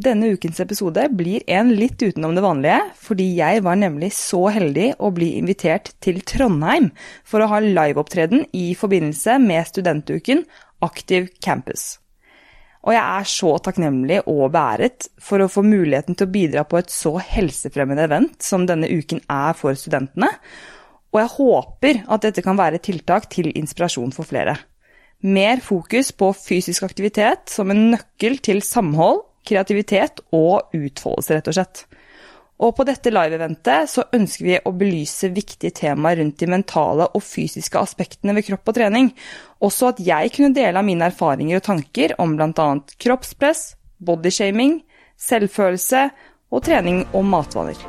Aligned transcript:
Denne 0.00 0.30
ukens 0.32 0.56
episode 0.62 1.02
blir 1.12 1.42
en 1.50 1.74
litt 1.76 2.00
utenom 2.00 2.32
det 2.32 2.40
vanlige, 2.40 2.78
fordi 2.96 3.26
jeg 3.36 3.60
var 3.66 3.76
nemlig 3.76 4.08
så 4.16 4.46
heldig 4.54 4.94
å 4.96 5.10
bli 5.12 5.34
invitert 5.36 5.90
til 6.00 6.22
Trondheim 6.24 6.86
for 7.26 7.42
å 7.44 7.48
ha 7.50 7.58
liveopptreden 7.60 8.46
i 8.56 8.70
forbindelse 8.78 9.36
med 9.44 9.68
studentuken 9.68 10.46
Aktiv 10.80 11.28
campus. 11.44 11.98
Og 12.80 12.94
jeg 12.96 13.02
er 13.02 13.28
så 13.28 13.52
takknemlig 13.60 14.22
og 14.24 14.46
beæret 14.54 15.10
for 15.20 15.44
å 15.44 15.50
få 15.52 15.66
muligheten 15.66 16.16
til 16.16 16.30
å 16.30 16.32
bidra 16.32 16.64
på 16.64 16.80
et 16.80 16.88
så 16.94 17.18
helsefremmende 17.20 18.08
event 18.08 18.40
som 18.46 18.64
denne 18.64 18.88
uken 18.88 19.20
er 19.28 19.52
for 19.58 19.76
studentene, 19.76 20.32
og 21.12 21.20
jeg 21.20 21.34
håper 21.34 22.04
at 22.08 22.24
dette 22.24 22.46
kan 22.46 22.56
være 22.56 22.80
tiltak 22.80 23.28
til 23.34 23.52
inspirasjon 23.52 24.14
for 24.16 24.24
flere. 24.24 24.56
Mer 25.20 25.60
fokus 25.60 26.14
på 26.16 26.30
fysisk 26.32 26.86
aktivitet 26.88 27.52
som 27.52 27.68
en 27.68 27.90
nøkkel 27.98 28.40
til 28.40 28.64
samhold 28.64 29.26
kreativitet 29.46 30.22
og 30.36 30.74
utfoldelse, 30.76 31.36
rett 31.36 31.50
og 31.50 31.56
slett. 31.56 31.84
Og 32.60 32.74
på 32.76 32.84
dette 32.84 33.12
live-eventet 33.12 33.88
så 33.88 34.04
ønsker 34.12 34.44
vi 34.44 34.56
å 34.68 34.72
belyse 34.76 35.30
viktige 35.32 35.72
temaer 35.78 36.18
rundt 36.20 36.42
de 36.42 36.48
mentale 36.50 37.06
og 37.16 37.24
fysiske 37.24 37.80
aspektene 37.80 38.34
ved 38.36 38.44
kropp 38.50 38.68
og 38.68 38.76
trening. 38.76 39.08
Også 39.64 39.94
at 39.94 40.02
jeg 40.04 40.34
kunne 40.34 40.52
dele 40.56 40.82
av 40.82 40.84
mine 40.84 41.08
erfaringer 41.08 41.60
og 41.60 41.66
tanker 41.70 42.14
om 42.20 42.36
bl.a. 42.36 42.68
kroppspress, 43.00 43.62
bodyshaming, 44.04 44.82
selvfølelse 45.16 46.04
og 46.52 46.64
trening 46.66 47.06
og 47.14 47.24
matvaner. 47.32 47.80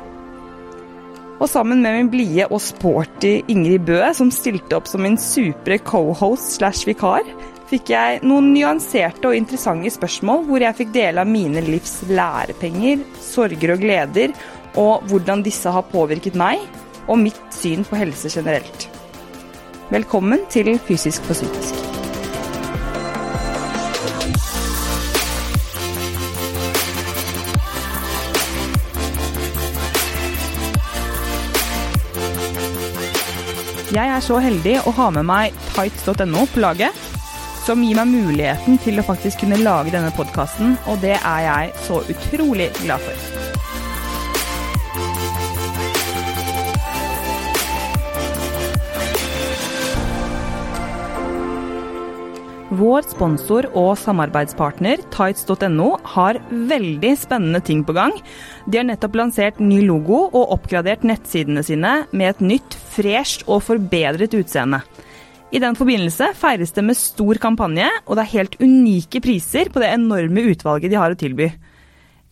Og 1.42 1.48
sammen 1.50 1.82
med 1.82 1.96
min 1.98 2.10
blide 2.12 2.46
og 2.54 2.60
sporty 2.62 3.40
Ingrid 3.50 3.84
Bø, 3.88 3.98
som 4.14 4.30
stilte 4.32 4.78
opp 4.78 4.86
som 4.88 5.02
min 5.04 5.18
supre 5.20 5.80
cohost 5.84 6.56
slash 6.56 6.86
vikar, 6.86 7.26
fikk 7.72 7.92
jeg 7.94 8.20
noen 8.28 8.50
nyanserte 8.52 9.30
og 9.30 9.36
interessante 9.36 9.88
spørsmål 9.94 10.44
hvor 10.48 10.60
jeg 10.60 10.76
fikk 10.76 10.90
dele 10.92 11.22
av 11.22 11.30
mine 11.30 11.62
livs 11.64 12.02
lærepenger, 12.10 13.00
sorger 13.16 13.72
og 13.76 13.84
gleder, 13.84 14.34
og 14.80 15.06
hvordan 15.08 15.44
disse 15.44 15.72
har 15.72 15.86
påvirket 15.88 16.36
meg 16.36 16.60
og 17.08 17.20
mitt 17.20 17.40
syn 17.56 17.86
på 17.88 17.96
helse 17.96 18.28
generelt. 18.32 18.88
Velkommen 19.92 20.44
til 20.52 20.74
Fysisk 20.84 21.24
for 21.28 21.36
psykisk. 21.36 21.80
Jeg 33.92 34.08
er 34.08 34.22
så 34.24 34.38
heldig 34.40 34.78
å 34.88 34.92
ha 34.96 35.10
med 35.12 35.28
meg 35.28 35.56
tights.no 35.74 36.46
på 36.54 36.62
laget 36.64 37.11
som 37.62 37.82
gir 37.84 37.98
meg 37.98 38.10
muligheten 38.10 38.78
til 38.82 38.98
å 38.98 39.06
faktisk 39.06 39.44
kunne 39.44 39.60
lage 39.62 39.94
denne 39.94 40.10
podkasten, 40.16 40.76
og 40.90 41.02
det 41.04 41.14
er 41.18 41.42
jeg 41.46 41.74
så 41.86 42.02
utrolig 42.10 42.72
glad 42.82 43.02
for. 43.06 43.50
Vår 52.72 53.04
sponsor 53.04 53.66
og 53.76 53.92
samarbeidspartner 54.00 55.02
Tights.no 55.12 55.90
har 56.14 56.38
veldig 56.50 57.10
spennende 57.20 57.60
ting 57.62 57.82
på 57.84 57.94
gang. 57.94 58.14
De 58.64 58.80
har 58.80 58.88
nettopp 58.88 59.18
lansert 59.20 59.60
ny 59.60 59.82
logo 59.84 60.24
og 60.32 60.54
oppgradert 60.56 61.04
nettsidene 61.06 61.62
sine 61.66 61.92
med 62.16 62.30
et 62.30 62.44
nytt, 62.54 62.78
fresht 62.96 63.44
og 63.44 63.60
forbedret 63.68 64.34
utseende. 64.38 64.80
I 65.52 65.60
den 65.60 65.76
forbindelse 65.76 66.30
feires 66.38 66.72
det 66.72 66.82
med 66.86 66.96
stor 66.96 67.36
kampanje, 67.40 67.84
og 68.06 68.16
det 68.16 68.22
er 68.24 68.34
helt 68.38 68.54
unike 68.62 69.20
priser 69.20 69.68
på 69.68 69.82
det 69.82 69.90
enorme 69.92 70.46
utvalget 70.48 70.88
de 70.88 70.96
har 70.96 71.12
å 71.12 71.18
tilby. 71.20 71.50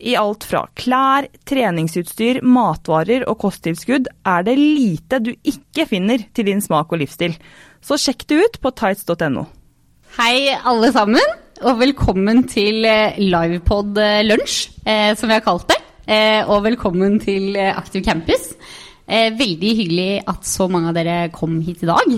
I 0.01 0.15
alt 0.17 0.47
fra 0.49 0.63
klær, 0.73 1.27
treningsutstyr, 1.45 2.39
matvarer 2.41 3.27
og 3.29 3.37
kosttilskudd 3.43 4.07
er 4.25 4.47
det 4.47 4.55
lite 4.57 5.19
du 5.21 5.35
ikke 5.37 5.85
finner 5.91 6.23
til 6.33 6.47
din 6.49 6.63
smak 6.65 6.89
og 6.89 7.03
livsstil. 7.03 7.35
Så 7.85 7.99
sjekk 8.01 8.25
det 8.25 8.39
ut 8.41 8.57
på 8.63 8.71
tights.no. 8.81 9.45
Hei, 10.17 10.57
alle 10.57 10.89
sammen, 10.95 11.35
og 11.61 11.77
velkommen 11.77 12.41
til 12.49 12.87
eh, 12.89 13.19
Livepod 13.21 14.01
eh, 14.01 14.23
lunsj, 14.25 14.63
eh, 14.81 15.11
som 15.13 15.29
vi 15.29 15.37
har 15.37 15.45
kalt 15.45 15.69
det. 15.69 15.77
Og 16.49 16.65
velkommen 16.65 17.19
til 17.21 17.53
Aktiv 17.55 18.01
campus. 18.03 18.49
Veldig 19.07 19.69
hyggelig 19.77 20.23
at 20.27 20.43
så 20.49 20.65
mange 20.67 20.89
av 20.89 20.97
dere 20.97 21.29
kom 21.31 21.61
hit 21.63 21.85
i 21.85 21.87
dag. 21.87 22.09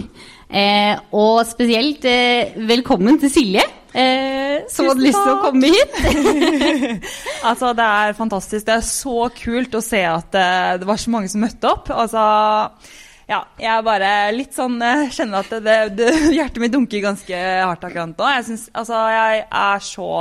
Eh, 0.53 0.99
og 1.17 1.39
spesielt 1.49 2.03
eh, 2.05 2.53
velkommen 2.69 3.17
til 3.17 3.31
Silje, 3.33 3.63
eh, 3.89 4.59
som 4.69 4.85
hadde 4.91 5.01
lyst 5.01 5.17
til 5.17 5.31
å 5.31 5.39
komme 5.41 5.71
hit. 5.73 5.95
altså, 7.49 7.71
det 7.73 7.87
er 7.87 8.17
fantastisk. 8.17 8.67
Det 8.67 8.75
er 8.75 8.85
så 8.85 9.31
kult 9.33 9.73
å 9.73 9.81
se 9.81 10.03
at 10.05 10.37
eh, 10.37 10.75
det 10.77 10.89
var 10.89 11.01
så 11.01 11.13
mange 11.15 11.31
som 11.33 11.41
møtte 11.41 11.71
opp. 11.71 11.89
Altså, 11.89 12.25
ja, 13.31 13.39
jeg 13.57 13.85
bare 13.87 14.11
litt 14.35 14.53
sånn 14.53 14.77
eh, 14.85 15.07
kjenner 15.15 15.41
at 15.41 15.55
det, 15.65 15.77
det, 15.97 16.11
hjertet 16.37 16.61
mitt 16.61 16.75
dunker 16.75 17.01
ganske 17.07 17.39
hardt 17.63 17.87
akkurat 17.89 18.13
nå. 18.13 18.27
Jeg, 18.37 18.45
synes, 18.51 18.67
altså, 18.77 18.99
jeg 19.15 19.47
er 19.49 19.87
så 19.87 20.11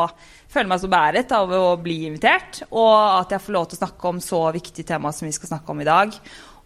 føler 0.53 0.69
meg 0.69 0.81
så 0.81 0.89
beæret 0.93 1.37
av 1.37 1.53
å 1.57 1.67
bli 1.81 1.99
invitert, 2.09 2.63
og 2.71 2.97
at 3.21 3.37
jeg 3.37 3.45
får 3.45 3.55
lov 3.57 3.69
til 3.69 3.79
å 3.79 3.83
snakke 3.83 4.09
om 4.11 4.19
så 4.21 4.41
viktige 4.53 4.89
tema 4.95 5.13
som 5.13 5.29
vi 5.29 5.37
skal 5.37 5.55
snakke 5.55 5.73
om 5.73 5.81
i 5.85 5.89
dag. 5.89 6.17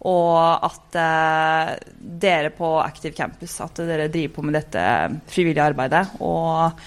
Og 0.05 0.67
at 0.67 0.99
eh, 1.01 1.73
dere 1.97 2.53
på 2.55 2.77
Active 2.83 3.17
Campus 3.17 3.57
at 3.65 3.81
dere 3.87 4.11
driver 4.13 4.35
på 4.37 4.47
med 4.47 4.59
dette 4.59 4.87
frivillige 5.33 5.71
arbeidet. 5.73 6.05
Og 6.21 6.81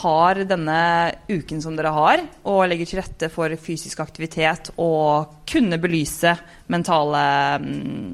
har 0.00 0.40
denne 0.46 0.80
uken 1.28 1.62
som 1.62 1.76
dere 1.76 1.92
har, 1.94 2.22
og 2.46 2.66
legger 2.70 2.88
til 2.88 3.00
rette 3.00 3.30
for 3.32 3.52
fysisk 3.58 4.00
aktivitet 4.04 4.70
og 4.78 5.40
kunne 5.50 5.80
belyse 5.82 6.36
mentale 6.70 7.22
mm, 7.64 8.04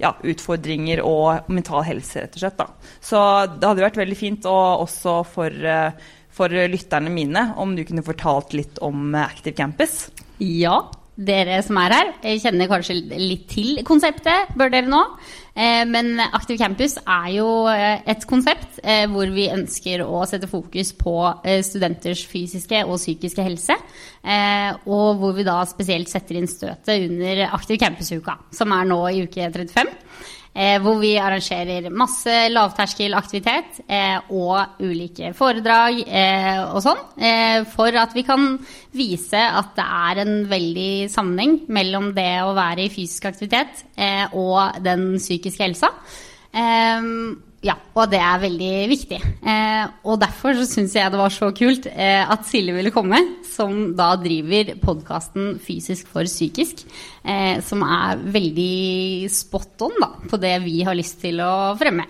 ja, 0.00 0.14
utfordringer 0.24 1.02
og 1.04 1.50
mental 1.52 1.84
helse, 1.88 2.24
rett 2.24 2.38
og 2.38 2.44
slett. 2.44 2.62
Da. 2.62 2.94
Så 3.04 3.20
det 3.52 3.68
hadde 3.68 3.84
vært 3.84 4.00
veldig 4.00 4.18
fint, 4.18 4.48
og 4.48 4.86
også 4.86 5.18
for, 5.28 5.50
eh, 5.52 5.92
for 6.32 6.48
lytterne 6.48 7.12
mine, 7.12 7.50
om 7.60 7.76
du 7.76 7.84
kunne 7.84 8.06
fortalt 8.06 8.56
litt 8.56 8.80
om 8.80 9.14
Active 9.14 9.56
Campus. 9.56 10.06
Ja, 10.40 10.80
dere 11.16 11.58
som 11.64 11.78
er 11.82 11.94
her, 11.94 12.10
kjenner 12.40 12.70
kanskje 12.70 12.96
litt 13.00 13.46
til 13.50 13.80
konseptet, 13.86 14.52
bør 14.58 14.72
dere 14.72 14.90
nå. 14.90 15.02
Eh, 15.54 15.82
men 15.88 16.20
Aktiv 16.22 16.58
campus 16.60 16.94
er 17.02 17.28
jo 17.34 17.48
eh, 17.68 18.00
et 18.08 18.24
konsept 18.28 18.78
eh, 18.84 19.04
hvor 19.10 19.28
vi 19.34 19.48
ønsker 19.50 20.04
å 20.04 20.22
sette 20.28 20.48
fokus 20.50 20.92
på 20.96 21.14
studenters 21.66 22.22
fysiske 22.30 22.84
og 22.86 23.00
psykiske 23.00 23.44
helse. 23.44 23.76
Og 24.86 25.20
hvor 25.20 25.32
vi 25.36 25.46
da 25.46 25.60
spesielt 25.68 26.10
setter 26.10 26.38
inn 26.38 26.48
støtet 26.50 27.06
under 27.08 27.46
Aktiv 27.50 27.80
campus-uka, 27.80 28.36
som 28.54 28.72
er 28.76 28.88
nå 28.88 29.00
i 29.10 29.24
uke 29.26 29.48
35. 29.48 29.96
Eh, 30.50 30.80
hvor 30.82 30.96
vi 30.98 31.12
arrangerer 31.14 31.92
masse 31.94 32.32
lavterskelaktivitet 32.50 33.84
eh, 33.86 34.16
og 34.34 34.82
ulike 34.82 35.30
foredrag 35.38 36.00
eh, 36.02 36.58
og 36.64 36.82
sånn. 36.82 37.04
For 37.70 37.98
at 38.00 38.16
vi 38.18 38.24
kan 38.26 38.56
vise 38.96 39.38
at 39.38 39.76
det 39.78 39.86
er 39.86 40.22
en 40.24 40.34
veldig 40.50 40.90
sammenheng 41.12 41.60
mellom 41.70 42.10
det 42.16 42.32
å 42.42 42.56
være 42.58 42.88
i 42.88 42.90
fysisk 42.90 43.30
aktivitet 43.30 43.84
og 44.34 44.82
den 44.82 45.14
psykiske 45.20 45.68
helsa. 45.68 45.92
Eh, 46.50 47.06
ja, 47.60 47.74
og 47.92 48.08
det 48.08 48.20
er 48.24 48.40
veldig 48.40 48.74
viktig. 48.88 49.18
Eh, 49.20 49.82
og 50.08 50.20
derfor 50.22 50.56
så 50.56 50.64
syns 50.64 50.94
jeg 50.96 51.12
det 51.12 51.20
var 51.20 51.34
så 51.34 51.50
kult 51.56 51.88
eh, 51.90 52.22
at 52.24 52.46
Silje 52.48 52.72
ville 52.76 52.92
komme, 52.94 53.20
som 53.44 53.90
da 53.98 54.14
driver 54.20 54.72
podkasten 54.80 55.58
Fysisk 55.60 56.08
for 56.08 56.24
psykisk, 56.28 56.86
eh, 57.20 57.60
som 57.64 57.84
er 57.84 58.22
veldig 58.32 59.28
spot 59.34 59.84
on 59.90 60.00
da, 60.00 60.14
på 60.30 60.40
det 60.40 60.54
vi 60.64 60.80
har 60.88 60.96
lyst 60.96 61.20
til 61.20 61.44
å 61.44 61.52
fremme. 61.80 62.08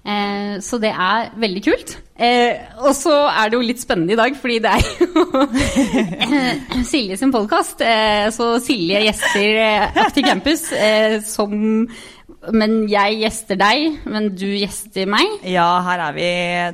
Eh, 0.00 0.60
så 0.64 0.78
det 0.80 0.90
er 0.90 1.32
veldig 1.36 1.62
kult. 1.64 1.98
Eh, 2.16 2.56
og 2.80 2.94
så 2.96 3.12
er 3.28 3.50
det 3.50 3.58
jo 3.58 3.64
litt 3.64 3.82
spennende 3.82 4.14
i 4.14 4.18
dag, 4.18 4.36
fordi 4.36 4.58
det 4.64 4.70
er 4.72 4.86
jo 5.04 5.42
eh, 5.44 6.78
Silje 6.90 7.18
sin 7.20 7.32
podkast. 7.34 7.84
så 8.36 8.48
Silje 8.64 9.04
gjester 9.06 9.60
Aktiv 10.06 10.24
Campus 10.24 10.70
som 11.28 11.84
men 12.48 12.86
jeg 12.88 13.18
gjester 13.20 13.58
deg, 13.60 13.98
men 14.08 14.30
du 14.32 14.46
gjester 14.46 15.04
meg. 15.10 15.42
Ja, 15.44 15.66
her 15.84 16.00
er 16.06 16.14
vi. 16.16 16.28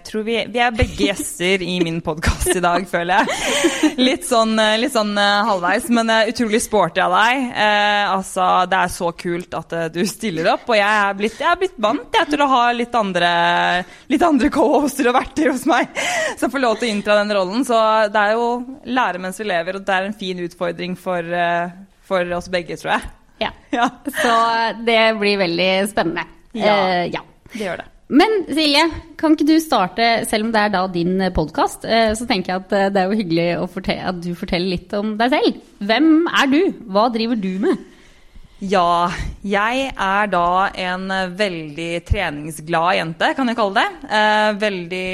Tror 0.07 0.23
vi, 0.23 0.37
vi 0.55 0.61
er 0.63 0.75
begge 0.75 1.09
gjester 1.09 1.65
i 1.67 1.81
min 1.83 1.99
podkast 2.07 2.53
i 2.53 2.63
dag, 2.63 2.87
føler 2.87 3.25
jeg. 3.27 3.97
Litt 3.99 4.29
sånn, 4.29 4.55
litt 4.79 4.95
sånn 4.95 5.11
uh, 5.19 5.43
halvveis, 5.49 5.89
men 5.91 6.13
uh, 6.13 6.31
utrolig 6.31 6.63
sporty 6.63 7.03
av 7.03 7.17
deg. 7.17 7.49
Eh, 7.51 8.05
altså, 8.13 8.47
det 8.71 8.79
er 8.79 8.95
så 8.95 9.11
kult 9.19 9.59
at 9.59 9.77
du 9.97 10.01
stiller 10.07 10.53
opp, 10.55 10.71
og 10.71 10.79
jeg 10.79 10.87
er 10.87 11.19
blitt, 11.19 11.43
jeg 11.43 11.51
er 11.51 11.61
blitt 11.65 11.83
vant 11.83 12.15
jeg, 12.21 12.31
til 12.31 12.47
å 12.47 12.51
ha 12.55 12.63
litt 12.77 12.95
andre, 13.03 13.35
litt 14.13 14.27
andre 14.31 14.55
co-hoster 14.55 15.11
og 15.11 15.19
verter 15.19 15.51
hos 15.51 15.67
meg 15.67 15.91
som 16.39 16.53
får 16.53 16.63
lov 16.63 16.79
til 16.79 16.93
å 16.93 16.95
innta 16.95 17.19
den 17.25 17.35
rollen. 17.41 17.67
Så 17.67 17.83
det 18.15 18.23
er 18.23 18.39
jo 18.39 18.49
lære 18.87 19.27
mens 19.27 19.43
vi 19.43 19.51
lever, 19.51 19.81
og 19.81 19.87
det 19.87 19.99
er 19.99 20.07
en 20.07 20.19
fin 20.23 20.47
utfordring 20.47 20.95
for, 20.95 21.39
for 22.07 22.39
oss 22.39 22.53
begge, 22.55 22.79
tror 22.79 23.01
jeg. 23.01 23.17
Ja. 23.43 23.51
ja. 23.75 23.91
Så 24.23 24.33
det 24.87 25.03
blir 25.21 25.43
veldig 25.43 25.71
spennende. 25.91 26.27
Ja, 26.57 26.73
eh, 26.73 27.05
ja. 27.13 27.23
det 27.53 27.63
gjør 27.65 27.83
det. 27.83 27.91
Men 28.07 28.37
Silje, 28.47 28.85
kan 29.19 29.35
ikke 29.35 29.49
du 29.49 29.57
starte, 29.59 30.07
selv 30.31 30.47
om 30.47 30.53
det 30.55 30.61
er 30.63 30.71
da 30.77 30.85
din 30.87 31.19
podkast, 31.35 31.83
så 31.83 32.27
tenker 32.29 32.53
jeg 32.53 32.63
at 32.63 32.95
det 32.95 33.01
er 33.03 33.11
jo 33.11 33.19
hyggelig 33.19 33.47
at 33.99 34.21
du 34.23 34.29
forteller 34.39 34.77
litt 34.77 34.95
om 34.95 35.17
deg 35.19 35.33
selv. 35.35 35.57
Hvem 35.83 36.13
er 36.31 36.53
du? 36.53 36.61
Hva 36.87 37.09
driver 37.11 37.41
du 37.43 37.51
med? 37.65 37.83
Ja, 38.65 39.11
jeg 39.45 39.91
er 39.93 40.29
da 40.33 40.71
en 40.81 41.11
veldig 41.37 41.91
treningsglad 42.09 42.95
jente, 42.97 43.29
kan 43.37 43.51
jeg 43.53 43.59
kalle 43.59 43.83
det. 43.83 44.13
Eh, 44.17 44.53
veldig 44.63 45.09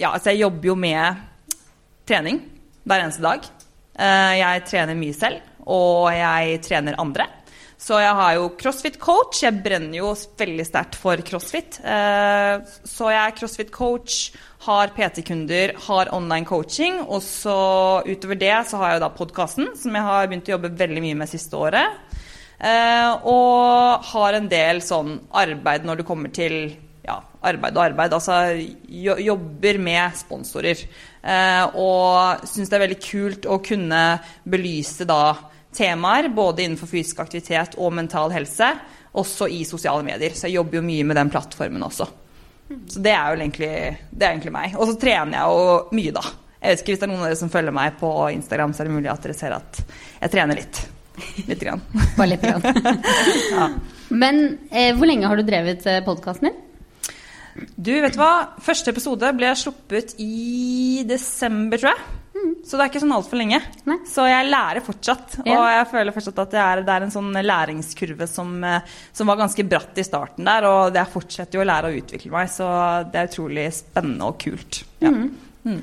Ja, 0.00 0.14
altså 0.14 0.32
jeg 0.32 0.46
jobber 0.46 0.70
jo 0.70 0.76
med 0.78 1.20
trening 2.08 2.40
hver 2.88 3.04
eneste 3.04 3.22
dag. 3.26 3.44
Eh, 4.00 4.38
jeg 4.40 4.64
trener 4.70 4.96
mye 4.96 5.12
selv, 5.12 5.42
og 5.66 6.08
jeg 6.14 6.62
trener 6.64 6.98
andre. 7.00 7.28
Så 7.80 7.96
jeg 7.96 8.12
har 8.12 8.34
jo 8.36 8.50
crossfit-coach. 8.60 9.38
Jeg 9.40 9.62
brenner 9.64 10.02
jo 10.02 10.12
veldig 10.12 10.66
sterkt 10.68 10.98
for 11.00 11.20
crossfit. 11.24 11.78
Eh, 11.80 12.60
så 12.84 13.08
jeg 13.08 13.20
er 13.22 13.36
crossfit-coach, 13.38 14.18
har 14.66 14.92
PT-kunder, 14.92 15.72
har 15.86 16.12
online 16.12 16.44
coaching. 16.48 17.00
Og 17.06 17.24
så 17.24 17.56
utover 18.04 18.36
det 18.36 18.52
så 18.68 18.82
har 18.82 18.92
jeg 18.92 19.00
jo 19.00 19.04
da 19.06 19.10
podkasten, 19.16 19.72
som 19.80 19.96
jeg 19.96 20.08
har 20.10 20.28
begynt 20.28 20.52
å 20.52 20.56
jobbe 20.58 20.74
veldig 20.82 21.04
mye 21.06 21.20
med 21.22 21.32
siste 21.32 21.56
året. 21.56 22.20
Eh, 22.60 23.24
og 23.32 24.04
har 24.12 24.36
en 24.36 24.52
del 24.52 24.84
sånn 24.84 25.16
arbeid 25.32 25.88
når 25.88 26.02
det 26.02 26.08
kommer 26.10 26.36
til 26.36 26.58
ja, 27.06 27.16
arbeid 27.40 27.78
og 27.80 27.86
arbeid. 27.86 28.12
Altså 28.12 28.42
jobber 29.24 29.80
med 29.80 30.20
sponsorer. 30.20 30.84
Og 31.80 32.44
syns 32.48 32.68
det 32.68 32.76
er 32.76 32.84
veldig 32.84 33.00
kult 33.04 33.48
å 33.48 33.56
kunne 33.64 34.02
belyse 34.44 35.08
da 35.08 35.22
temaer, 35.76 36.28
både 36.34 36.64
innenfor 36.64 36.90
fysisk 36.90 37.20
aktivitet 37.22 37.76
og 37.78 37.94
mental 37.94 38.32
helse, 38.34 38.72
også 39.12 39.48
i 39.50 39.62
sosiale 39.66 40.04
medier. 40.06 40.34
Så 40.34 40.48
jeg 40.48 40.58
jobber 40.58 40.80
jo 40.80 40.86
mye 40.86 41.06
med 41.06 41.18
den 41.18 41.32
plattformen 41.32 41.82
også. 41.86 42.08
Så 42.90 43.02
det 43.02 43.10
er 43.10 43.32
jo 43.32 43.40
egentlig, 43.40 43.72
det 44.10 44.26
er 44.26 44.30
egentlig 44.30 44.54
meg. 44.54 44.76
Og 44.78 44.86
så 44.90 44.94
trener 45.00 45.40
jeg 45.40 45.56
jo 45.56 45.98
mye, 45.98 46.14
da. 46.14 46.24
Jeg 46.60 46.74
vet 46.74 46.82
ikke 46.82 46.92
Hvis 46.92 47.00
det 47.00 47.06
er 47.06 47.10
noen 47.10 47.22
av 47.22 47.30
dere 47.30 47.40
som 47.40 47.50
følger 47.52 47.74
meg 47.74 47.94
på 48.00 48.08
Instagram, 48.36 48.72
så 48.74 48.82
er 48.82 48.88
det 48.88 48.96
mulig 48.98 49.10
at 49.10 49.22
dere 49.24 49.36
ser 49.36 49.56
at 49.56 49.80
jeg 50.20 50.32
trener 50.34 50.60
litt. 50.60 50.82
Litt 51.48 51.62
grann. 51.62 51.82
Bare 52.18 52.30
litt 52.34 52.44
grann. 52.44 52.64
ja. 53.54 53.68
Men 54.10 54.42
eh, 54.70 54.92
hvor 54.96 55.08
lenge 55.08 55.30
har 55.30 55.40
du 55.40 55.46
drevet 55.46 55.86
eh, 55.88 56.02
podkasten 56.06 56.50
din? 56.50 56.58
Du, 57.74 57.92
vet 57.92 58.14
du 58.14 58.20
hva? 58.20 58.32
Første 58.62 58.92
episode 58.92 59.32
ble 59.36 59.50
sluppet 59.58 60.14
i 60.22 61.02
desember, 61.08 61.80
tror 61.80 61.96
jeg. 61.96 62.19
Så 62.64 62.76
det 62.76 62.84
er 62.84 62.90
ikke 62.90 63.02
sånn 63.02 63.14
altfor 63.16 63.40
lenge. 63.40 63.60
Nei. 63.88 63.96
Så 64.08 64.24
jeg 64.28 64.48
lærer 64.48 64.84
fortsatt. 64.84 65.38
Ja. 65.44 65.56
Og 65.56 65.66
jeg 65.72 65.86
føler 65.92 66.16
fortsatt 66.16 66.42
at 66.44 66.56
er, 66.62 66.82
det 66.86 66.96
er 66.96 67.06
en 67.06 67.14
sånn 67.14 67.30
læringskurve 67.34 68.28
som, 68.30 68.52
eh, 68.64 68.96
som, 69.16 69.30
var 69.30 69.40
ganske 69.40 69.66
bratt 69.68 70.00
i 70.00 70.06
starten 70.06 70.48
der. 70.48 70.68
Og 70.68 70.98
jeg 70.98 71.12
fortsetter 71.14 71.58
jo 71.58 71.64
å 71.64 71.70
lære 71.70 71.90
å 71.90 71.96
utvikle 72.02 72.34
meg, 72.34 72.52
så 72.52 72.68
det 73.10 73.22
er 73.22 73.30
utrolig 73.32 73.66
spennende 73.80 74.30
og 74.30 74.38
kult. 74.42 74.82
Ja. 75.02 75.12
Mm. 75.14 75.30
Mm. 75.64 75.80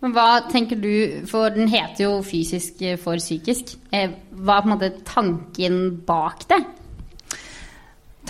Men 0.00 0.14
hva 0.16 0.28
tenker 0.48 0.80
du, 0.80 0.92
for 1.28 1.52
den 1.52 1.68
heter 1.68 2.06
jo 2.06 2.12
'fysisk 2.24 2.80
for 3.02 3.20
psykisk'. 3.20 3.76
Eh, 3.92 4.14
hva 4.32 4.58
er 4.58 4.62
på 4.62 4.70
en 4.70 4.76
måte 4.78 4.92
tanken 5.04 5.80
bak 6.06 6.48
det? 6.48 6.64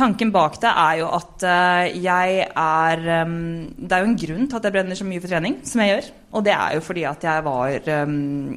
Tanken 0.01 0.31
bak 0.33 0.55
det 0.63 0.71
er 0.71 0.99
jo 1.03 1.09
at 1.13 1.43
eh, 1.45 1.99
jeg 2.01 2.45
er 2.49 3.03
um, 3.27 3.35
Det 3.77 3.93
er 3.93 4.01
jo 4.01 4.09
en 4.09 4.21
grunn 4.23 4.47
til 4.49 4.57
at 4.57 4.67
jeg 4.67 4.75
brenner 4.77 4.97
så 4.97 5.05
mye 5.05 5.21
for 5.21 5.33
trening 5.33 5.59
som 5.69 5.83
jeg 5.83 5.93
gjør. 5.93 6.07
Og 6.39 6.45
det 6.47 6.55
er 6.57 6.77
jo 6.77 6.85
fordi 6.87 7.05
at 7.09 7.27
jeg 7.27 7.45
var 7.45 7.91
um, 8.07 8.55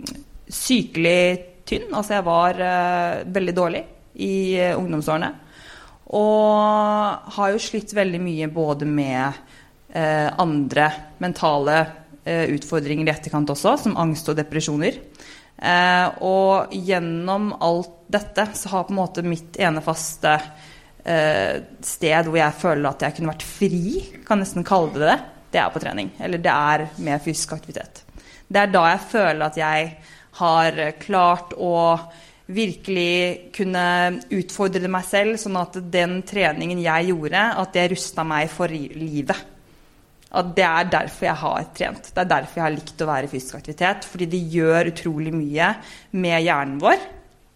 sykelig 0.48 1.24
tynn. 1.68 1.90
Altså 1.92 2.16
jeg 2.16 2.26
var 2.30 2.62
uh, 2.64 3.34
veldig 3.36 3.56
dårlig 3.58 3.84
i 4.24 4.36
uh, 4.62 4.78
ungdomsårene. 4.80 5.32
Og 6.16 7.34
har 7.36 7.52
jo 7.52 7.64
slitt 7.64 7.92
veldig 7.98 8.22
mye 8.22 8.52
både 8.54 8.88
med 8.88 9.44
andre 9.94 10.86
mentale 11.22 11.76
utfordringer 12.26 13.06
i 13.06 13.12
etterkant 13.12 13.52
også, 13.54 13.76
som 13.78 13.98
angst 14.02 14.30
og 14.32 14.38
depresjoner. 14.40 14.96
og 16.26 16.74
gjennom 16.74 17.52
alt 17.62 17.92
dette 18.10 18.48
så 18.58 18.72
har 18.72 18.88
på 18.88 18.94
en 18.94 19.00
måte 19.00 19.26
mitt 19.26 19.60
ene 19.62 19.84
faste 19.86 20.34
Eh, 20.34 20.73
sted 21.04 22.30
hvor 22.30 22.40
jeg 22.40 22.60
føler 22.62 22.90
at 22.90 23.04
jeg 23.04 23.18
kunne 23.18 23.34
vært 23.34 23.46
fri, 23.46 23.84
kan 24.24 24.40
nesten 24.40 24.64
kalle 24.64 24.94
det 24.96 25.04
det, 25.04 25.20
det 25.54 25.62
er 25.62 25.72
på 25.74 25.82
trening. 25.84 26.12
Eller 26.24 26.42
det 26.42 26.54
er 26.54 26.86
med 27.04 27.24
fysisk 27.24 27.56
aktivitet. 27.58 28.04
Det 28.48 28.62
er 28.62 28.72
da 28.72 28.84
jeg 28.92 29.08
føler 29.12 29.46
at 29.46 29.58
jeg 29.60 29.90
har 30.40 30.80
klart 31.02 31.54
å 31.60 31.74
virkelig 32.54 33.54
kunne 33.56 33.86
utfordre 34.36 34.92
meg 34.92 35.06
selv, 35.08 35.38
sånn 35.40 35.58
at 35.62 35.78
den 35.94 36.20
treningen 36.28 36.82
jeg 36.84 37.12
gjorde, 37.12 37.44
at 37.62 37.76
det 37.76 37.90
rusta 37.94 38.26
meg 38.28 38.52
for 38.52 38.72
livet. 38.72 39.50
At 40.34 40.50
det 40.58 40.66
er 40.66 40.90
derfor 40.90 41.28
jeg 41.28 41.40
har 41.44 41.66
trent. 41.78 42.10
Det 42.10 42.22
er 42.24 42.30
derfor 42.30 42.60
jeg 42.60 42.66
har 42.66 42.74
likt 42.74 43.04
å 43.06 43.08
være 43.10 43.28
i 43.28 43.32
fysisk 43.32 43.60
aktivitet. 43.60 44.08
Fordi 44.10 44.28
det 44.32 44.40
gjør 44.56 44.90
utrolig 44.90 45.34
mye 45.36 45.68
med 46.18 46.40
hjernen 46.42 46.80
vår. 46.82 47.04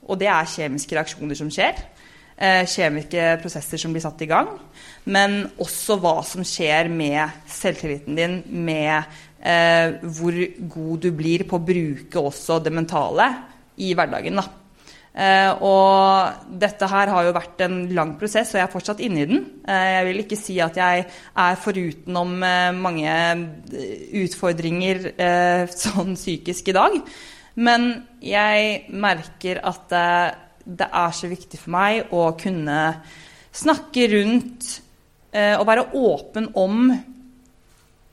Og 0.07 0.19
det 0.21 0.29
er 0.29 0.51
kjemiske 0.51 0.95
reaksjoner 0.95 1.39
som 1.39 1.50
skjer. 1.51 1.79
Eh, 2.38 2.68
kjemiske 2.69 3.31
prosesser 3.42 3.81
som 3.81 3.94
blir 3.95 4.04
satt 4.04 4.22
i 4.22 4.30
gang. 4.30 4.51
Men 5.10 5.39
også 5.57 5.98
hva 5.98 6.19
som 6.22 6.45
skjer 6.45 6.86
med 6.94 7.34
selvtilliten 7.50 8.19
din, 8.19 8.38
med 8.62 9.07
eh, 9.42 9.98
hvor 10.06 10.38
god 10.75 11.01
du 11.07 11.10
blir 11.18 11.48
på 11.50 11.57
å 11.57 11.66
bruke 11.66 12.22
også 12.22 12.60
det 12.62 12.75
mentale 12.78 13.31
i 13.81 13.89
hverdagen. 13.98 14.38
da. 14.38 14.45
Eh, 15.18 15.50
og 15.66 16.54
dette 16.62 16.86
her 16.92 17.10
har 17.10 17.25
jo 17.25 17.34
vært 17.34 17.66
en 17.66 17.80
lang 17.98 18.13
prosess, 18.22 18.54
og 18.54 18.60
jeg 18.60 18.68
er 18.68 18.74
fortsatt 18.75 19.01
inne 19.01 19.24
i 19.24 19.30
den. 19.31 19.45
Eh, 19.66 19.89
jeg 19.95 20.07
vil 20.12 20.22
ikke 20.22 20.38
si 20.38 20.60
at 20.62 20.78
jeg 20.78 21.07
er 21.10 21.62
forutenom 21.63 22.36
eh, 22.45 22.69
mange 22.78 23.16
utfordringer 24.22 25.07
eh, 25.18 25.63
sånn 25.88 26.13
psykisk 26.13 26.69
i 26.69 26.78
dag. 26.78 27.00
Men 27.57 27.95
jeg 28.22 28.84
merker 28.94 29.63
at 29.66 29.98
det 30.67 30.89
er 30.91 31.13
så 31.15 31.29
viktig 31.31 31.59
for 31.61 31.73
meg 31.77 32.11
å 32.15 32.31
kunne 32.39 32.79
snakke 33.55 34.07
rundt 34.11 34.71
eh, 35.31 35.55
og 35.55 35.67
være 35.69 35.85
åpen 35.95 36.49
om 36.59 36.89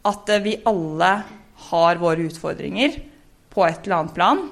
at 0.05 0.31
eh, 0.31 0.45
vi 0.45 0.55
alle 0.69 1.11
har 1.71 2.01
våre 2.03 2.29
utfordringer 2.29 3.01
på 3.55 3.67
et 3.67 3.85
eller 3.85 3.97
annet 3.99 4.17
plan. 4.17 4.45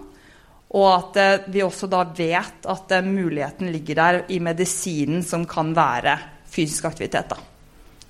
Og 0.72 0.88
at 0.88 1.20
eh, 1.20 1.48
vi 1.52 1.64
også 1.64 1.88
da 1.92 2.02
vet 2.16 2.68
at 2.74 2.96
eh, 2.96 3.06
muligheten 3.06 3.72
ligger 3.72 4.02
der 4.02 4.20
i 4.32 4.42
medisinen 4.42 5.24
som 5.26 5.46
kan 5.48 5.74
være 5.76 6.18
fysisk 6.52 6.90
aktivitet. 6.90 7.32
da 7.32 7.51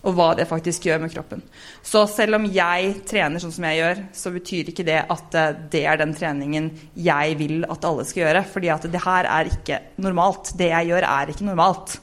og 0.03 0.17
hva 0.19 0.33
det 0.35 0.49
faktisk 0.51 0.89
gjør 0.89 1.05
med 1.05 1.13
kroppen. 1.13 1.43
Så 1.87 2.03
selv 2.11 2.41
om 2.41 2.47
jeg 2.51 2.95
trener 3.07 3.43
sånn 3.43 3.55
som 3.55 3.67
jeg 3.69 3.79
gjør, 3.79 4.01
så 4.19 4.33
betyr 4.35 4.73
ikke 4.73 4.87
det 4.87 4.99
at 5.15 5.37
eh, 5.39 5.55
det 5.71 5.85
er 5.87 6.01
den 6.01 6.15
treningen 6.17 6.71
jeg 6.99 7.37
vil 7.39 7.63
at 7.71 7.87
alle 7.87 8.07
skal 8.09 8.25
gjøre. 8.25 8.45
fordi 8.51 8.73
at 8.75 8.89
det 8.91 9.05
her 9.05 9.31
er 9.31 9.53
ikke 9.53 9.81
normalt. 10.03 10.53
Det 10.59 10.73
jeg 10.73 10.91
gjør, 10.91 11.07
er 11.07 11.31
ikke 11.31 11.47
normalt. 11.47 11.97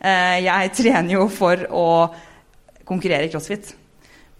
Eh, 0.00 0.38
jeg 0.46 0.72
trener 0.80 1.16
jo 1.18 1.28
for 1.28 1.66
å 1.68 1.86
konkurrere 2.88 3.28
i 3.28 3.32
crossfit. 3.32 3.74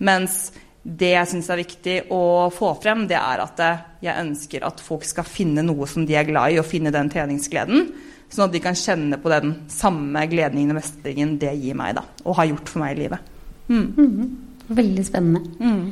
Mens 0.03 0.49
det 0.83 1.13
jeg 1.13 1.29
syns 1.31 1.51
er 1.53 1.61
viktig 1.61 1.97
å 2.11 2.49
få 2.51 2.73
frem, 2.83 3.05
det 3.11 3.19
er 3.21 3.45
at 3.45 3.61
eh, 3.63 3.85
jeg 4.09 4.25
ønsker 4.25 4.65
at 4.67 4.81
folk 4.83 5.05
skal 5.07 5.29
finne 5.29 5.63
noe 5.67 5.87
som 5.91 6.09
de 6.09 6.17
er 6.17 6.27
glad 6.27 6.57
i, 6.57 6.59
og 6.63 6.67
finne 6.67 6.95
den 6.95 7.13
treningsgleden. 7.13 7.93
Sånn 8.33 8.47
at 8.47 8.55
de 8.55 8.63
kan 8.65 8.79
kjenne 8.79 9.19
på 9.21 9.29
den 9.33 9.53
samme 9.73 10.25
gleden 10.31 10.73
og 10.73 10.79
mestringen 10.79 11.37
det 11.41 11.53
gir 11.61 11.77
meg, 11.77 11.99
da, 11.99 12.07
og 12.25 12.39
har 12.39 12.49
gjort 12.49 12.73
for 12.73 12.85
meg 12.85 12.97
i 12.97 13.03
livet. 13.05 13.31
Mm. 13.69 13.87
Mm. 13.93 14.73
Veldig 14.73 15.05
spennende. 15.05 15.43
Mm. 15.61 15.85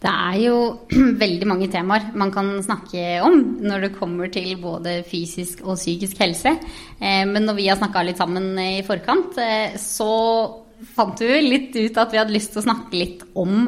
Det 0.00 0.12
er 0.12 0.36
jo 0.42 0.58
veldig 1.24 1.48
mange 1.48 1.70
temaer 1.72 2.10
man 2.20 2.32
kan 2.32 2.52
snakke 2.64 3.20
om 3.24 3.40
når 3.64 3.86
det 3.86 3.92
kommer 3.96 4.32
til 4.32 4.54
både 4.60 5.00
fysisk 5.08 5.64
og 5.64 5.80
psykisk 5.80 6.20
helse. 6.20 6.54
Eh, 7.00 7.24
men 7.28 7.48
når 7.48 7.60
vi 7.60 7.68
har 7.72 7.80
snakka 7.80 8.04
litt 8.04 8.20
sammen 8.20 8.52
i 8.60 8.84
forkant, 8.84 9.40
eh, 9.40 9.76
så 9.80 10.12
fant 10.96 11.20
vi 11.20 11.42
litt 11.44 11.76
ut 11.76 12.00
at 12.00 12.12
vi 12.12 12.20
hadde 12.20 12.36
lyst 12.36 12.54
til 12.54 12.60
å 12.62 12.68
snakke 12.68 12.96
litt 12.96 13.24
om 13.36 13.66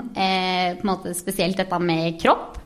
måte, 0.88 1.12
spesielt 1.12 1.58
dette 1.60 1.76
med 1.76 2.16
kropp 2.16 2.56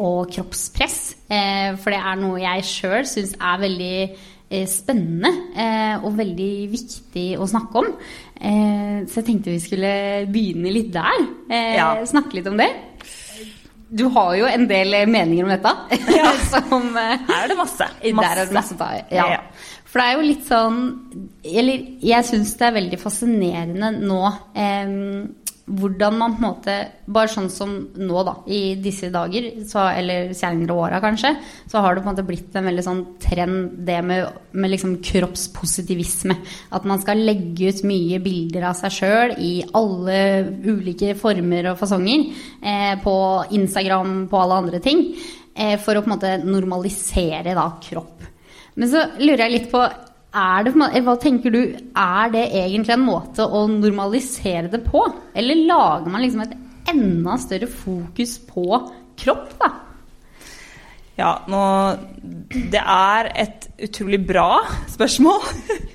og 0.00 0.30
kroppspress. 0.32 0.96
for 1.28 1.92
det 1.92 1.98
er 2.00 2.16
noe 2.16 2.40
jeg 2.40 2.64
sjøl 2.64 3.04
syns 3.04 3.34
er 3.36 3.60
veldig 3.60 3.98
Eh, 4.08 4.37
spennende 4.68 5.30
eh, 5.52 5.96
og 6.00 6.16
veldig 6.18 6.52
viktig 6.72 7.26
å 7.38 7.48
snakke 7.48 7.82
om. 7.82 7.88
Eh, 8.34 9.00
så 9.08 9.20
jeg 9.20 9.26
tenkte 9.26 9.52
vi 9.52 9.62
skulle 9.62 9.92
begynne 10.32 10.72
litt 10.72 10.92
der. 10.94 11.26
Ja. 11.52 11.90
Snakke 12.08 12.38
litt 12.38 12.48
om 12.50 12.56
det. 12.60 12.70
Du 13.88 14.04
har 14.12 14.34
jo 14.36 14.48
en 14.48 14.66
del 14.68 14.96
meninger 15.08 15.46
om 15.46 15.52
dette. 15.54 15.74
Ja. 16.18 16.32
Som, 16.48 16.94
Her 16.96 17.44
er 17.44 17.50
det 17.50 17.56
masse. 17.58 17.86
masse. 17.86 18.22
Der 18.24 18.40
er 18.40 18.48
det 18.48 18.56
masse 18.56 18.76
ta, 18.78 18.88
ja. 19.12 19.26
ja. 19.36 19.42
For 19.88 20.00
det 20.00 20.06
er 20.06 20.16
jo 20.16 20.24
litt 20.26 20.44
sånn 20.48 20.80
Eller 21.46 21.84
jeg 22.04 22.26
syns 22.28 22.54
det 22.60 22.66
er 22.66 22.74
veldig 22.76 22.98
fascinerende 23.00 23.92
nå. 24.00 24.22
Eh, 24.56 24.96
hvordan 25.68 26.16
man 26.18 26.34
på 26.36 26.42
en 26.42 26.46
måte 26.46 26.76
Bare 27.08 27.30
sånn 27.32 27.48
som 27.52 27.70
nå, 27.96 28.22
da, 28.26 28.34
i 28.52 28.76
disse 28.82 29.08
dager, 29.12 29.46
så, 29.68 29.86
eller 29.96 30.34
senere 30.36 30.74
åra 30.76 30.98
kanskje, 31.00 31.30
så 31.70 31.80
har 31.80 31.94
det 31.94 32.02
på 32.02 32.10
en 32.10 32.12
måte 32.12 32.24
blitt 32.28 32.56
en 32.58 32.68
veldig 32.68 32.84
sånn 32.84 33.00
trend, 33.22 33.78
det 33.88 33.96
med, 34.04 34.26
med 34.52 34.72
liksom 34.74 34.98
kroppspositivisme. 35.04 36.36
At 36.76 36.84
man 36.88 37.00
skal 37.00 37.24
legge 37.24 37.70
ut 37.72 37.80
mye 37.88 38.20
bilder 38.20 38.68
av 38.68 38.76
seg 38.76 38.92
sjøl 38.98 39.34
i 39.40 39.54
alle 39.78 40.18
ulike 40.68 41.14
former 41.16 41.72
og 41.72 41.80
fasonger. 41.80 42.28
Eh, 42.60 42.94
på 43.00 43.16
Instagram, 43.56 44.26
på 44.28 44.42
alle 44.42 44.60
andre 44.64 44.82
ting. 44.84 45.06
Eh, 45.56 45.78
for 45.80 45.96
å 45.96 46.04
på 46.04 46.10
en 46.12 46.16
måte 46.18 46.36
normalisere 46.44 47.56
da 47.56 47.70
kropp. 47.88 48.28
Men 48.78 48.92
så 48.92 49.08
lurer 49.18 49.46
jeg 49.46 49.56
litt 49.56 49.72
på 49.72 49.80
det, 50.28 51.02
hva 51.04 51.16
tenker 51.20 51.50
du, 51.54 51.60
er 51.96 52.32
det 52.34 52.46
egentlig 52.52 52.94
en 52.94 53.06
måte 53.06 53.46
å 53.46 53.66
normalisere 53.70 54.68
det 54.68 54.82
på? 54.84 55.04
Eller 55.34 55.66
lager 55.66 56.10
man 56.12 56.22
liksom 56.24 56.44
et 56.44 56.56
enda 56.92 57.36
større 57.40 57.68
fokus 57.70 58.38
på 58.48 58.66
kropp, 59.18 59.52
da? 59.60 59.74
Ja, 61.18 61.32
nå 61.50 61.62
Det 62.70 62.78
er 62.78 63.28
et 63.34 63.66
utrolig 63.88 64.20
bra 64.26 64.60
spørsmål. 64.90 65.42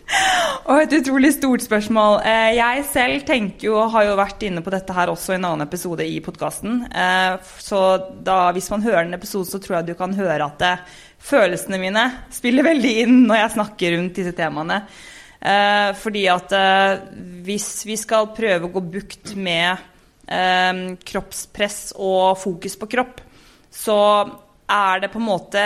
og 0.67 0.81
et 0.81 0.95
utrolig 0.97 1.31
stort 1.37 1.63
spørsmål. 1.63 2.17
Eh, 2.27 2.49
jeg 2.57 2.83
selv 2.89 3.23
tenker 3.27 3.69
jo, 3.69 3.77
har 3.93 4.09
jo 4.09 4.17
vært 4.19 4.43
inne 4.43 4.63
på 4.63 4.73
dette 4.73 4.95
her 4.95 5.11
også 5.13 5.33
i 5.33 5.37
en 5.37 5.47
annen 5.47 5.65
episode 5.65 6.03
i 6.03 6.19
podkasten. 6.23 6.83
Eh, 6.91 7.39
så 7.63 7.81
da, 8.25 8.51
hvis 8.55 8.69
man 8.73 8.83
hører 8.83 9.05
en 9.05 9.15
episode, 9.15 9.47
så 9.47 9.61
tror 9.63 9.79
jeg 9.79 9.93
du 9.93 9.95
kan 9.99 10.15
høre 10.17 10.49
at 10.49 10.59
det, 10.59 10.73
følelsene 11.23 11.79
mine 11.81 12.05
spiller 12.33 12.67
veldig 12.67 12.93
inn 13.05 13.17
når 13.27 13.41
jeg 13.41 13.55
snakker 13.57 13.97
rundt 13.97 14.19
disse 14.19 14.35
temaene. 14.37 14.83
Eh, 15.43 15.89
fordi 15.99 16.23
at 16.31 16.55
hvis 17.43 17.69
vi 17.87 17.97
skal 17.99 18.31
prøve 18.35 18.69
å 18.69 18.73
gå 18.73 18.85
bukt 18.99 19.35
med 19.35 19.89
kroppspress 21.03 21.79
og 21.99 22.37
fokus 22.39 22.77
på 22.79 22.87
kropp, 22.93 23.17
så 23.67 23.97
er 24.73 25.01
det 25.03 25.09
på 25.11 25.19
en 25.19 25.27
måte 25.27 25.63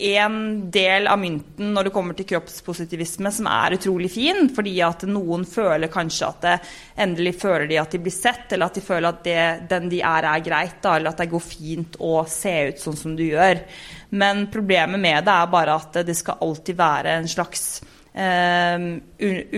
en 0.00 0.70
del 0.72 1.06
av 1.08 1.18
mynten 1.20 1.72
når 1.74 1.88
det 1.88 1.92
kommer 1.94 2.16
til 2.16 2.26
kroppspositivisme 2.32 3.30
som 3.32 3.48
er 3.50 3.76
utrolig 3.76 4.10
fin, 4.12 4.48
fordi 4.54 4.74
at 4.84 5.04
noen 5.08 5.44
føler 5.48 5.92
kanskje 5.92 6.28
at 6.28 6.42
det, 6.44 6.56
endelig 7.04 7.34
føler 7.40 7.68
de 7.70 7.78
at 7.80 7.94
de 7.94 8.00
blir 8.02 8.14
sett, 8.14 8.50
eller 8.52 8.70
at 8.70 8.78
de 8.78 8.84
føler 8.84 9.08
at 9.10 9.22
det, 9.26 9.44
den 9.70 9.88
de 9.92 10.02
er, 10.02 10.28
er 10.32 10.44
greit, 10.44 10.78
da, 10.82 10.96
eller 10.96 11.12
at 11.12 11.22
det 11.22 11.30
går 11.32 11.44
fint 11.44 12.00
å 12.00 12.24
se 12.28 12.54
ut 12.70 12.82
sånn 12.82 12.98
som 12.98 13.16
du 13.16 13.24
gjør. 13.28 13.62
Men 14.10 14.46
problemet 14.50 15.00
med 15.00 15.24
det 15.26 15.36
er 15.36 15.50
bare 15.52 15.78
at 15.78 16.00
det 16.06 16.16
skal 16.18 16.40
alltid 16.42 16.78
være 16.78 17.16
en 17.20 17.30
slags 17.30 17.64
eh, 18.12 18.88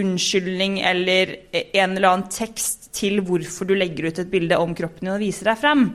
unnskyldning 0.03 0.81
eller 0.85 1.37
en 1.53 1.97
eller 1.97 2.09
annen 2.11 2.33
tekst 2.33 2.91
til 2.97 3.23
hvorfor 3.25 3.69
du 3.69 3.77
legger 3.79 4.11
ut 4.11 4.21
et 4.21 4.33
bilde 4.33 4.61
om 4.61 4.75
kroppen 4.77 5.09
din 5.09 5.15
og 5.17 5.23
viser 5.25 5.53
deg 5.53 5.61
frem. 5.63 5.87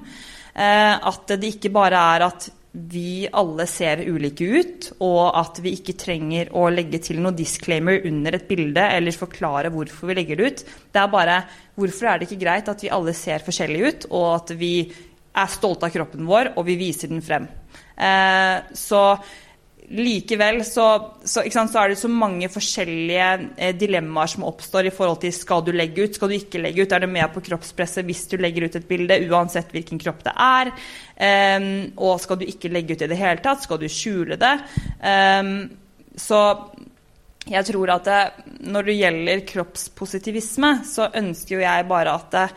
Eh, 0.57 0.93
at 0.97 1.35
det 1.37 1.53
ikke 1.55 1.73
bare 1.73 2.01
er 2.17 2.29
at 2.31 2.49
vi 2.77 3.25
alle 3.33 3.65
ser 3.69 4.03
ulike 4.05 4.45
ut, 4.45 4.87
og 5.01 5.31
at 5.39 5.57
vi 5.63 5.73
ikke 5.77 5.95
trenger 5.97 6.51
å 6.53 6.67
legge 6.69 6.99
til 7.01 7.21
noe 7.23 7.33
disclaimer 7.33 8.03
under 8.05 8.37
et 8.37 8.45
bilde 8.49 8.83
eller 8.93 9.15
forklare 9.17 9.71
hvorfor 9.73 10.11
vi 10.11 10.17
legger 10.19 10.37
det 10.37 10.49
ut. 10.49 10.63
Det 10.93 11.01
er 11.01 11.13
bare 11.13 11.39
hvorfor 11.77 12.09
er 12.09 12.19
det 12.19 12.27
ikke 12.27 12.43
greit 12.43 12.69
at 12.69 12.83
vi 12.85 12.91
alle 12.93 13.15
ser 13.17 13.45
forskjellige 13.45 13.89
ut, 13.89 14.09
og 14.11 14.27
at 14.35 14.53
vi 14.59 14.73
er 15.37 15.53
stolte 15.53 15.89
av 15.89 15.93
kroppen 15.93 16.29
vår, 16.29 16.53
og 16.57 16.67
vi 16.69 16.77
viser 16.79 17.09
den 17.09 17.23
frem. 17.25 17.47
Eh, 17.97 18.73
så 18.77 19.03
likevel 19.87 20.59
så, 20.67 20.85
så, 21.23 21.45
sant, 21.47 21.71
så, 21.71 21.79
er 21.79 21.93
det 21.93 21.99
så 22.01 22.09
mange 22.11 22.49
forskjellige 22.51 23.27
eh, 23.55 23.71
dilemmaer 23.77 24.33
som 24.33 24.43
oppstår 24.49 24.89
i 24.89 24.93
forhold 24.93 25.21
til 25.21 25.31
skal 25.35 25.63
du 25.63 25.71
legge 25.75 26.03
ut, 26.03 26.17
skal 26.17 26.31
du 26.31 26.35
ikke 26.35 26.61
legge 26.61 26.83
ut. 26.83 26.91
Er 26.91 27.05
det 27.05 27.11
med 27.11 27.31
på 27.33 27.43
kroppspresset 27.45 28.07
hvis 28.07 28.25
du 28.27 28.35
legger 28.41 28.67
ut 28.67 28.75
et 28.75 28.87
bilde, 28.89 29.21
uansett 29.31 29.71
hvilken 29.75 30.01
kropp 30.03 30.25
det 30.27 30.35
er? 30.43 30.73
Um, 31.17 31.69
og 32.03 32.19
skal 32.21 32.41
du 32.41 32.45
ikke 32.49 32.71
legge 32.73 32.97
ut 32.97 33.05
i 33.05 33.09
det 33.09 33.19
hele 33.19 33.43
tatt? 33.43 33.63
Skal 33.63 33.79
du 33.79 33.87
skjule 33.91 34.37
det? 34.39 34.53
Um, 34.99 35.55
så 36.19 36.41
jeg 37.47 37.63
tror 37.69 37.93
at 37.95 38.07
det, 38.09 38.21
når 38.67 38.89
det 38.89 38.97
gjelder 38.97 39.45
kroppspositivisme, 39.47 40.71
så 40.83 41.07
ønsker 41.15 41.55
jo 41.55 41.63
jeg 41.63 41.87
bare 41.87 42.17
at 42.19 42.33
det, 42.35 42.47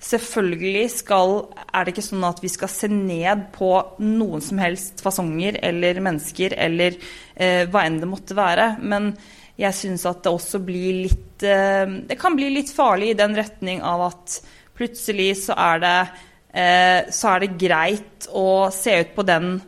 Selvfølgelig 0.00 0.86
skal, 0.94 1.34
er 1.68 1.84
det 1.84 1.92
ikke 1.92 2.06
sånn 2.06 2.24
at 2.24 2.38
vi 2.40 2.48
skal 2.48 2.70
se 2.72 2.88
ned 2.88 3.50
på 3.52 3.68
noen 4.00 4.40
som 4.40 4.60
helst 4.62 5.02
fasonger 5.04 5.58
eller 5.60 6.00
mennesker 6.00 6.56
eller 6.56 6.96
eh, 7.36 7.66
hva 7.68 7.84
enn 7.84 7.98
det 8.00 8.08
måtte 8.08 8.36
være. 8.38 8.72
Men 8.80 9.12
jeg 9.60 9.76
syns 9.76 10.06
at 10.08 10.22
det 10.24 10.32
også 10.32 10.62
blir 10.64 11.02
litt 11.04 11.44
eh, 11.44 11.84
Det 12.08 12.16
kan 12.20 12.36
bli 12.38 12.48
litt 12.54 12.72
farlig 12.72 13.12
i 13.12 13.18
den 13.18 13.36
retning 13.36 13.84
av 13.84 14.06
at 14.08 14.38
plutselig 14.80 15.34
så 15.42 15.58
er 15.60 15.84
det, 15.84 15.98
eh, 16.56 17.00
så 17.12 17.34
er 17.34 17.44
det 17.44 17.60
greit 17.60 18.30
å 18.32 18.70
se 18.72 18.96
ut 19.02 19.14
på 19.18 19.26
den 19.28 19.58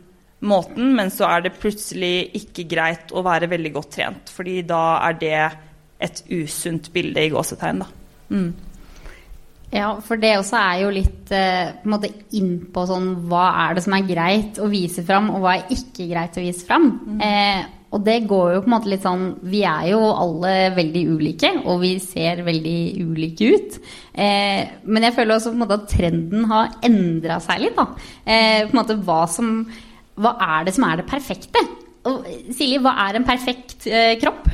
måten, 0.43 0.95
men 0.97 1.13
så 1.13 1.29
er 1.29 1.45
det 1.45 1.55
plutselig 1.61 2.33
ikke 2.41 2.65
greit 2.73 3.13
å 3.13 3.21
være 3.23 3.53
veldig 3.53 3.73
godt 3.77 3.93
trent. 3.99 4.33
fordi 4.33 4.61
da 4.65 4.83
er 5.11 5.21
det 5.21 5.39
et 6.03 6.23
usunt 6.33 6.89
bilde 6.91 7.21
i 7.21 7.31
gåsetegn, 7.31 7.85
da. 7.85 7.91
Mm. 8.33 8.72
Ja, 9.73 9.93
for 10.05 10.21
det 10.21 10.35
også 10.37 10.57
er 10.59 10.81
jo 10.83 10.89
litt 10.93 11.31
eh, 11.33 11.71
på 11.81 11.87
en 11.87 11.93
måte 11.95 12.11
innpå 12.37 12.83
sånn 12.89 13.07
hva 13.29 13.47
er 13.65 13.77
det 13.77 13.83
som 13.85 13.95
er 13.97 14.05
greit 14.05 14.59
å 14.61 14.67
vise 14.69 15.01
fram, 15.05 15.31
og 15.33 15.41
hva 15.41 15.55
er 15.57 15.71
ikke 15.73 16.05
greit 16.11 16.37
å 16.37 16.43
vise 16.43 16.67
fram. 16.67 16.91
Mm. 17.07 17.23
Eh, 17.25 17.63
og 17.93 18.01
det 18.05 18.23
går 18.29 18.55
jo 18.55 18.61
på 18.63 18.69
en 18.69 18.73
måte 18.73 18.89
litt 18.89 19.03
sånn 19.05 19.25
Vi 19.45 19.59
er 19.69 19.91
jo 19.91 19.99
alle 20.09 20.53
veldig 20.73 21.03
ulike, 21.13 21.51
og 21.69 21.83
vi 21.83 21.91
ser 22.01 22.41
veldig 22.45 22.77
ulike 23.05 23.49
ut. 23.53 23.77
Eh, 24.13 24.61
men 24.85 25.07
jeg 25.07 25.15
føler 25.17 25.37
også 25.37 25.53
på 25.53 25.57
en 25.57 25.63
måte 25.65 25.79
at 25.79 25.91
trenden 25.93 26.47
har 26.49 26.73
endra 26.85 27.39
seg 27.43 27.65
litt, 27.65 27.77
da. 27.77 27.87
Eh, 28.25 28.63
på 28.65 28.73
en 28.73 28.81
måte 28.81 28.99
hva 29.05 29.23
som 29.29 29.55
Hva 30.13 30.35
er 30.45 30.67
det 30.67 30.75
som 30.75 30.85
er 30.85 31.01
det 31.01 31.09
perfekte? 31.09 31.61
Og 32.09 32.25
Silje, 32.53 32.81
hva 32.83 32.93
er 33.07 33.17
en 33.17 33.25
perfekt 33.25 33.87
eh, 33.89 34.13
kropp? 34.21 34.49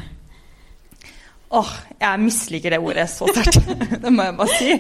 Åh, 1.50 1.66
oh, 1.66 1.70
jeg 1.98 2.22
misliker 2.22 2.76
det 2.76 2.78
ordet 2.78 3.08
så 3.10 3.26
sterkt. 3.34 3.72
det 4.04 4.12
må 4.14 4.28
jeg 4.28 4.38
bare 4.38 4.58
si. 4.60 4.76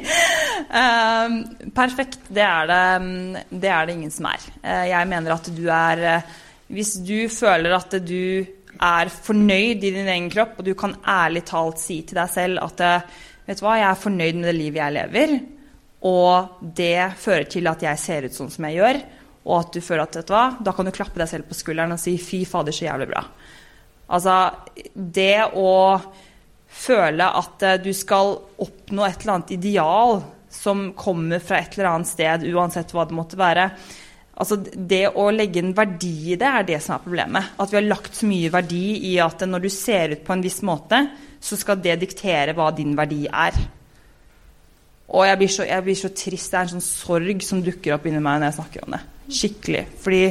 Uh, 0.69 1.71
perfekt, 1.73 2.19
det 2.29 2.45
er 2.45 2.69
det, 2.69 3.45
det 3.49 3.71
er 3.73 3.89
det, 3.89 3.95
ingen 3.97 4.13
som 4.13 4.29
er. 4.29 4.45
Uh, 4.61 4.85
jeg 4.91 5.09
mener 5.09 5.33
at 5.33 5.49
du 5.49 5.65
er 5.65 6.05
uh, 6.19 6.37
Hvis 6.69 6.93
du 7.01 7.25
føler 7.33 7.73
at 7.73 7.97
du 8.05 8.45
er 8.79 9.11
fornøyd 9.11 9.83
i 9.83 9.91
din 9.91 10.07
egen 10.07 10.29
kropp, 10.31 10.59
og 10.59 10.67
du 10.67 10.73
kan 10.77 10.95
ærlig 11.07 11.43
talt 11.49 11.81
si 11.81 12.01
til 12.07 12.19
deg 12.19 12.31
selv 12.31 12.61
at 12.63 12.83
eh, 12.85 13.17
vet 13.47 13.59
du 13.59 13.65
hva, 13.65 13.75
jeg 13.79 13.89
er 13.89 14.03
fornøyd 14.03 14.39
med 14.39 14.47
det 14.49 14.55
livet 14.55 14.81
jeg 14.81 14.95
lever, 14.95 15.33
og 16.07 16.61
det 16.77 17.09
fører 17.19 17.49
til 17.51 17.67
at 17.67 17.83
jeg 17.83 17.99
ser 17.99 18.27
ut 18.27 18.37
sånn 18.37 18.53
som 18.53 18.69
jeg 18.69 18.79
gjør, 18.79 19.01
og 19.49 19.55
at 19.57 19.73
du 19.75 19.81
føler 19.83 20.05
at 20.05 20.19
vet 20.19 20.29
du 20.29 20.35
hva, 20.35 20.45
da 20.63 20.75
kan 20.75 20.87
du 20.87 20.95
klappe 20.95 21.19
deg 21.19 21.31
selv 21.31 21.49
på 21.49 21.57
skulderen 21.57 21.95
og 21.95 21.99
si 21.99 22.15
'fy 22.21 22.45
fader, 22.47 22.75
så 22.75 22.87
jævlig 22.87 23.09
bra'. 23.11 23.25
Altså, 24.09 24.35
det 24.93 25.51
å 25.53 25.69
føle 26.89 27.29
at 27.41 27.65
eh, 27.65 27.79
du 27.83 27.93
skal 27.95 28.35
oppnå 28.59 29.05
et 29.05 29.21
eller 29.21 29.37
annet 29.37 29.55
ideal 29.55 30.19
som 30.49 30.89
kommer 30.97 31.41
fra 31.43 31.61
et 31.61 31.77
eller 31.77 31.91
annet 31.91 32.09
sted, 32.09 32.45
uansett 32.49 32.93
hva 32.95 33.05
det 33.05 33.17
måtte 33.17 33.39
være. 33.39 33.69
Altså 34.39 34.55
Det 34.63 35.03
å 35.19 35.27
legge 35.35 35.61
en 35.61 35.73
verdi 35.75 36.31
i 36.33 36.37
det 36.39 36.47
er 36.47 36.67
det 36.67 36.79
som 36.83 36.95
er 36.95 37.03
problemet. 37.03 37.55
At 37.59 37.71
vi 37.71 37.79
har 37.79 37.89
lagt 37.89 38.15
så 38.17 38.29
mye 38.29 38.51
verdi 38.53 38.85
i 39.11 39.17
at 39.21 39.43
når 39.45 39.65
du 39.65 39.69
ser 39.73 40.15
ut 40.15 40.23
på 40.25 40.35
en 40.35 40.45
viss 40.45 40.61
måte, 40.65 41.03
så 41.39 41.59
skal 41.59 41.81
det 41.83 41.99
diktere 42.01 42.55
hva 42.57 42.69
din 42.75 42.95
verdi 42.97 43.25
er. 43.27 43.59
Og 45.09 45.25
jeg 45.25 45.39
blir, 45.41 45.51
så, 45.51 45.65
jeg 45.65 45.85
blir 45.85 45.97
så 45.97 46.11
trist. 46.13 46.51
Det 46.51 46.57
er 46.57 46.67
en 46.67 46.73
sånn 46.75 46.85
sorg 46.85 47.45
som 47.45 47.63
dukker 47.65 47.95
opp 47.95 48.05
inni 48.07 48.21
meg 48.21 48.39
når 48.39 48.51
jeg 48.51 48.59
snakker 48.59 48.85
om 48.85 48.95
det. 48.95 49.01
Skikkelig. 49.39 49.85
Fordi 50.03 50.23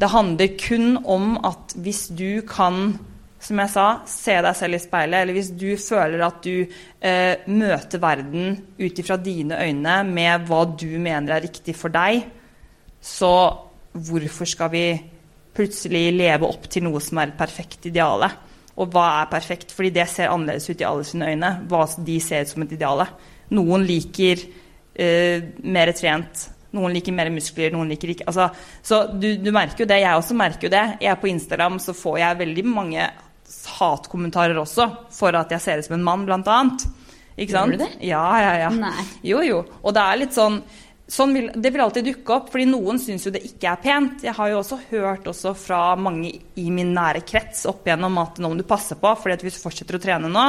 det 0.00 0.10
handler 0.12 0.56
kun 0.60 0.88
om 1.02 1.32
at 1.46 1.74
hvis 1.80 2.08
du 2.14 2.42
kan 2.48 2.98
som 3.40 3.60
jeg 3.62 3.72
sa, 3.72 3.86
se 4.08 4.36
deg 4.44 4.56
selv 4.56 4.76
i 4.76 4.82
speilet. 4.82 5.22
Eller 5.22 5.36
hvis 5.36 5.52
du 5.56 5.70
føler 5.80 6.24
at 6.26 6.42
du 6.44 6.60
eh, 6.60 7.46
møter 7.48 8.02
verden 8.02 8.52
ut 8.80 9.00
ifra 9.00 9.16
dine 9.20 9.58
øyne 9.64 9.96
med 10.08 10.44
hva 10.48 10.66
du 10.68 10.90
mener 11.00 11.36
er 11.36 11.46
riktig 11.46 11.74
for 11.78 11.92
deg, 11.94 12.26
så 13.00 13.32
hvorfor 13.96 14.48
skal 14.48 14.70
vi 14.74 14.84
plutselig 15.56 16.04
leve 16.14 16.46
opp 16.46 16.68
til 16.70 16.84
noe 16.86 17.00
som 17.02 17.18
er 17.20 17.32
et 17.32 17.40
perfekt 17.40 17.88
ideale? 17.88 18.28
Og 18.80 18.92
hva 18.92 19.06
er 19.22 19.32
perfekt? 19.32 19.72
Fordi 19.76 19.90
det 19.96 20.06
ser 20.12 20.30
annerledes 20.32 20.68
ut 20.70 20.80
i 20.80 20.88
alle 20.88 21.08
sine 21.08 21.32
øyne. 21.32 21.54
Hva 21.68 21.86
de 21.96 22.20
ser 22.22 22.44
ut 22.44 22.52
som 22.52 22.64
et 22.64 22.76
ideale. 22.76 23.08
Noen 23.56 23.84
liker 23.88 24.44
eh, 24.94 25.48
mer 25.64 25.92
trent. 25.96 26.46
Noen 26.76 26.92
liker 26.94 27.16
mer 27.16 27.32
muskler, 27.34 27.72
noen 27.74 27.88
liker 27.90 28.12
ikke 28.12 28.28
altså, 28.30 28.44
Så 28.86 29.00
du, 29.10 29.32
du 29.42 29.50
merker 29.50 29.82
jo 29.82 29.88
det. 29.90 30.02
Jeg 30.04 30.20
også 30.20 30.36
merker 30.38 30.68
jo 30.68 30.74
det. 30.76 30.84
Jeg 31.02 31.10
er 31.12 31.18
på 31.18 31.32
Instagram 31.32 31.80
så 31.82 31.96
får 31.96 32.20
jeg 32.20 32.40
veldig 32.44 32.66
mange 32.68 33.08
hatkommentarer 33.78 34.58
også 34.60 34.86
for 35.14 35.36
at 35.38 35.52
jeg 35.54 35.64
ser 35.64 35.80
ut 35.80 35.88
som 35.88 35.96
en 35.98 36.06
mann, 36.06 36.26
blant 36.28 36.48
annet. 36.50 36.86
Ikke 37.40 37.54
sant? 37.54 37.72
Gjør 37.72 37.78
du 37.78 37.84
det? 37.84 37.90
Ja, 38.06 38.24
ja, 38.42 38.54
ja. 38.66 38.70
Nei. 38.74 39.08
Jo, 39.26 39.42
jo. 39.46 39.64
Og 39.80 39.96
det 39.96 40.06
er 40.06 40.22
litt 40.24 40.36
sånn 40.36 40.62
Sånn 41.10 41.32
vil, 41.34 41.48
det 41.58 41.72
vil 41.74 41.82
alltid 41.82 42.06
dukke 42.06 42.34
opp, 42.36 42.52
fordi 42.52 42.68
noen 42.70 43.00
syns 43.02 43.24
jo 43.26 43.32
det 43.34 43.40
ikke 43.42 43.72
er 43.72 43.80
pent. 43.82 44.20
Jeg 44.22 44.30
har 44.36 44.50
jo 44.52 44.60
også 44.60 44.76
hørt 44.92 45.24
også 45.26 45.56
fra 45.58 45.96
mange 45.98 46.28
i 46.54 46.66
min 46.70 46.92
nære 46.94 47.24
krets 47.26 47.64
opp 47.66 47.82
igjennom 47.88 48.20
at 48.22 48.38
nå 48.38 48.52
må 48.52 48.58
du 48.60 48.62
passe 48.68 48.94
på, 48.94 49.10
fordi 49.18 49.34
at 49.34 49.42
hvis 49.42 49.58
du 49.58 49.64
fortsetter 49.64 49.98
å 49.98 50.02
trene 50.04 50.30
nå, 50.30 50.44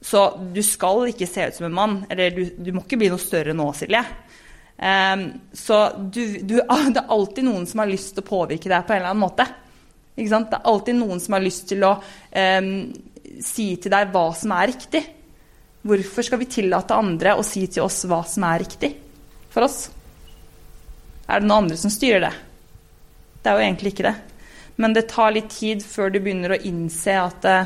Så 0.00 0.22
du 0.54 0.62
skal 0.62 1.10
ikke 1.10 1.28
se 1.28 1.50
ut 1.50 1.58
som 1.58 1.66
en 1.68 1.76
mann. 1.76 1.98
Eller 2.08 2.30
du, 2.32 2.42
du 2.56 2.72
må 2.72 2.86
ikke 2.86 2.96
bli 2.96 3.10
noe 3.12 3.20
større 3.20 3.52
nå, 3.52 3.68
Silje. 3.76 4.00
Um, 4.78 5.26
så 5.52 5.90
du, 5.98 6.38
du, 6.40 6.56
det 6.94 7.02
er 7.02 7.12
alltid 7.12 7.44
noen 7.44 7.68
som 7.68 7.82
har 7.82 7.92
lyst 7.92 8.14
til 8.14 8.24
å 8.24 8.30
påvirke 8.30 8.72
deg 8.72 8.86
på 8.86 8.94
en 8.94 9.02
eller 9.02 9.12
annen 9.12 9.26
måte. 9.26 9.44
Det 10.18 10.58
er 10.58 10.66
alltid 10.66 10.98
noen 10.98 11.20
som 11.22 11.36
har 11.36 11.44
lyst 11.44 11.68
til 11.70 11.84
å 11.86 11.92
um, 11.94 12.72
si 13.44 13.68
til 13.78 13.92
deg 13.94 14.10
hva 14.10 14.26
som 14.34 14.54
er 14.56 14.70
riktig. 14.72 15.04
Hvorfor 15.86 16.26
skal 16.26 16.40
vi 16.40 16.50
tillate 16.50 16.96
andre 16.98 17.36
å 17.38 17.44
si 17.46 17.66
til 17.70 17.84
oss 17.84 18.02
hva 18.10 18.24
som 18.26 18.46
er 18.48 18.64
riktig 18.64 18.92
for 19.52 19.68
oss? 19.68 19.86
Er 21.28 21.40
det 21.40 21.48
noen 21.48 21.64
andre 21.64 21.78
som 21.78 21.92
styrer 21.92 22.26
det? 22.26 22.32
Det 23.42 23.50
er 23.50 23.58
jo 23.60 23.66
egentlig 23.68 23.94
ikke 23.94 24.08
det. 24.08 24.16
Men 24.78 24.94
det 24.94 25.08
tar 25.10 25.34
litt 25.34 25.50
tid 25.54 25.82
før 25.86 26.10
du 26.10 26.20
begynner 26.22 26.54
å 26.54 26.62
innse 26.66 27.14
at 27.18 27.38
det, 27.44 27.58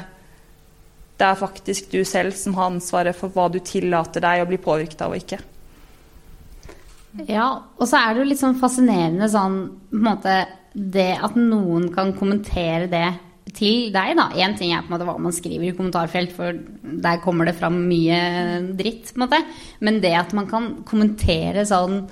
det 1.20 1.28
er 1.28 1.40
faktisk 1.40 1.90
du 1.92 2.02
selv 2.08 2.36
som 2.36 2.56
har 2.58 2.70
ansvaret 2.72 3.16
for 3.16 3.32
hva 3.32 3.48
du 3.52 3.60
tillater 3.64 4.24
deg 4.24 4.44
å 4.44 4.48
bli 4.48 4.60
påvirket 4.60 5.04
av 5.04 5.14
og 5.14 5.20
ikke. 5.20 5.40
Ja, 7.28 7.48
og 7.76 7.88
så 7.88 8.00
er 8.00 8.14
det 8.14 8.22
jo 8.22 8.28
litt 8.30 8.40
sånn 8.40 8.60
fascinerende 8.60 9.28
sånn 9.28 9.58
på 9.90 9.98
en 9.98 10.06
måte 10.06 10.36
det 10.72 11.12
at 11.20 11.36
noen 11.36 11.90
kan 11.94 12.14
kommentere 12.16 12.88
det 12.90 13.06
til 13.52 13.90
deg, 13.92 14.14
da. 14.16 14.28
Én 14.38 14.54
ting 14.56 14.72
er 14.72 14.84
på 14.84 14.90
en 14.90 14.94
måte 14.94 15.06
hva 15.08 15.18
man 15.20 15.34
skriver 15.34 15.68
i 15.68 15.76
kommentarfelt, 15.76 16.32
for 16.34 16.56
der 16.82 17.20
kommer 17.24 17.48
det 17.48 17.56
fram 17.58 17.82
mye 17.88 18.20
dritt, 18.78 19.10
på 19.10 19.20
en 19.20 19.24
måte. 19.26 19.40
Men 19.84 20.00
det 20.04 20.14
at 20.16 20.32
man 20.36 20.48
kan 20.50 20.70
kommentere 20.88 21.66
sånn 21.68 22.04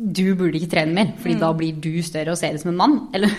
du 0.00 0.32
burde 0.32 0.56
ikke 0.56 0.70
trene 0.72 0.96
mer, 0.96 1.08
fordi 1.20 1.36
mm. 1.36 1.40
da 1.42 1.48
blir 1.52 1.80
du 1.84 2.00
større 2.04 2.32
og 2.32 2.38
ser 2.40 2.56
ut 2.56 2.62
som 2.62 2.72
en 2.72 2.78
mann. 2.78 2.94
Eller 3.16 3.32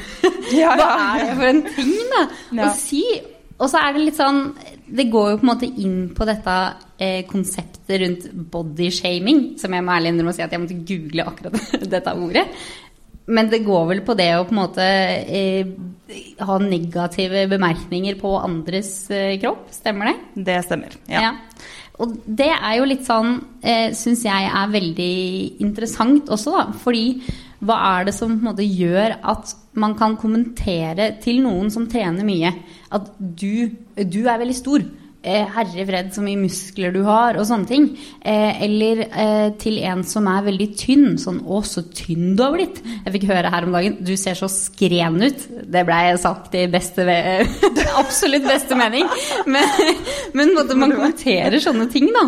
ja, 0.54 0.76
ja. 0.78 0.78
hva 0.78 0.90
er 1.18 1.24
det 1.24 1.38
for 1.40 1.50
en 1.50 1.64
ting 1.74 1.96
da, 2.12 2.26
ja. 2.60 2.68
å 2.68 2.74
si? 2.78 3.06
Og 3.62 3.70
så 3.70 3.82
er 3.82 3.94
det 3.94 4.06
litt 4.08 4.18
sånn 4.18 4.40
Det 4.90 5.04
går 5.14 5.28
jo 5.30 5.38
på 5.38 5.46
en 5.46 5.50
måte 5.52 5.68
inn 5.70 5.98
på 6.18 6.26
dette 6.26 6.54
eh, 6.98 7.20
konseptet 7.30 7.94
rundt 8.02 8.30
bodyshaming, 8.54 9.42
som 9.62 9.74
jeg 9.74 9.86
må 9.86 9.94
ærlig 9.96 10.14
innrømme 10.14 10.34
å 10.34 10.38
si 10.38 10.46
at 10.46 10.54
jeg 10.54 10.64
måtte 10.64 10.80
google 10.86 11.28
akkurat 11.30 11.76
dette 11.96 12.16
ordet. 12.18 12.46
Men 13.30 13.52
det 13.52 13.62
går 13.66 13.86
vel 13.92 14.02
på 14.06 14.16
det 14.18 14.32
å 14.36 14.46
på 14.48 14.56
en 14.56 14.62
måte 14.64 14.86
eh, 14.86 15.68
ha 16.42 16.58
negative 16.62 17.46
bemerkninger 17.52 18.18
på 18.20 18.34
andres 18.40 18.94
eh, 19.14 19.38
kropp, 19.42 19.70
stemmer 19.76 20.12
det? 20.12 20.44
Det 20.50 20.58
stemmer, 20.66 20.98
ja. 21.12 21.30
ja. 21.30 21.70
Og 22.02 22.16
det 22.26 22.50
er 22.50 22.80
jo 22.80 22.88
litt 22.90 23.06
sånn, 23.06 23.36
eh, 23.62 23.92
syns 23.98 24.26
jeg 24.26 24.50
er 24.50 24.74
veldig 24.74 25.16
interessant 25.62 26.32
også, 26.34 26.56
da. 26.58 26.66
Fordi 26.82 27.06
hva 27.62 27.78
er 27.92 28.08
det 28.10 28.16
som 28.18 28.34
på 28.34 28.40
en 28.40 28.50
måte 28.50 28.66
gjør 28.66 29.20
at 29.22 29.54
man 29.78 29.94
kan 30.00 30.18
kommentere 30.20 31.12
til 31.22 31.44
noen 31.44 31.70
som 31.74 31.86
trener 31.90 32.26
mye, 32.26 32.50
at 32.92 33.12
du, 33.20 33.70
du 34.02 34.22
er 34.26 34.42
veldig 34.42 34.58
stor. 34.58 34.88
Eh, 35.22 35.44
herre 35.54 35.84
fred, 35.86 36.08
så 36.16 36.24
mye 36.26 36.40
muskler 36.40 36.94
du 36.96 37.04
har, 37.06 37.38
og 37.38 37.46
sånne 37.46 37.70
ting. 37.70 37.84
Eh, 38.26 38.64
eller 38.66 39.04
eh, 39.06 39.50
til 39.62 39.78
en 39.86 40.02
som 40.08 40.26
er 40.32 40.48
veldig 40.48 40.68
tynn. 40.80 41.12
Sånn 41.22 41.44
'Å, 41.46 41.60
så 41.62 41.84
tynn 41.94 42.34
du 42.34 42.42
har 42.42 42.56
blitt'. 42.56 42.82
Jeg 43.06 43.14
fikk 43.14 43.28
høre 43.30 43.52
her 43.54 43.68
om 43.68 43.76
dagen 43.78 44.00
'Du 44.02 44.16
ser 44.18 44.34
så 44.34 44.50
skren 44.50 45.22
ut'. 45.22 45.46
Det 45.70 45.86
blei 45.86 46.18
sagt 46.18 46.58
i 46.58 46.66
beste 46.66 47.06
absolutt 48.02 48.50
beste 48.50 48.74
mening. 48.74 49.06
Men, 49.46 49.70
men 50.34 50.56
man 50.58 50.90
kommenterer 50.90 51.60
sånne 51.62 51.86
ting, 51.94 52.10
da. 52.10 52.26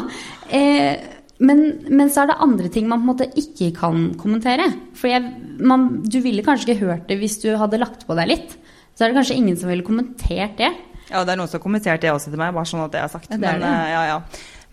Eh, 0.54 0.94
men, 1.42 1.66
men, 1.90 2.14
så 2.14 2.24
er 2.24 2.30
det 2.30 2.42
andre 2.46 2.70
ting 2.70 2.86
man 2.88 3.02
på 3.02 3.10
en 3.10 3.12
måte 3.16 3.32
ikke 3.42 3.74
kan 3.74 4.14
kommentere. 4.22 4.70
For 4.94 5.10
jeg, 5.10 5.34
man, 5.66 6.04
du 6.06 6.22
ville 6.22 6.46
kanskje 6.46 6.76
ikke 6.76 6.86
hørt 6.86 7.10
det 7.10 7.18
hvis 7.18 7.42
du 7.42 7.56
hadde 7.58 7.82
lagt 7.82 8.06
på 8.06 8.14
deg 8.22 8.30
litt. 8.30 8.58
Så 8.94 9.02
er 9.02 9.10
det 9.10 9.18
kanskje 9.18 9.42
ingen 9.42 9.58
som 9.58 9.74
ville 9.74 9.86
kommentert 9.86 10.60
det. 10.62 10.70
Ja, 11.10 11.24
det 11.24 11.34
er 11.34 11.40
noen 11.40 11.50
som 11.52 11.60
har 11.60 11.64
kommentert 11.64 12.02
det 12.04 12.12
også 12.14 12.32
til 12.32 12.40
meg, 12.42 12.54
bare 12.56 12.70
sånn 12.70 12.84
at 12.86 12.94
det 12.94 13.02
er 13.04 13.10
sagt. 13.12 13.32
Ja, 13.32 13.38
det 13.38 13.50
er 13.50 13.60
Men, 13.60 13.66
det. 13.68 13.90
ja, 13.92 14.04
ja. 14.12 14.20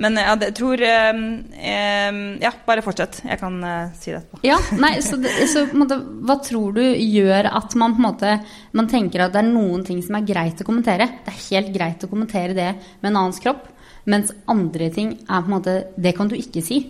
Men 0.01 0.17
jeg 0.17 0.55
tror 0.57 0.81
um, 0.81 2.21
Ja, 2.41 2.53
bare 2.65 2.85
fortsett. 2.85 3.19
Jeg 3.27 3.37
kan 3.43 3.59
si 3.99 4.15
det 4.15 4.23
etterpå. 4.23 4.39
Ja, 4.49 4.57
nei, 4.81 4.95
så, 5.05 5.19
det, 5.21 5.33
så 5.51 5.67
måte, 5.77 5.99
Hva 6.25 6.39
tror 6.47 6.79
du 6.79 6.81
gjør 6.85 7.51
at 7.51 7.77
man 7.77 7.99
på 7.99 8.01
en 8.01 8.07
måte 8.07 8.31
man 8.79 8.89
tenker 8.89 9.27
at 9.27 9.35
det 9.35 9.43
er 9.43 9.51
noen 9.51 9.85
ting 9.85 10.01
som 10.07 10.17
er 10.17 10.25
greit 10.29 10.63
å 10.63 10.69
kommentere? 10.69 11.11
Det 11.27 11.35
er 11.35 11.43
helt 11.51 11.75
greit 11.75 12.07
å 12.07 12.09
kommentere 12.09 12.57
det 12.57 12.71
med 13.03 13.11
en 13.11 13.21
annens 13.27 13.43
kropp, 13.45 13.67
mens 14.09 14.33
andre 14.49 14.89
ting 14.95 15.13
er 15.27 15.45
på 15.45 15.51
en 15.51 15.57
måte 15.59 15.77
Det 16.01 16.15
kan 16.17 16.33
du 16.33 16.39
ikke 16.39 16.65
si. 16.65 16.81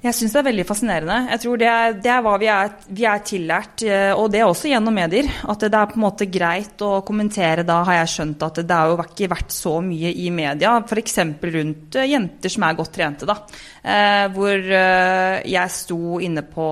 Jeg 0.00 0.16
syns 0.16 0.32
det 0.32 0.38
er 0.40 0.46
veldig 0.46 0.64
fascinerende. 0.64 1.16
Jeg 1.28 1.40
tror 1.42 1.58
det 1.60 1.66
er, 1.68 1.96
det 2.00 2.08
er 2.08 2.22
hva 2.24 2.36
vi 2.40 2.46
er, 2.48 2.70
vi 2.88 3.04
er, 3.04 3.18
tillært, 3.20 3.82
eh, 3.84 4.12
og 4.16 4.30
det 4.32 4.40
er 4.40 4.46
også 4.48 4.70
gjennom 4.70 4.96
medier. 4.96 5.28
At 5.52 5.60
det 5.60 5.76
er 5.76 5.90
på 5.90 5.98
en 5.98 6.04
måte 6.06 6.28
greit 6.32 6.80
å 6.86 7.02
kommentere. 7.04 7.66
Da 7.68 7.82
har 7.84 7.98
jeg 7.98 8.12
skjønt 8.14 8.46
at 8.46 8.62
det 8.64 8.78
har 8.78 8.88
jo 8.88 8.96
ikke 9.04 9.28
vært 9.34 9.52
så 9.52 9.74
mye 9.84 10.14
i 10.16 10.30
media, 10.32 10.78
f.eks. 10.80 11.18
rundt 11.44 12.00
eh, 12.00 12.08
jenter 12.14 12.54
som 12.56 12.64
er 12.64 12.80
godt 12.80 12.94
trente. 12.96 13.28
da. 13.28 13.36
Eh, 13.84 14.24
hvor 14.32 14.72
jeg 14.72 15.76
sto 15.76 16.16
inne 16.24 16.48
på 16.48 16.70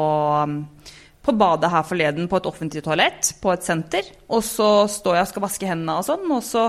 på 1.28 1.34
badet 1.36 1.68
her 1.68 1.84
forleden 1.84 2.24
på 2.30 2.38
et 2.38 2.46
offentlig 2.48 2.80
toalett 2.80 3.34
på 3.42 3.50
et 3.52 3.66
senter. 3.66 4.06
Og 4.32 4.40
så 4.46 4.86
står 4.88 5.18
jeg 5.18 5.26
og 5.26 5.30
skal 5.34 5.44
vaske 5.44 5.68
hendene 5.68 5.98
og 6.00 6.06
sånn, 6.06 6.24
og 6.32 6.40
så, 6.46 6.62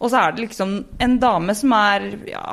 og 0.00 0.10
så 0.10 0.24
er 0.24 0.34
det 0.34 0.48
liksom 0.48 0.72
en 1.06 1.18
dame 1.22 1.54
som 1.54 1.76
er 1.78 2.08
ja, 2.26 2.48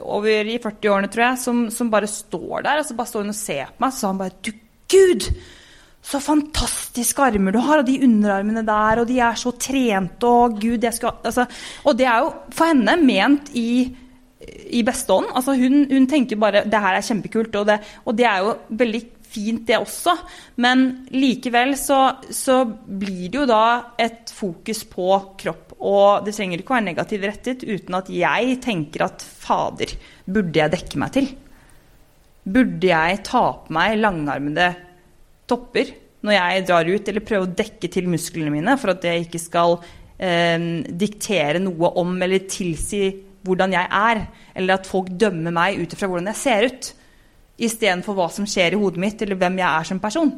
over 0.00 0.48
i 0.48 0.58
40-årene, 0.62 1.10
tror 1.12 1.26
jeg, 1.26 1.40
som, 1.42 1.64
som, 1.74 1.90
bare 1.92 2.08
står 2.08 2.64
der. 2.64 2.80
og 2.80 2.86
så 2.88 2.96
bare 2.96 3.10
står 3.10 3.26
hun 3.26 3.34
og 3.34 3.38
ser 3.38 3.72
på 3.72 3.84
meg. 3.84 3.92
Så 3.92 4.04
sa 4.04 4.12
han 4.12 4.22
bare 4.22 4.38
Du 4.40 4.52
gud! 4.92 5.28
Så 6.02 6.18
fantastiske 6.18 7.22
armer 7.22 7.54
du 7.54 7.60
har, 7.62 7.78
og 7.78 7.86
de 7.86 8.00
underarmene 8.02 8.64
der, 8.66 9.00
og 9.02 9.06
de 9.06 9.20
er 9.22 9.36
så 9.38 9.52
trente, 9.54 10.26
og 10.26 10.56
gud, 10.58 10.82
jeg 10.82 10.96
skal 10.96 11.20
altså, 11.22 11.44
Og 11.86 11.94
det 11.98 12.08
er 12.10 12.24
jo 12.24 12.32
for 12.50 12.72
henne 12.72 12.96
ment 12.98 13.52
i, 13.54 13.86
i 14.74 14.82
beste 14.82 15.14
ånd. 15.14 15.30
Altså, 15.30 15.54
hun, 15.54 15.84
hun 15.92 16.08
tenker 16.10 16.40
bare 16.42 16.64
det 16.66 16.80
her 16.82 16.98
er 16.98 17.06
kjempekult, 17.06 17.54
og 17.54 17.68
det, 17.70 17.78
og 18.04 18.18
det 18.18 18.26
er 18.26 18.42
jo 18.42 18.56
veldig 18.82 19.02
fint, 19.32 19.62
det 19.68 19.78
også. 19.78 20.16
Men 20.64 21.06
likevel 21.14 21.76
så, 21.78 22.00
så, 22.30 22.62
blir 22.66 23.30
det 23.30 23.42
jo 23.42 23.46
da 23.48 23.64
et 24.00 24.32
fokus 24.34 24.84
på 24.90 25.08
kropp. 25.38 25.71
Og 25.82 26.26
det 26.26 26.34
trenger 26.36 26.62
ikke 26.62 26.74
å 26.74 26.78
være 26.78 26.88
negativt 26.90 27.26
rettet 27.26 27.64
uten 27.66 27.96
at 27.98 28.10
jeg 28.12 28.58
tenker 28.62 29.06
at 29.08 29.24
fader, 29.24 29.96
burde 30.24 30.62
jeg 30.62 30.74
dekke 30.76 31.00
meg 31.02 31.16
til? 31.16 31.28
Burde 32.42 32.88
jeg 32.90 33.18
ta 33.26 33.42
på 33.64 33.74
meg 33.74 33.98
langarmede 33.98 34.70
topper 35.50 35.90
når 36.22 36.36
jeg 36.36 36.64
drar 36.68 36.86
ut, 36.86 37.08
eller 37.10 37.26
prøve 37.26 37.48
å 37.48 37.54
dekke 37.58 37.90
til 37.90 38.08
musklene 38.10 38.54
mine 38.54 38.78
for 38.78 38.94
at 38.94 39.04
jeg 39.06 39.26
ikke 39.26 39.42
skal 39.42 39.76
eh, 40.22 40.86
diktere 40.86 41.62
noe 41.62 41.90
om 41.98 42.14
eller 42.14 42.46
tilsi 42.46 43.08
hvordan 43.42 43.74
jeg 43.74 43.88
er, 43.90 44.20
eller 44.54 44.78
at 44.78 44.86
folk 44.86 45.08
dømmer 45.18 45.54
meg 45.54 45.80
ut 45.82 45.96
ifra 45.96 46.06
hvordan 46.06 46.30
jeg 46.30 46.42
ser 46.44 46.68
ut? 46.70 46.92
istedenfor 47.62 48.16
hva 48.16 48.28
som 48.32 48.46
skjer 48.48 48.74
i 48.74 48.80
hodet 48.80 49.02
mitt, 49.02 49.22
eller 49.22 49.38
hvem 49.38 49.60
jeg 49.60 49.68
er 49.68 49.88
som 49.88 50.00
person. 50.02 50.32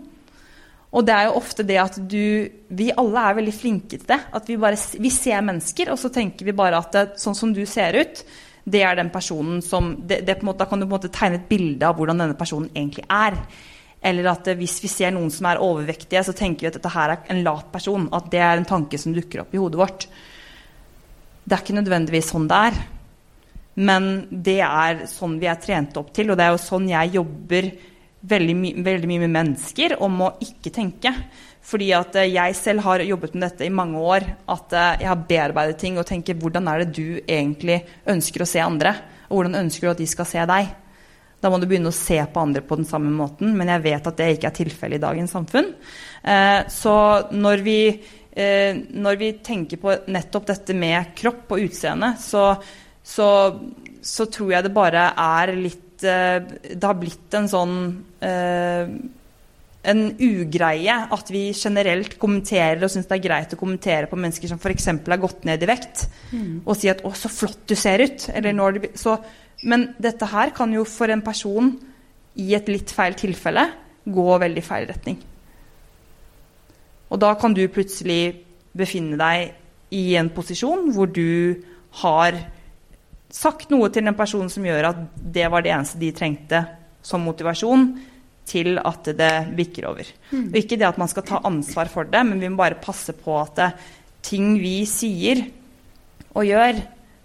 Og 0.95 1.03
det 1.07 1.15
er 1.15 1.27
jo 1.27 1.39
ofte 1.41 1.67
det 1.67 1.79
at 1.83 1.99
du 1.99 2.47
Vi 2.75 2.89
alle 2.95 3.27
er 3.29 3.39
veldig 3.41 3.55
flinke 3.55 3.99
til 3.99 4.09
det. 4.09 4.21
At 4.35 4.49
vi 4.49 4.59
bare 4.61 4.79
vi 4.99 5.11
ser 5.11 5.45
mennesker, 5.45 5.91
og 5.93 6.01
så 6.01 6.11
tenker 6.15 6.47
vi 6.47 6.57
bare 6.57 6.81
at 6.81 6.95
det, 6.95 7.05
sånn 7.23 7.37
som 7.39 7.55
du 7.55 7.65
ser 7.67 7.99
ut, 7.99 8.25
det 8.65 8.81
er 8.83 8.97
den 8.97 9.11
personen 9.13 9.61
som 9.63 9.93
det, 10.09 10.23
det 10.25 10.41
måte, 10.43 10.63
Da 10.63 10.69
kan 10.71 10.81
du 10.81 10.87
på 10.87 10.93
en 10.93 10.97
måte 10.97 11.13
tegne 11.13 11.41
et 11.41 11.49
bilde 11.49 11.85
av 11.87 11.99
hvordan 11.99 12.23
denne 12.23 12.39
personen 12.39 12.71
egentlig 12.73 13.05
er. 13.11 13.37
Eller 14.05 14.31
at 14.33 14.49
hvis 14.59 14.79
vi 14.85 14.91
ser 14.93 15.15
noen 15.15 15.31
som 15.33 15.49
er 15.49 15.63
overvektige, 15.65 16.25
så 16.25 16.35
tenker 16.37 16.67
vi 16.67 16.71
at 16.73 16.79
dette 16.79 16.93
her 16.93 17.15
er 17.15 17.31
en 17.33 17.43
lat 17.45 17.71
person. 17.73 18.09
At 18.13 18.31
det 18.33 18.43
er 18.45 18.59
en 18.59 18.69
tanke 18.69 19.01
som 19.01 19.15
dukker 19.17 19.45
opp 19.45 19.55
i 19.55 19.61
hodet 19.61 19.81
vårt. 19.81 20.09
Det 21.45 21.57
er 21.57 21.65
ikke 21.65 21.79
nødvendigvis 21.79 22.31
sånn 22.33 22.49
det 22.49 22.61
er. 22.71 22.83
Men 23.75 24.11
det 24.31 24.61
er 24.65 25.05
sånn 25.11 25.39
vi 25.41 25.49
er 25.51 25.59
trent 25.61 25.97
opp 25.99 26.13
til, 26.15 26.31
og 26.31 26.39
det 26.39 26.47
er 26.47 26.55
jo 26.55 26.63
sånn 26.63 26.87
jeg 26.89 27.17
jobber 27.17 27.71
veldig, 28.31 28.55
my 28.57 28.71
veldig 28.85 29.11
mye 29.11 29.25
med 29.25 29.35
mennesker 29.35 29.97
om 30.05 30.23
å 30.27 30.31
ikke 30.45 30.73
tenke. 30.75 31.13
Fordi 31.65 31.91
at 31.97 32.17
eh, 32.21 32.33
jeg 32.35 32.57
selv 32.59 32.85
har 32.87 33.05
jobbet 33.05 33.37
med 33.37 33.47
dette 33.47 33.67
i 33.67 33.73
mange 33.73 34.01
år. 34.01 34.27
At 34.53 34.73
eh, 34.77 35.03
jeg 35.03 35.11
har 35.11 35.27
bearbeidet 35.29 35.79
ting 35.81 35.99
og 36.01 36.09
tenker 36.09 36.39
hvordan 36.41 36.71
er 36.71 36.85
det 36.85 36.97
du 36.97 37.21
egentlig 37.21 37.83
ønsker 38.11 38.45
å 38.45 38.49
se 38.49 38.65
andre? 38.65 38.95
Og 39.29 39.39
hvordan 39.39 39.61
ønsker 39.65 39.87
du 39.87 39.93
at 39.95 40.03
de 40.03 40.09
skal 40.11 40.29
se 40.29 40.45
deg? 40.51 40.73
Da 41.41 41.51
må 41.53 41.61
du 41.61 41.67
begynne 41.69 41.93
å 41.93 41.97
se 41.97 42.17
på 42.17 42.41
andre 42.41 42.63
på 42.65 42.79
den 42.81 42.89
samme 42.89 43.11
måten, 43.13 43.51
men 43.57 43.69
jeg 43.69 43.85
vet 43.85 44.07
at 44.09 44.17
det 44.21 44.29
ikke 44.33 44.49
er 44.49 44.59
tilfellet 44.63 44.97
i 44.97 45.03
dagens 45.03 45.35
samfunn. 45.37 45.75
Eh, 46.25 46.61
så 46.73 46.95
når 47.37 47.65
vi, 47.67 47.81
når 48.35 49.19
vi 49.21 49.29
tenker 49.45 49.79
på 49.79 49.93
nettopp 50.11 50.49
dette 50.49 50.75
med 50.75 51.13
kropp 51.15 51.53
og 51.55 51.69
utseende, 51.69 52.15
så 52.19 52.49
så, 53.05 53.29
så 54.01 54.27
tror 54.33 54.55
jeg 54.55 54.65
det 54.65 54.73
bare 54.73 55.11
er 55.21 55.53
litt 55.59 55.84
eh, 56.03 56.41
Det 56.75 56.83
har 56.83 56.99
blitt 56.99 57.37
en 57.39 57.47
sånn 57.51 57.77
eh, 58.25 58.91
en 59.85 60.01
ugreie 60.17 60.95
at 61.13 61.31
vi 61.33 61.51
generelt 61.53 62.17
kommenterer 62.21 62.83
og 62.83 62.93
syns 62.93 63.09
det 63.09 63.19
er 63.19 63.27
greit 63.27 63.53
å 63.53 63.61
kommentere 63.61 64.09
på 64.09 64.17
mennesker 64.17 64.49
som 64.49 64.61
f.eks. 64.61 64.87
har 64.89 65.21
gått 65.21 65.45
ned 65.45 65.63
i 65.63 65.69
vekt, 65.69 66.07
mm. 66.33 66.63
og 66.65 66.79
si 66.79 66.89
at 66.89 67.03
'å, 67.05 67.13
så 67.13 67.29
flott 67.29 67.67
du 67.69 67.77
ser 67.77 68.01
ut'. 68.01 68.31
Det, 68.33 68.93
så, 68.97 69.19
men 69.69 69.91
dette 70.01 70.31
her 70.33 70.55
kan 70.57 70.73
jo 70.73 70.87
for 70.89 71.13
en 71.13 71.23
person 71.25 71.75
i 72.41 72.55
et 72.57 72.69
litt 72.73 72.91
feil 72.91 73.15
tilfelle 73.15 73.69
gå 74.05 74.39
veldig 74.41 74.65
feil 74.65 74.89
retning. 74.89 75.21
Og 77.13 77.21
da 77.21 77.35
kan 77.39 77.55
du 77.55 77.63
plutselig 77.69 78.41
befinne 78.75 79.21
deg 79.21 79.53
i 79.95 80.17
en 80.19 80.33
posisjon 80.35 80.91
hvor 80.97 81.13
du 81.13 81.61
har 82.01 82.41
sagt 83.35 83.73
noe 83.75 83.91
til 83.93 84.07
en 84.07 84.17
person 84.17 84.51
som 84.53 84.67
gjør 84.67 84.91
at 84.93 85.05
det 85.35 85.47
var 85.51 85.65
det 85.65 85.73
eneste 85.75 86.01
de 86.01 86.13
trengte 86.15 86.61
som 87.05 87.25
motivasjon 87.27 87.89
til 88.49 88.79
at 88.79 89.09
det 89.17 89.33
bikker 89.57 89.89
over. 89.89 90.09
Mm. 90.31 90.49
Og 90.53 90.59
ikke 90.61 90.79
det 90.79 90.87
at 90.89 91.01
man 91.01 91.11
skal 91.11 91.27
ta 91.27 91.41
ansvar 91.49 91.91
for 91.93 92.09
det, 92.09 92.23
men 92.29 92.41
vi 92.41 92.51
må 92.53 92.61
bare 92.61 92.81
passe 92.81 93.15
på 93.17 93.37
at 93.41 93.55
det, 93.59 93.71
ting 94.25 94.55
vi 94.61 94.83
sier 94.89 95.43
og 96.35 96.47
gjør, 96.49 96.79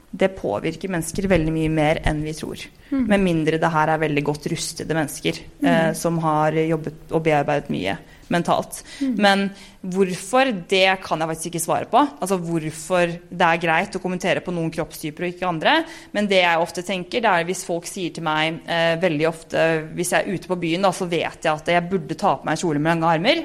det 0.09 0.31
påvirker 0.35 0.91
mennesker 0.91 1.27
veldig 1.29 1.51
mye 1.53 1.71
mer 1.71 1.99
enn 2.09 2.23
vi 2.25 2.33
tror. 2.35 2.63
Mm. 2.89 3.03
Med 3.11 3.23
mindre 3.23 3.59
det 3.61 3.71
her 3.71 3.91
er 3.93 4.01
veldig 4.01 4.23
godt 4.25 4.47
rustede 4.51 4.97
mennesker 4.97 5.37
mm. 5.61 5.67
eh, 5.69 5.91
som 5.97 6.17
har 6.23 6.57
jobbet 6.57 7.13
og 7.13 7.23
bearbeidet 7.27 7.69
mye 7.73 7.97
mentalt. 8.33 8.81
Mm. 9.01 9.13
Men 9.21 9.45
hvorfor, 9.79 10.51
det 10.69 10.99
kan 11.05 11.21
jeg 11.21 11.31
faktisk 11.31 11.49
ikke 11.51 11.63
svare 11.63 11.89
på. 11.91 12.01
Altså 12.19 12.39
hvorfor 12.41 13.13
det 13.29 13.49
er 13.49 13.61
greit 13.61 13.95
å 13.95 14.01
kommentere 14.03 14.43
på 14.45 14.53
noen 14.55 14.71
kroppstyper 14.73 15.25
og 15.25 15.33
ikke 15.33 15.49
andre. 15.49 15.75
Men 16.15 16.29
det 16.31 16.41
jeg 16.43 16.65
ofte 16.65 16.85
tenker, 16.85 17.23
det 17.23 17.31
er 17.31 17.47
hvis 17.47 17.65
folk 17.67 17.87
sier 17.89 18.13
til 18.15 18.25
meg 18.27 18.61
eh, 18.69 18.95
veldig 19.01 19.27
ofte 19.29 19.65
Hvis 19.95 20.13
jeg 20.13 20.23
er 20.25 20.35
ute 20.35 20.49
på 20.49 20.57
byen, 20.59 20.85
da, 20.85 20.91
så 20.95 21.07
vet 21.09 21.45
jeg 21.45 21.53
at 21.53 21.71
jeg 21.73 21.89
burde 21.89 22.17
ta 22.19 22.35
på 22.39 22.49
meg 22.49 22.59
kjole 22.61 22.81
med 22.81 22.95
lange 22.95 23.13
armer. 23.15 23.43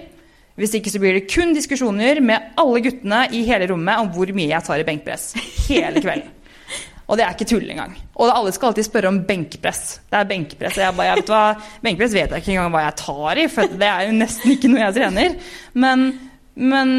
Hvis 0.58 0.76
ikke 0.78 0.92
så 0.92 1.00
blir 1.02 1.16
det 1.16 1.26
kun 1.30 1.54
diskusjoner 1.54 2.20
med 2.22 2.54
alle 2.60 2.82
guttene 2.84 3.24
i 3.34 3.42
hele 3.48 3.66
rommet 3.72 4.02
om 4.02 4.12
hvor 4.14 4.30
mye 4.36 4.52
jeg 4.52 4.66
tar 4.66 4.82
i 4.82 4.86
benkpress. 4.86 5.32
Hele 5.68 6.02
kvelden. 6.02 6.33
Og 7.04 7.18
det 7.18 7.24
er 7.24 7.34
ikke 7.34 7.48
tull 7.48 7.66
engang. 7.68 7.94
Og 8.16 8.30
alle 8.32 8.52
skal 8.54 8.70
alltid 8.70 8.86
spørre 8.86 9.10
om 9.12 9.20
benkpress. 9.28 9.82
Det 10.08 10.18
er 10.18 10.28
benkpress. 10.28 10.78
Jeg 10.80 10.96
bare, 10.96 11.10
jeg 11.10 11.22
vet 11.22 11.32
hva, 11.34 11.42
benkpress 11.84 12.14
vet 12.16 12.32
jeg 12.32 12.44
ikke 12.44 12.54
engang 12.54 12.72
hva 12.72 12.84
jeg 12.86 12.98
tar 13.02 13.40
i, 13.42 13.48
for 13.52 13.74
det 13.82 13.90
er 13.90 14.06
jo 14.06 14.14
nesten 14.16 14.54
ikke 14.54 14.70
noe 14.72 14.86
jeg 14.86 14.96
trener. 15.00 15.36
Men, 15.84 16.06
men 16.72 16.94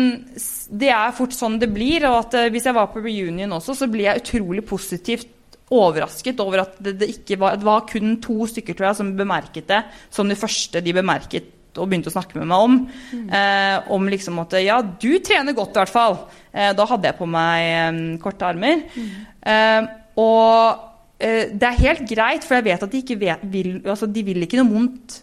det 0.70 0.92
er 0.94 1.16
fort 1.18 1.34
sånn 1.34 1.58
det 1.62 1.72
blir. 1.74 2.06
Og 2.12 2.20
at 2.20 2.38
eh, 2.38 2.52
hvis 2.54 2.70
jeg 2.70 2.78
var 2.78 2.92
på 2.94 3.02
reunion 3.02 3.58
også, 3.58 3.78
så 3.82 3.90
blir 3.90 4.12
jeg 4.12 4.26
utrolig 4.26 4.66
positivt 4.70 5.32
overrasket 5.74 6.40
over 6.44 6.62
at 6.62 6.76
det, 6.78 6.92
det 7.02 7.08
ikke 7.10 7.40
var 7.42 7.56
Det 7.58 7.66
var 7.66 7.88
kun 7.90 8.20
to 8.22 8.46
stykker 8.46 8.78
tror 8.78 8.92
jeg, 8.92 8.98
som 9.00 9.16
bemerket 9.18 9.66
det 9.72 9.82
som 10.14 10.30
det 10.30 10.38
første 10.38 10.82
de 10.86 10.94
bemerket 10.94 11.55
og 11.82 11.90
begynte 11.90 12.12
å 12.12 12.16
snakke 12.16 12.40
med 12.40 12.50
meg 12.52 12.66
om. 12.68 12.80
Mm. 13.12 13.28
Eh, 13.40 13.92
om 13.96 14.10
liksom 14.12 14.42
at 14.44 14.58
Ja, 14.64 14.80
du 14.82 15.12
trener 15.20 15.58
godt, 15.58 15.76
i 15.76 15.82
hvert 15.82 15.94
fall. 15.94 16.18
Eh, 16.52 16.72
da 16.78 16.88
hadde 16.90 17.12
jeg 17.12 17.20
på 17.20 17.30
meg 17.30 17.68
eh, 17.70 18.02
korte 18.24 18.48
armer. 18.48 18.86
Mm. 18.96 19.92
Og 20.16 20.80
uh, 21.20 21.46
det 21.52 21.68
er 21.68 21.82
helt 21.84 22.06
greit, 22.08 22.46
for 22.48 22.56
jeg 22.58 22.66
vet 22.70 22.84
at 22.86 22.92
de 22.92 23.02
ikke 23.04 23.20
vet, 23.20 23.42
vil, 23.52 23.76
altså, 23.84 24.08
de 24.08 24.24
vil 24.24 24.46
ikke 24.46 24.62
noe 24.62 24.72
vondt 24.72 25.18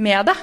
med 0.00 0.30
det. 0.30 0.36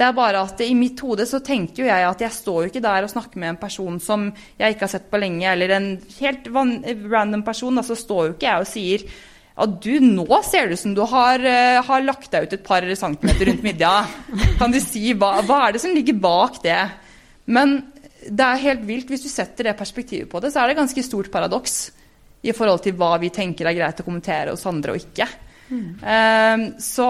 Det 0.00 0.06
er 0.06 0.14
bare 0.16 0.44
at 0.46 0.62
I 0.64 0.70
mitt 0.78 1.00
hode 1.04 1.26
så 1.28 1.42
tenker 1.44 1.82
jo 1.82 1.88
jeg 1.90 2.06
at 2.08 2.22
jeg 2.24 2.32
står 2.32 2.62
jo 2.62 2.70
ikke 2.70 2.80
der 2.80 3.04
og 3.04 3.10
snakker 3.12 3.42
med 3.42 3.52
en 3.52 3.58
person 3.60 3.98
som 4.00 4.30
jeg 4.32 4.72
ikke 4.72 4.86
har 4.86 4.92
sett 4.94 5.10
på 5.12 5.20
lenge, 5.20 5.44
eller 5.50 5.74
en 5.76 5.90
helt 6.22 6.48
random 6.54 7.42
person. 7.44 7.76
Da, 7.76 7.84
så 7.84 7.98
står 7.98 8.30
jo 8.30 8.36
ikke 8.38 8.48
jeg 8.48 8.64
og 8.64 8.70
sier 8.70 9.04
at 9.60 9.76
du, 9.84 9.92
nå 10.00 10.40
ser 10.46 10.68
det 10.68 10.78
ut 10.78 10.82
som 10.82 10.96
du 10.96 11.02
har, 11.08 11.42
uh, 11.44 11.78
har, 11.86 12.04
lagt 12.06 12.30
deg 12.32 12.48
ut 12.48 12.56
et 12.56 12.66
par 12.66 12.86
centimeter 12.96 13.50
rundt 13.50 13.64
midja. 13.66 13.92
Kan 14.60 14.74
du 14.74 14.80
si 14.82 15.12
hva, 15.12 15.36
hva 15.46 15.66
er 15.66 15.76
det 15.76 15.84
som 15.84 15.94
ligger 15.96 16.18
bak 16.20 16.60
det? 16.64 16.80
Men 17.50 17.78
det 18.26 18.46
er 18.46 18.64
helt 18.66 18.84
vilt. 18.88 19.10
Hvis 19.10 19.24
du 19.24 19.30
setter 19.32 19.70
det 19.70 19.78
perspektivet 19.78 20.30
på 20.30 20.42
det, 20.42 20.52
så 20.52 20.62
er 20.62 20.68
det 20.70 20.76
et 20.76 20.82
ganske 20.82 21.06
stort 21.06 21.30
paradoks 21.32 21.80
i 22.40 22.54
forhold 22.56 22.84
til 22.84 22.96
hva 22.96 23.14
vi 23.20 23.32
tenker 23.34 23.68
er 23.68 23.76
greit 23.76 24.00
å 24.00 24.06
kommentere 24.06 24.54
hos 24.54 24.66
andre 24.68 24.94
og 24.94 25.02
ikke. 25.02 25.26
Mm. 25.70 25.88
Um, 26.02 26.64
så 26.82 27.08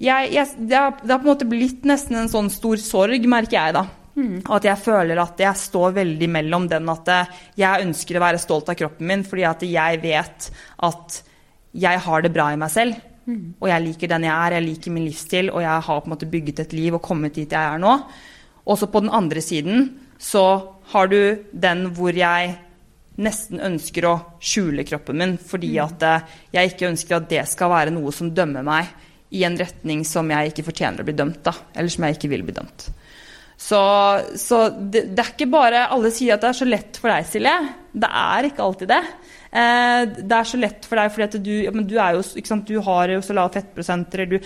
jeg, 0.00 0.32
jeg, 0.34 0.46
det, 0.58 0.76
har, 0.76 0.96
på 0.96 1.14
en 1.20 1.28
måte 1.28 1.48
blitt 1.48 1.86
nesten 1.88 2.18
en 2.18 2.30
sånn 2.32 2.50
stor 2.52 2.80
sorg, 2.82 3.26
merker 3.30 3.58
jeg 3.58 3.76
da. 3.76 3.84
Mm. 4.16 4.40
At 4.50 4.66
jeg 4.66 4.82
føler 4.82 5.20
at 5.22 5.40
jeg 5.40 5.56
står 5.58 5.94
veldig 6.00 6.28
mellom 6.34 6.66
den 6.70 6.88
at 6.90 7.10
jeg 7.58 7.86
ønsker 7.86 8.18
å 8.18 8.24
være 8.24 8.42
stolt 8.42 8.72
av 8.72 8.78
kroppen 8.78 9.06
min 9.06 9.22
fordi 9.26 9.46
at 9.48 9.62
jeg 9.66 10.00
vet 10.02 10.48
at 10.88 11.20
jeg 11.70 12.02
har 12.06 12.24
det 12.24 12.32
bra 12.34 12.48
i 12.50 12.58
meg 12.58 12.72
selv. 12.74 12.98
Mm. 13.30 13.54
Og 13.60 13.68
jeg 13.70 13.84
liker 13.84 14.10
den 14.10 14.26
jeg 14.26 14.34
er, 14.34 14.56
jeg 14.56 14.66
liker 14.66 14.94
min 14.94 15.06
livsstil, 15.06 15.52
og 15.54 15.62
jeg 15.62 15.86
har 15.86 16.00
på 16.00 16.08
en 16.08 16.14
måte 16.14 16.30
bygget 16.30 16.64
et 16.64 16.74
liv 16.74 16.96
og 16.96 17.04
kommet 17.04 17.36
dit 17.38 17.50
jeg 17.50 17.60
er 17.60 17.82
nå. 17.82 17.92
Og 18.66 18.78
så 18.78 18.90
på 18.90 19.02
den 19.04 19.12
andre 19.14 19.42
siden 19.44 19.86
så 20.20 20.44
har 20.92 21.10
du 21.10 21.20
den 21.52 21.86
hvor 21.96 22.16
jeg 22.16 22.56
nesten 23.20 23.60
ønsker 23.62 24.06
å 24.08 24.14
skjule 24.40 24.84
kroppen 24.88 25.18
min 25.20 25.32
fordi 25.36 25.74
mm. 25.74 25.80
at 25.84 26.04
eh, 26.08 26.36
jeg 26.56 26.72
ikke 26.72 26.88
ønsker 26.88 27.18
at 27.18 27.28
det 27.30 27.42
skal 27.50 27.72
være 27.72 27.92
noe 27.94 28.12
som 28.14 28.30
dømmer 28.32 28.64
meg 28.66 28.88
i 29.36 29.44
en 29.46 29.58
retning 29.60 30.02
som 30.08 30.30
jeg 30.32 30.50
ikke 30.50 30.66
fortjener 30.66 31.02
å 31.02 31.06
bli 31.06 31.14
dømt, 31.14 31.42
da, 31.46 31.52
eller 31.76 31.92
som 31.92 32.06
jeg 32.06 32.16
ikke 32.16 32.30
vil 32.32 32.42
bli 32.46 32.54
dømt. 32.56 32.88
Så, 33.60 33.80
så 34.40 34.62
det, 34.72 35.10
det, 35.12 35.20
er 35.20 35.34
ikke 35.34 35.50
bare 35.52 35.82
Alle 35.92 36.08
sier 36.14 36.38
at 36.38 36.40
det 36.40 36.48
er 36.48 36.58
så 36.62 36.68
lett 36.68 36.96
for 36.96 37.12
deg, 37.12 37.26
Silje. 37.28 37.52
Det 37.92 38.08
er 38.08 38.48
ikke 38.48 38.64
alltid 38.64 38.88
det. 38.88 39.02
Eh, 39.50 40.02
det 40.16 40.36
er 40.36 40.46
så 40.46 40.60
lett 40.62 40.86
for 40.86 41.00
deg 41.00 41.10
fordi 41.10 41.26
at 41.26 41.36
du, 41.42 41.52
ja, 41.66 41.72
du, 41.74 41.94
jo, 41.98 42.22
sant, 42.46 42.70
du 42.70 42.78
har 42.86 43.12
jo 43.12 43.20
så 43.26 43.36
lav 43.36 43.50
fettprosenter. 43.52 44.24
Du, 44.30 44.36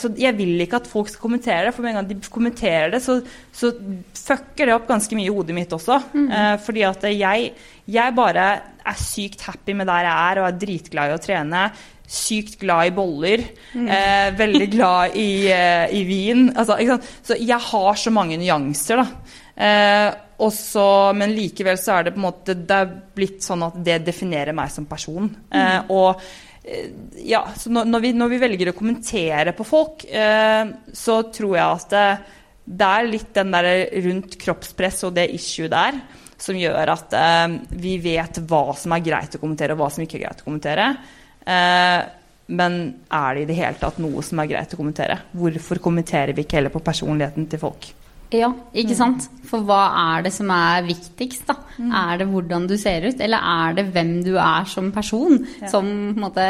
så 0.00 0.12
jeg 0.16 0.38
vil 0.38 0.64
ikke 0.64 0.80
at 0.80 0.88
folk 0.88 1.12
skal 1.12 1.26
kommentere 1.26 1.68
det, 1.68 1.74
for 1.76 1.84
med 1.84 1.92
en 1.92 2.00
gang 2.00 2.10
de 2.14 2.32
kommenterer 2.32 2.94
det, 2.94 3.02
så, 3.04 3.18
så 3.52 3.74
fucker 4.16 4.70
det 4.70 4.78
opp 4.78 4.88
ganske 4.88 5.18
mye 5.18 5.28
i 5.28 5.34
hodet 5.34 5.58
mitt 5.58 5.74
også. 5.74 6.00
Mm. 6.14 6.28
Eh, 6.38 6.52
fordi 6.64 6.86
at 6.88 7.08
jeg, 7.10 7.50
jeg 7.98 8.16
bare 8.16 8.46
er 8.84 9.00
sykt 9.00 9.44
happy 9.44 9.76
med 9.76 9.90
der 9.90 10.08
jeg 10.08 10.30
er, 10.30 10.40
og 10.40 10.48
er 10.48 10.62
dritglad 10.64 11.12
i 11.12 11.18
å 11.18 11.20
trene 11.20 11.66
sykt 12.06 12.58
glad 12.60 12.90
i 12.90 12.94
boller. 12.94 13.44
Mm. 13.72 13.88
Eh, 13.88 14.26
veldig 14.38 14.68
glad 14.74 15.16
i, 15.16 15.30
eh, 15.52 15.94
i 15.94 16.04
vin. 16.08 16.50
Altså, 16.56 16.98
så 17.24 17.38
jeg 17.40 17.60
har 17.70 17.94
så 17.96 18.12
mange 18.12 18.38
nyanser, 18.40 19.02
da. 19.02 19.06
Eh, 19.54 20.14
også, 20.42 20.86
men 21.14 21.34
likevel 21.34 21.78
så 21.78 21.98
er 21.98 22.08
det 22.08 22.14
på 22.16 22.18
en 22.18 22.24
måte 22.26 22.56
Det 22.58 22.74
er 22.74 22.88
blitt 23.14 23.44
sånn 23.44 23.62
at 23.62 23.76
det 23.86 24.00
definerer 24.08 24.56
meg 24.56 24.72
som 24.72 24.88
person. 24.90 25.28
Mm. 25.30 25.60
Eh, 25.60 25.92
og 25.94 26.24
eh, 26.64 26.88
ja, 27.22 27.44
så 27.56 27.70
når, 27.70 28.00
vi, 28.02 28.12
når, 28.18 28.32
vi, 28.32 28.40
velger 28.42 28.72
å 28.72 28.76
kommentere 28.76 29.54
på 29.54 29.66
folk, 29.68 30.06
eh, 30.10 30.74
så 30.90 31.20
tror 31.30 31.54
jeg 31.54 31.78
at 31.78 31.94
det, 31.94 32.06
det, 32.64 32.90
er 32.90 33.10
litt 33.12 33.32
den 33.36 33.54
der 33.54 33.70
rundt 34.08 34.38
kroppspress 34.42 35.04
og 35.06 35.14
det 35.20 35.30
issue 35.36 35.70
der 35.70 36.02
som 36.44 36.56
gjør 36.58 36.90
at 36.92 37.14
vi 37.78 37.94
vet 38.02 38.40
hva 38.50 38.74
som 38.76 38.92
er 38.92 39.04
greit 39.06 39.36
å 39.36 39.40
kommentere, 39.40 39.72
og 39.72 39.80
hva 39.80 39.86
som 39.94 40.02
ikke 40.02 40.18
er 40.18 40.24
greit 40.26 40.42
å 40.42 40.48
kommentere. 40.48 40.88
Eh, 41.44 42.00
men 42.54 42.78
er 43.08 43.34
det 43.34 43.44
i 43.44 43.48
det 43.48 43.58
hele 43.58 43.80
tatt 43.80 44.00
noe 44.02 44.22
som 44.24 44.40
er 44.42 44.50
greit 44.50 44.72
å 44.74 44.80
kommentere? 44.80 45.20
Hvorfor 45.32 45.80
kommenterer 45.84 46.36
vi 46.36 46.44
ikke 46.44 46.60
heller 46.60 46.74
på 46.74 46.84
personligheten 46.84 47.48
til 47.48 47.62
folk? 47.62 47.92
Ja, 48.34 48.48
ikke 48.74 48.94
mm. 48.94 48.98
sant? 48.98 49.26
For 49.46 49.62
hva 49.66 49.80
er 50.00 50.24
det 50.26 50.32
som 50.34 50.48
er 50.50 50.84
viktigst, 50.86 51.44
da? 51.46 51.54
Mm. 51.76 51.92
Er 52.00 52.18
det 52.20 52.26
hvordan 52.30 52.66
du 52.70 52.74
ser 52.80 53.06
ut, 53.06 53.20
eller 53.22 53.46
er 53.52 53.76
det 53.78 53.84
hvem 53.94 54.12
du 54.26 54.32
er 54.40 54.66
som 54.70 54.90
person? 54.94 55.38
Ja. 55.60 55.70
Som 55.70 55.90
måte 56.18 56.44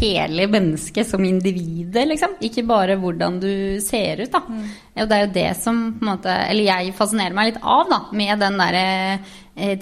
hele 0.00 0.48
mennesket, 0.52 1.08
som 1.08 1.24
individet, 1.24 2.04
liksom? 2.10 2.36
Ikke 2.44 2.66
bare 2.68 2.98
hvordan 3.00 3.40
du 3.42 3.50
ser 3.84 4.24
ut, 4.24 4.32
da. 4.34 4.42
Mm. 4.44 4.68
Og 4.96 5.08
det 5.08 5.16
er 5.16 5.24
jo 5.24 5.32
det 5.34 5.48
som 5.60 5.80
måte 6.00 6.32
Eller 6.48 6.70
jeg 6.70 6.94
fascinerer 6.96 7.36
meg 7.36 7.50
litt 7.50 7.58
av, 7.62 7.88
da, 7.90 8.00
med 8.16 8.40
den 8.42 8.60
derre 8.60 8.86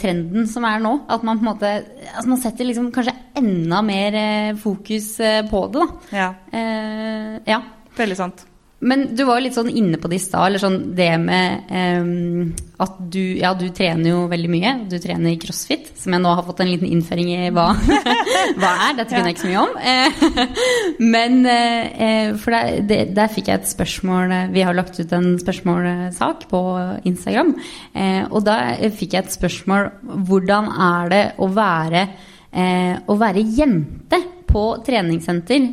trenden 0.01 0.47
som 0.51 0.65
er 0.69 0.83
nå. 0.83 0.95
At 1.11 1.25
man 1.27 1.41
på 1.41 1.47
en 1.47 1.51
måte 1.53 1.71
altså 2.15 2.29
man 2.31 2.43
setter 2.43 2.69
liksom 2.69 2.93
kanskje 2.95 3.17
enda 3.39 3.83
mer 3.83 4.19
eh, 4.19 4.57
fokus 4.61 5.21
eh, 5.21 5.43
på 5.51 5.67
det, 5.73 5.83
da. 5.83 6.19
Ja. 6.23 6.29
Eh, 6.53 7.39
ja. 7.51 7.63
Veldig 7.95 8.19
sant. 8.19 8.47
Men 8.85 9.07
du 9.17 9.25
var 9.25 9.39
jo 9.39 9.47
litt 9.47 9.57
sånn 9.57 9.73
inne 9.73 9.99
på 10.01 10.11
det 10.13 10.19
i 10.19 10.23
stad, 10.23 10.51
eller 10.51 10.61
sånn 10.61 10.79
det 10.97 11.11
med 11.23 11.71
um, 11.73 12.51
at 12.85 12.99
du 12.99 13.21
Ja, 13.39 13.53
du 13.57 13.69
trener 13.75 14.11
jo 14.11 14.25
veldig 14.29 14.51
mye. 14.51 14.73
Du 14.91 14.99
trener 15.01 15.33
i 15.33 15.39
crossfit, 15.41 15.93
som 15.99 16.15
jeg 16.15 16.25
nå 16.25 16.35
har 16.37 16.45
fått 16.45 16.61
en 16.65 16.69
liten 16.69 16.91
innføring 16.91 17.31
i 17.33 17.53
hva, 17.55 17.71
hva 18.61 18.73
er. 18.89 18.99
Dette 18.99 19.15
kunne 19.15 19.31
jeg 19.31 19.37
ikke 19.37 19.45
så 19.45 19.53
mye 19.53 19.65
om. 19.65 19.73
Men 21.15 21.41
uh, 21.47 22.37
For 22.43 22.57
der, 22.57 23.09
der, 23.17 23.33
fikk 23.33 23.49
jeg 23.51 23.63
et 23.63 23.71
spørsmål 23.71 24.37
Vi 24.53 24.67
har 24.67 24.77
lagt 24.77 25.01
ut 25.01 25.17
en 25.17 25.35
spørsmålsak 25.41 26.47
på 26.53 26.63
Instagram. 27.09 27.55
Uh, 27.97 28.23
og 28.29 28.45
da 28.47 28.61
fikk 28.93 29.17
jeg 29.17 29.25
et 29.27 29.37
spørsmål 29.39 29.91
Hvordan 30.29 30.71
er 30.91 31.13
det 31.15 31.25
å 31.41 31.49
være, 31.57 32.07
uh, 32.53 32.95
å 33.09 33.21
være 33.21 33.49
jente 33.57 34.21
på 34.55 34.67
treningssenter? 34.87 35.69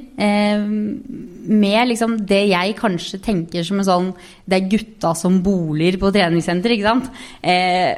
med 1.52 1.88
liksom 1.90 2.16
det 2.30 2.44
jeg 2.52 2.78
kanskje 2.78 3.20
tenker 3.24 3.66
som 3.66 3.82
en 3.82 3.88
sånn 3.88 4.10
Det 4.46 4.58
er 4.58 4.70
gutta 4.72 5.14
som 5.18 5.40
boliger 5.44 5.98
på 6.02 6.12
treningssenter, 6.14 6.76
ikke 6.76 6.88
sant? 6.88 7.10
Eh, 7.42 7.98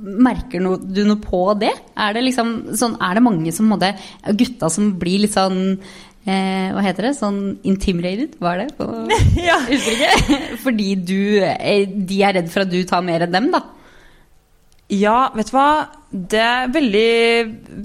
merker 0.00 0.62
no, 0.62 0.76
du 0.76 1.02
noe 1.06 1.20
på 1.22 1.42
det? 1.60 1.72
Er 1.96 2.14
det 2.16 2.24
liksom 2.28 2.52
sånn 2.78 2.96
Er 3.00 3.18
det 3.18 3.24
mange 3.24 3.52
som 3.54 3.70
måtte 3.70 3.92
Gutta 4.36 4.70
som 4.72 4.92
blir 5.00 5.24
litt 5.24 5.34
sånn 5.34 5.60
eh, 6.24 6.70
Hva 6.74 6.84
heter 6.84 7.10
det? 7.10 7.16
Sånn 7.18 7.40
intimidated? 7.68 8.38
Hva 8.40 8.54
er 8.54 8.64
det 8.64 8.78
på 8.78 8.88
ja. 9.48 9.58
Fordi 10.64 10.94
du 10.96 11.20
eh, 11.44 11.86
De 11.88 12.22
er 12.26 12.38
redd 12.40 12.50
for 12.52 12.64
at 12.64 12.72
du 12.72 12.80
tar 12.88 13.04
mer 13.06 13.26
enn 13.26 13.36
dem, 13.36 13.50
da? 13.54 13.64
Ja, 14.90 15.30
vet 15.36 15.50
du 15.50 15.54
hva. 15.54 15.70
Det 16.10 16.42
er 16.42 16.70
veldig, 16.74 17.10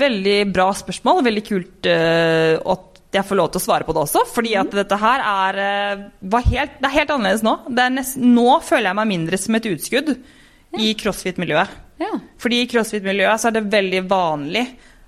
veldig 0.01 0.37
bra 0.53 0.71
spørsmål. 0.73 1.23
Veldig 1.27 1.43
kult 1.45 1.89
uh, 1.89 2.57
at 2.73 2.91
jeg 3.15 3.27
får 3.29 3.39
lov 3.39 3.51
til 3.51 3.61
å 3.61 3.63
svare 3.63 3.87
på 3.87 3.93
det 3.95 4.01
også. 4.01 4.25
fordi 4.27 4.55
at 4.59 4.71
mm. 4.71 4.77
dette 4.81 4.97
her 4.99 5.21
er, 5.23 5.59
eh, 5.63 6.39
helt, 6.49 6.73
det 6.81 6.89
er 6.89 6.95
helt 6.97 7.13
annerledes 7.13 7.45
nå. 7.45 7.53
Nest, 7.93 8.17
nå 8.19 8.57
føler 8.65 8.89
jeg 8.89 8.99
meg 8.99 9.11
mindre 9.13 9.39
som 9.39 9.55
et 9.55 9.69
utskudd 9.69 10.11
ja. 10.11 10.81
i 10.81 10.89
crossfit-miljøet. 10.99 11.77
Ja. 12.01 12.11
Fordi 12.41 12.59
i 12.59 12.67
crossfit-miljøet 12.67 13.39
så 13.39 13.49
er 13.49 13.55
det 13.55 13.69
veldig 13.71 14.01
vanlig 14.09 14.65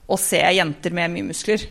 å 0.08 0.16
se 0.22 0.40
jenter 0.40 0.96
med 0.96 1.18
mye 1.18 1.28
muskler. 1.34 1.66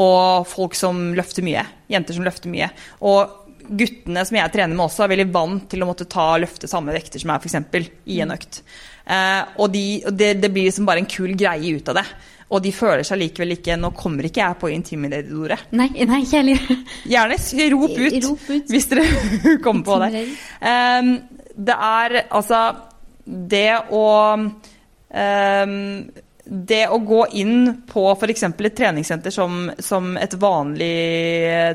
Og 0.00 0.48
folk 0.48 0.78
som 0.78 1.10
løfter 1.14 1.44
mye. 1.46 1.66
Jenter 1.92 2.16
som 2.16 2.24
løfter 2.26 2.50
mye. 2.50 2.70
Og 3.04 3.68
guttene 3.68 4.24
som 4.24 4.38
jeg 4.38 4.52
trener 4.54 4.76
med 4.76 4.86
også, 4.86 5.04
er 5.04 5.12
veldig 5.14 5.30
vant 5.34 5.68
til 5.70 5.84
å 5.84 5.88
måtte 5.88 6.08
ta 6.10 6.32
løfte 6.40 6.68
samme 6.70 6.94
vekter 6.96 7.20
som 7.20 7.30
meg, 7.32 7.44
f.eks. 7.44 7.92
i 8.08 8.20
en 8.24 8.34
økt. 8.34 8.62
Eh, 9.04 9.42
og, 9.60 9.68
de, 9.72 10.02
det, 10.10 10.30
det, 10.40 10.50
blir 10.52 10.70
liksom 10.70 10.86
bare 10.88 11.02
en 11.02 11.10
kul 11.10 11.34
greie 11.36 11.76
ut 11.76 11.90
av 11.92 12.00
det. 12.00 12.06
Og 12.54 12.62
de 12.64 12.72
føler 12.76 13.04
seg 13.06 13.18
likevel 13.20 13.54
ikke 13.56 13.76
Nå 13.80 13.90
kommer 13.96 14.28
ikke 14.28 14.42
jeg 14.42 14.58
på 14.60 14.70
intimidator-ordet. 14.72 15.60
Nei, 15.76 15.88
nei, 16.06 16.20
ikke 16.24 16.40
heller. 16.40 16.66
Gjerne 17.14 17.38
rop 17.74 17.94
ut, 17.96 18.18
rop 18.28 18.50
ut. 18.50 18.74
hvis 18.74 18.90
dere 18.92 19.06
kommer 19.64 19.86
på 19.88 20.00
det. 20.04 20.26
Um, 20.60 21.14
det 21.54 21.78
er 21.86 22.18
altså 22.24 22.60
Det 23.24 23.70
å 23.94 24.04
um, 24.34 25.80
det 26.44 26.82
å 26.92 26.98
gå 27.00 27.22
inn 27.40 27.70
på 27.88 28.02
f.eks. 28.12 28.42
et 28.44 28.74
treningssenter 28.76 29.32
som, 29.32 29.70
som, 29.80 30.10
et 30.20 30.34
vanlig 30.36 30.90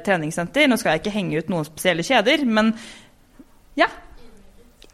treningssenter 0.06 0.70
Nå 0.70 0.78
skal 0.78 0.94
jeg 0.94 1.02
ikke 1.02 1.14
henge 1.16 1.42
ut 1.42 1.50
noen 1.50 1.66
spesielle 1.66 2.06
kjeder, 2.06 2.44
men 2.46 2.70
ja. 3.80 3.88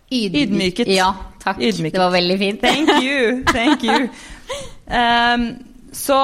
Ydmyket. 0.10 0.88
Ja, 0.88 1.10
takk. 1.42 1.62
Ydmyket. 1.62 1.98
Det 1.98 2.04
var 2.04 2.14
veldig 2.14 2.40
fint. 2.40 2.62
Thank 2.62 3.04
you. 3.04 3.44
Thank 3.54 3.84
you. 3.84 4.08
Um, 4.86 5.56
så 5.92 6.18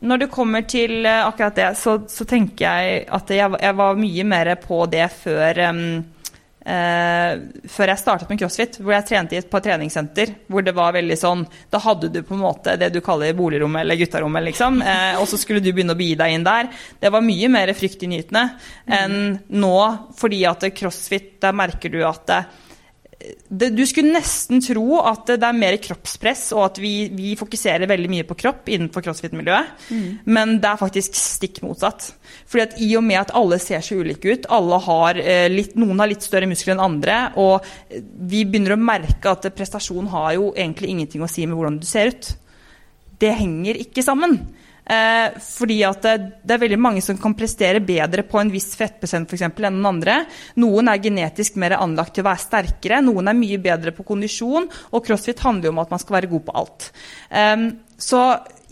når 0.00 0.18
det 0.20 0.26
kommer 0.30 0.62
til 0.70 1.02
akkurat 1.02 1.56
det, 1.56 1.70
så, 1.74 1.96
så 2.06 2.22
tenker 2.28 2.62
jeg 2.62 3.00
at 3.10 3.32
jeg, 3.34 3.56
jeg, 3.58 3.74
var 3.74 3.98
mye 3.98 4.26
mer 4.30 4.52
på 4.62 4.84
det 4.92 5.08
før 5.16 5.64
um, 5.72 5.88
Uh, 6.66 7.44
før 7.70 7.92
jeg 7.92 8.00
startet 8.00 8.30
med 8.32 8.40
crossfit, 8.40 8.80
hvor 8.82 8.90
jeg 8.96 9.06
trente 9.06 9.36
i 9.36 9.38
et 9.38 9.52
treningssenter. 9.62 10.32
Hvor 10.50 10.64
det 10.66 10.72
var 10.74 10.96
veldig 10.96 11.14
sånn 11.20 11.44
Da 11.70 11.78
hadde 11.84 12.08
du 12.10 12.18
på 12.26 12.34
en 12.34 12.42
måte 12.42 12.74
det 12.74 12.88
du 12.90 12.98
kaller 13.06 13.36
boligrommet 13.38 13.84
eller 13.84 14.00
gutterommet, 14.00 14.48
liksom. 14.48 14.80
Uh, 14.82 15.14
og 15.20 15.28
så 15.30 15.38
skulle 15.38 15.62
du 15.62 15.70
begynne 15.70 15.94
å 15.94 16.00
begi 16.00 16.16
deg 16.18 16.34
inn 16.34 16.46
der. 16.46 16.72
Det 16.98 17.12
var 17.14 17.22
mye 17.22 17.52
mer 17.54 17.70
fryktinngytende 17.70 18.42
enn 18.98 19.36
nå, 19.62 19.76
fordi 20.18 20.42
at 20.50 20.66
crossfit, 20.74 21.36
der 21.44 21.54
merker 21.54 21.94
du 21.94 22.00
at 22.02 22.34
det, 23.48 23.70
du 23.72 23.82
skulle 23.88 24.12
nesten 24.12 24.60
tro 24.60 24.98
at 25.00 25.30
det 25.30 25.46
er 25.46 25.56
mer 25.56 25.76
kroppspress, 25.82 26.50
og 26.56 26.62
at 26.66 26.80
vi, 26.82 27.08
vi 27.16 27.32
fokuserer 27.38 27.88
veldig 27.88 28.10
mye 28.12 28.26
på 28.28 28.36
kropp 28.38 28.68
innenfor 28.72 29.04
crossfit-miljøet. 29.06 29.70
Mm. 29.88 30.08
Men 30.36 30.56
det 30.62 30.68
er 30.68 30.80
faktisk 30.80 31.16
stikk 31.18 31.62
motsatt. 31.64 32.10
Fordi 32.46 32.64
at 32.66 32.76
I 32.84 32.90
og 33.00 33.06
med 33.06 33.22
at 33.22 33.32
alle 33.38 33.58
ser 33.62 33.84
så 33.84 33.98
ulike 33.98 34.36
ut, 34.36 34.48
har, 34.86 35.20
eh, 35.22 35.46
litt, 35.52 35.74
noen 35.80 36.02
har 36.02 36.10
litt 36.12 36.26
større 36.26 36.48
muskler 36.50 36.76
enn 36.76 36.84
andre, 36.84 37.20
og 37.40 37.64
vi 37.90 38.44
begynner 38.44 38.76
å 38.76 38.80
merke 38.80 39.32
at 39.32 39.48
prestasjon 39.56 40.12
har 40.12 40.34
jo 40.36 40.52
egentlig 40.54 40.92
ingenting 40.92 41.24
å 41.24 41.30
si 41.30 41.46
med 41.46 41.56
hvordan 41.56 41.80
du 41.80 41.88
ser 41.88 42.12
ut. 42.12 42.32
Det 43.16 43.32
henger 43.38 43.80
ikke 43.80 44.04
sammen. 44.04 44.38
Eh, 44.86 45.38
fordi 45.42 45.80
at 45.86 46.04
det, 46.04 46.14
det, 46.46 46.54
er 46.54 46.62
veldig 46.62 46.78
mange 46.78 47.02
som 47.02 47.18
kan 47.18 47.34
prestere 47.34 47.80
bedre 47.82 48.22
på 48.26 48.38
en 48.38 48.52
viss 48.52 48.68
fettprosent 48.78 49.26
for 49.26 49.38
eksempel, 49.38 49.66
enn 49.66 49.80
den 49.80 49.88
andre. 49.90 50.20
Noen 50.62 50.92
er 50.92 51.02
genetisk 51.02 51.58
mer 51.58 51.74
anlagt 51.80 52.14
til 52.16 52.22
å 52.22 52.28
være 52.28 52.44
sterkere, 52.44 53.02
noen 53.02 53.32
er 53.32 53.38
mye 53.38 53.58
bedre 53.62 53.94
på 53.96 54.06
kondisjon. 54.06 54.68
Og 54.94 55.06
crossfit 55.06 55.42
handler 55.42 55.70
jo 55.70 55.74
om 55.74 55.82
at 55.82 55.96
man 55.96 56.02
skal 56.02 56.20
være 56.20 56.30
god 56.30 56.46
på 56.46 56.56
alt. 56.62 56.92
Eh, 57.30 57.66
så 57.96 58.22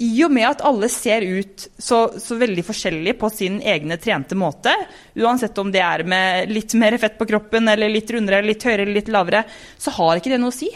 i 0.04 0.10
og 0.26 0.32
med 0.34 0.46
at 0.48 0.62
alle 0.66 0.88
ser 0.90 1.22
ut 1.22 1.66
så, 1.78 1.98
så, 2.18 2.38
veldig 2.38 2.64
forskjellig 2.66 3.14
på 3.18 3.30
sin 3.30 3.60
egne 3.62 3.98
trente 4.02 4.34
måte, 4.38 4.72
uansett 5.14 5.58
om 5.62 5.70
det 5.74 5.82
er 5.86 6.02
med 6.08 6.50
litt 6.50 6.74
mer 6.78 6.96
fett 6.98 7.14
på 7.18 7.28
kroppen, 7.30 7.70
eller 7.70 7.92
litt 7.92 8.10
rundere, 8.10 8.42
litt 8.42 8.66
høyere 8.66 8.82
eller 8.82 8.98
litt 8.98 9.12
lavere, 9.14 9.44
så 9.78 9.94
har 9.98 10.18
ikke 10.18 10.34
det 10.34 10.40
noe 10.42 10.50
å 10.50 10.56
si. 10.56 10.70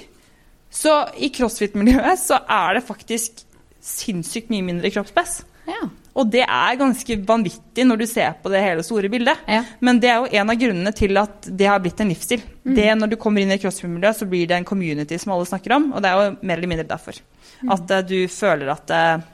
Så 0.70 0.94
i 1.18 1.33
crossfit-miljøet 1.35 2.20
så 2.20 2.38
er 2.44 2.79
det 2.79 2.87
faktisk 2.87 3.42
sinnssykt 3.85 4.51
mye 4.53 4.67
mindre 4.67 4.91
kroppspress. 4.95 5.41
Ja. 5.69 5.87
Og 6.19 6.27
det 6.33 6.43
er 6.43 6.79
ganske 6.81 7.17
vanvittig 7.29 7.85
når 7.87 8.01
du 8.01 8.07
ser 8.11 8.35
på 8.43 8.51
det 8.51 8.62
hele 8.64 8.83
store 8.87 9.11
bildet. 9.12 9.38
Ja. 9.47 9.62
Men 9.85 10.01
det 10.03 10.11
er 10.11 10.19
jo 10.19 10.41
en 10.41 10.51
av 10.51 10.59
grunnene 10.59 10.93
til 10.97 11.21
at 11.21 11.47
det 11.47 11.69
har 11.71 11.81
blitt 11.83 12.01
en 12.03 12.11
livsstil. 12.11 12.43
Mm. 12.64 12.75
Det 12.75 12.87
Når 12.99 13.12
du 13.12 13.17
kommer 13.21 13.45
inn 13.45 13.55
i 13.55 13.59
crossfit-miljøet, 13.62 14.19
så 14.19 14.27
blir 14.27 14.49
det 14.49 14.57
en 14.57 14.67
community 14.67 15.19
som 15.19 15.37
alle 15.37 15.47
snakker 15.47 15.77
om. 15.77 15.93
Og 15.93 16.03
det 16.03 16.11
er 16.11 16.19
jo 16.19 16.37
mer 16.41 16.57
eller 16.57 16.73
mindre 16.73 16.88
derfor. 16.88 17.21
Mm. 17.61 17.75
At 17.77 17.95
uh, 17.95 18.03
du 18.03 18.19
føler 18.33 18.73
at 18.75 18.91
uh, 18.91 19.27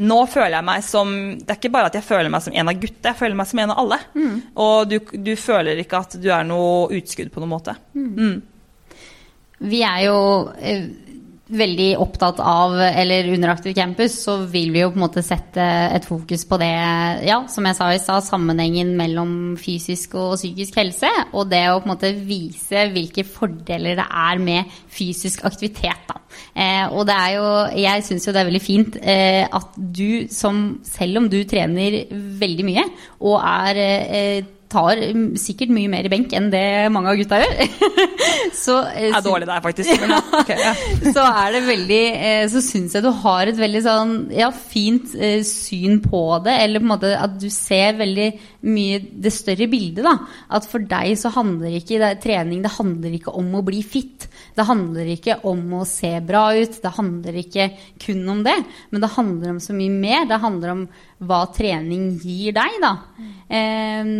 nå 0.00 0.18
føler 0.32 0.56
jeg 0.56 0.64
meg 0.64 0.84
som 0.86 1.10
Det 1.36 1.52
er 1.52 1.58
ikke 1.58 1.72
bare 1.74 1.90
at 1.90 1.96
jeg 1.98 2.06
føler 2.06 2.32
meg 2.32 2.44
som 2.44 2.54
en 2.56 2.70
av 2.72 2.78
gutta, 2.80 3.10
jeg 3.10 3.18
føler 3.18 3.36
meg 3.40 3.48
som 3.50 3.64
en 3.64 3.72
av 3.74 3.82
alle. 3.82 4.00
Mm. 4.14 4.38
Og 4.64 4.76
du, 4.90 4.98
du, 5.12 5.34
føler 5.36 5.82
ikke 5.82 6.04
at 6.04 6.16
du 6.20 6.30
er 6.32 6.46
noe 6.48 6.88
utskudd 6.96 7.32
på 7.32 7.42
noen 7.42 7.54
måte. 7.56 7.76
Mm. 7.96 8.10
Mm. 8.16 8.90
Vi 9.70 9.82
er 9.84 10.04
jo 10.06 10.20
eh, 10.56 10.86
veldig 11.50 11.88
opptatt 12.00 12.40
av, 12.42 12.76
eller 12.78 13.28
under 13.34 13.52
Aktiv 13.52 13.74
Campus, 13.76 14.14
så 14.24 14.36
vil 14.50 14.70
vi 14.74 14.82
jo 14.82 14.90
på 14.92 15.00
en 15.00 15.04
måte 15.04 15.24
sette 15.24 15.64
et 15.96 16.06
fokus 16.06 16.44
på 16.48 16.58
det, 16.62 16.70
ja, 17.26 17.40
som 17.50 17.66
jeg 17.66 17.78
sa 17.78 17.90
i 17.94 18.00
stad, 18.02 18.26
sammenhengen 18.26 18.92
mellom 18.98 19.34
fysisk 19.60 20.16
og 20.20 20.36
psykisk 20.38 20.78
helse. 20.80 21.10
Og 21.32 21.50
det 21.50 21.64
å 21.70 21.80
på 21.80 21.88
en 21.88 21.94
måte 21.94 22.12
vise 22.14 22.86
hvilke 22.94 23.26
fordeler 23.26 23.98
det 23.98 24.06
er 24.06 24.42
med 24.42 24.80
fysisk 24.90 25.44
aktivitet, 25.48 26.06
da. 26.08 26.20
Eh, 26.54 26.86
og 26.94 27.04
det 27.08 27.16
er 27.16 27.34
jo, 27.36 27.48
jeg 27.82 28.06
syns 28.06 28.26
jo 28.26 28.32
det 28.34 28.40
er 28.42 28.48
veldig 28.48 28.62
fint 28.62 28.96
eh, 29.02 29.42
at 29.44 29.76
du 29.76 30.30
som, 30.32 30.80
selv 30.86 31.20
om 31.20 31.28
du 31.30 31.40
trener 31.48 32.02
veldig 32.10 32.66
mye 32.66 32.84
og 33.18 33.36
er 33.42 33.80
eh, 33.82 34.48
tar 34.70 35.00
sikkert 35.40 35.72
mye 35.74 35.90
mer 35.90 36.06
benk 36.12 36.32
enn 36.36 36.48
det 36.52 36.62
mange 36.94 37.10
av 37.12 37.18
gutta 37.18 37.40
gjør. 37.42 37.54
så, 38.62 38.76
eh, 38.94 39.10
er 39.10 39.24
dårlig 39.24 39.48
der, 39.48 39.62
faktisk. 39.64 39.90
Men, 40.02 40.14
okay, 40.38 40.60
ja. 40.62 40.74
så 41.16 41.24
er 41.26 41.56
det 41.56 41.62
veldig 41.66 42.00
eh, 42.14 42.44
Så 42.52 42.62
syns 42.64 42.94
jeg 42.96 43.04
du 43.04 43.10
har 43.24 43.50
et 43.50 43.58
veldig 43.58 43.82
sånn 43.84 44.14
ja, 44.34 44.50
fint 44.54 45.14
eh, 45.18 45.40
syn 45.46 45.98
på 46.04 46.22
det. 46.46 46.56
Eller 46.66 46.82
på 46.82 46.88
en 46.88 46.94
måte 46.94 47.12
at 47.18 47.34
du 47.40 47.48
ser 47.52 47.98
veldig 47.98 48.28
mye 48.70 49.02
det 49.10 49.34
større 49.34 49.68
bildet. 49.70 50.04
da. 50.06 50.16
At 50.56 50.68
for 50.70 50.86
deg 50.86 51.16
så 51.18 51.32
handler 51.34 51.78
ikke 51.80 52.00
det, 52.02 52.14
trening 52.22 52.62
det 52.64 52.76
handler 52.76 53.18
ikke 53.18 53.34
om 53.40 53.50
å 53.58 53.64
bli 53.66 53.82
fit. 53.82 54.28
Det 54.54 54.66
handler 54.68 55.14
ikke 55.16 55.40
om 55.50 55.80
å 55.80 55.84
se 55.88 56.12
bra 56.24 56.50
ut. 56.54 56.80
Det 56.82 56.96
handler 56.96 57.42
ikke 57.42 57.70
kun 58.02 58.22
om 58.30 58.44
det. 58.46 58.58
Men 58.90 59.02
det 59.02 59.14
handler 59.16 59.56
om 59.56 59.62
så 59.62 59.74
mye 59.76 59.94
mer. 59.94 60.26
Det 60.30 60.42
handler 60.42 60.76
om 60.76 60.88
hva 61.20 61.40
trening 61.52 62.14
gir 62.22 62.54
deg, 62.56 62.78
da. 62.80 62.94
Eh, 63.52 64.10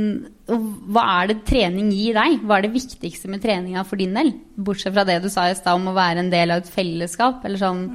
hva 0.50 1.04
er 1.20 1.30
det 1.30 1.38
trening 1.48 1.88
gir 1.94 2.18
deg? 2.18 2.42
Hva 2.44 2.58
er 2.58 2.66
det 2.66 2.74
viktigste 2.74 3.30
med 3.32 3.40
treninga 3.40 3.84
for 3.88 4.00
din 4.00 4.16
del? 4.16 4.34
Bortsett 4.56 4.92
fra 4.92 5.06
det 5.08 5.20
du 5.24 5.30
sa 5.32 5.46
i 5.48 5.56
stad 5.56 5.78
om 5.78 5.88
å 5.92 5.96
være 5.96 6.24
en 6.24 6.32
del 6.32 6.52
av 6.52 6.60
et 6.60 6.72
fellesskap, 6.72 7.44
eller 7.48 7.62
sånn. 7.62 7.86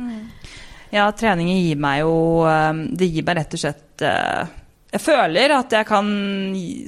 Ja, 0.94 1.10
treningen 1.18 1.60
gir 1.60 1.80
meg 1.82 2.04
jo 2.04 2.46
ehm, 2.48 2.86
Det 2.96 3.08
gir 3.10 3.26
meg 3.26 3.40
rett 3.40 3.56
og 3.58 3.60
slett 3.60 4.04
eh, 4.06 4.52
Jeg 4.94 5.02
føler 5.04 5.56
at 5.58 5.74
jeg 5.74 5.88
kan 5.90 6.12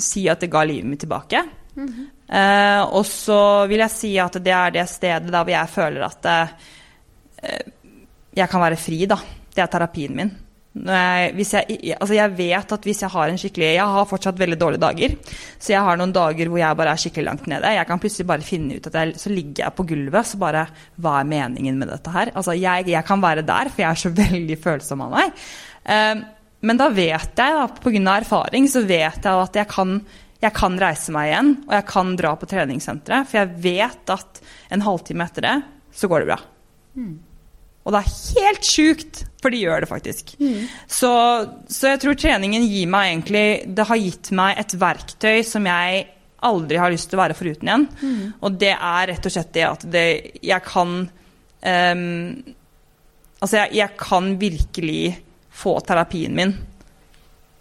si 0.05 0.27
at 0.31 0.43
det 0.43 0.51
ga 0.53 0.61
livet 0.63 0.87
mitt 0.87 1.01
tilbake. 1.03 1.41
Mm 1.75 1.87
-hmm. 1.87 2.05
eh, 2.37 2.81
og 2.81 3.05
så 3.05 3.67
vil 3.67 3.79
jeg 3.79 3.91
si 3.91 4.17
at 4.17 4.33
det 4.43 4.53
er 4.53 4.71
det 4.71 4.89
stedet 4.89 5.31
der 5.31 5.43
hvor 5.43 5.51
jeg 5.51 5.69
føler 5.69 6.01
at 6.05 6.25
eh, 6.25 6.47
jeg 8.33 8.49
kan 8.49 8.61
være 8.61 8.75
fri, 8.75 9.05
da. 9.05 9.17
Det 9.55 9.61
er 9.61 9.67
terapien 9.67 10.15
min. 10.15 10.31
Jeg, 10.85 11.45
jeg, 11.47 11.95
altså 11.97 12.15
jeg, 12.17 12.33
vet 12.37 12.73
at 12.75 12.85
hvis 12.87 13.01
jeg 13.03 13.11
har 13.13 13.31
en 13.31 13.39
skikkelig 13.39 13.67
Jeg 13.77 13.95
har 13.95 14.07
fortsatt 14.09 14.39
veldig 14.39 14.59
dårlige 14.59 14.83
dager. 14.83 15.15
Så 15.57 15.73
jeg 15.73 15.83
har 15.87 15.99
noen 15.99 16.13
dager 16.15 16.51
hvor 16.51 16.61
jeg 16.61 16.79
bare 16.79 16.93
er 16.93 17.01
skikkelig 17.01 17.27
langt 17.27 17.49
nede. 17.51 17.73
Jeg 17.77 17.89
kan 17.89 18.01
plutselig 18.03 18.27
bare 18.29 18.47
finne 18.47 18.77
ut 18.77 18.89
at 18.89 18.97
jeg, 18.99 19.17
så 19.21 19.33
ligger 19.33 19.65
jeg 19.65 19.77
på 19.77 19.87
gulvet, 19.91 20.29
så 20.29 20.41
bare 20.41 20.67
Hva 21.01 21.19
er 21.21 21.29
meningen 21.29 21.79
med 21.79 21.91
dette 21.93 22.13
her? 22.13 22.33
Altså 22.35 22.55
jeg, 22.57 22.87
jeg 22.91 23.07
kan 23.07 23.23
være 23.23 23.45
der, 23.47 23.71
for 23.73 23.83
jeg 23.85 23.89
er 23.91 24.01
så 24.03 24.13
veldig 24.23 24.59
følsom 24.63 25.05
av 25.07 25.15
meg. 25.17 25.45
Um, 25.87 26.25
men 26.67 26.79
da 26.79 26.89
vet 26.89 27.37
jeg, 27.37 27.57
da, 27.57 27.67
pga. 27.69 28.01
erfaring, 28.17 28.67
så 28.69 28.81
vet 28.87 29.23
jeg 29.23 29.43
at 29.43 29.59
jeg 29.61 29.69
kan, 29.71 29.99
jeg 30.41 30.53
kan 30.57 30.77
reise 30.81 31.13
meg 31.13 31.31
igjen, 31.31 31.53
og 31.67 31.73
jeg 31.77 31.87
kan 31.91 32.15
dra 32.19 32.33
på 32.39 32.49
treningssenteret. 32.49 33.29
For 33.29 33.41
jeg 33.41 33.61
vet 33.63 34.13
at 34.17 34.41
en 34.73 34.85
halvtime 34.85 35.27
etter 35.27 35.45
det, 35.45 35.55
så 35.93 36.09
går 36.09 36.23
det 36.23 36.31
bra. 36.31 36.39
Mm. 36.97 37.15
Og 37.87 37.95
det 37.95 38.01
er 38.03 38.41
helt 38.43 38.67
sjukt, 38.67 39.23
for 39.39 39.53
de 39.53 39.61
gjør 39.63 39.85
det 39.85 39.89
faktisk. 39.89 40.33
Mm. 40.41 40.67
Så, 40.91 41.11
så, 41.71 41.93
jeg 41.93 42.01
tror 42.03 42.17
treningen 42.19 42.65
gir 42.67 42.89
meg 42.91 43.13
egentlig 43.13 43.47
Det 43.77 43.85
har 43.87 44.01
gitt 44.01 44.31
meg 44.35 44.59
et 44.59 44.75
verktøy 44.81 45.39
som 45.47 45.69
jeg 45.69 46.01
aldri 46.47 46.77
har 46.77 46.91
lyst 46.93 47.09
til 47.09 47.17
å 47.17 47.23
være 47.23 47.37
foruten 47.37 47.69
igjen. 47.71 47.85
Mm. 48.01 48.25
Og 48.43 48.59
det 48.59 48.73
er 48.75 49.07
rett 49.13 49.29
og 49.29 49.33
slett 49.33 49.53
det 49.55 49.65
at 49.69 49.85
det, 49.95 50.07
jeg 50.45 50.67
kan 50.67 50.99
um, 51.07 52.05
Altså, 53.37 53.59
jeg, 53.59 53.75
jeg 53.77 53.93
kan 54.01 54.31
virkelig 54.41 55.01
få 55.53 55.75
terapien 55.85 56.33
min 56.33 56.55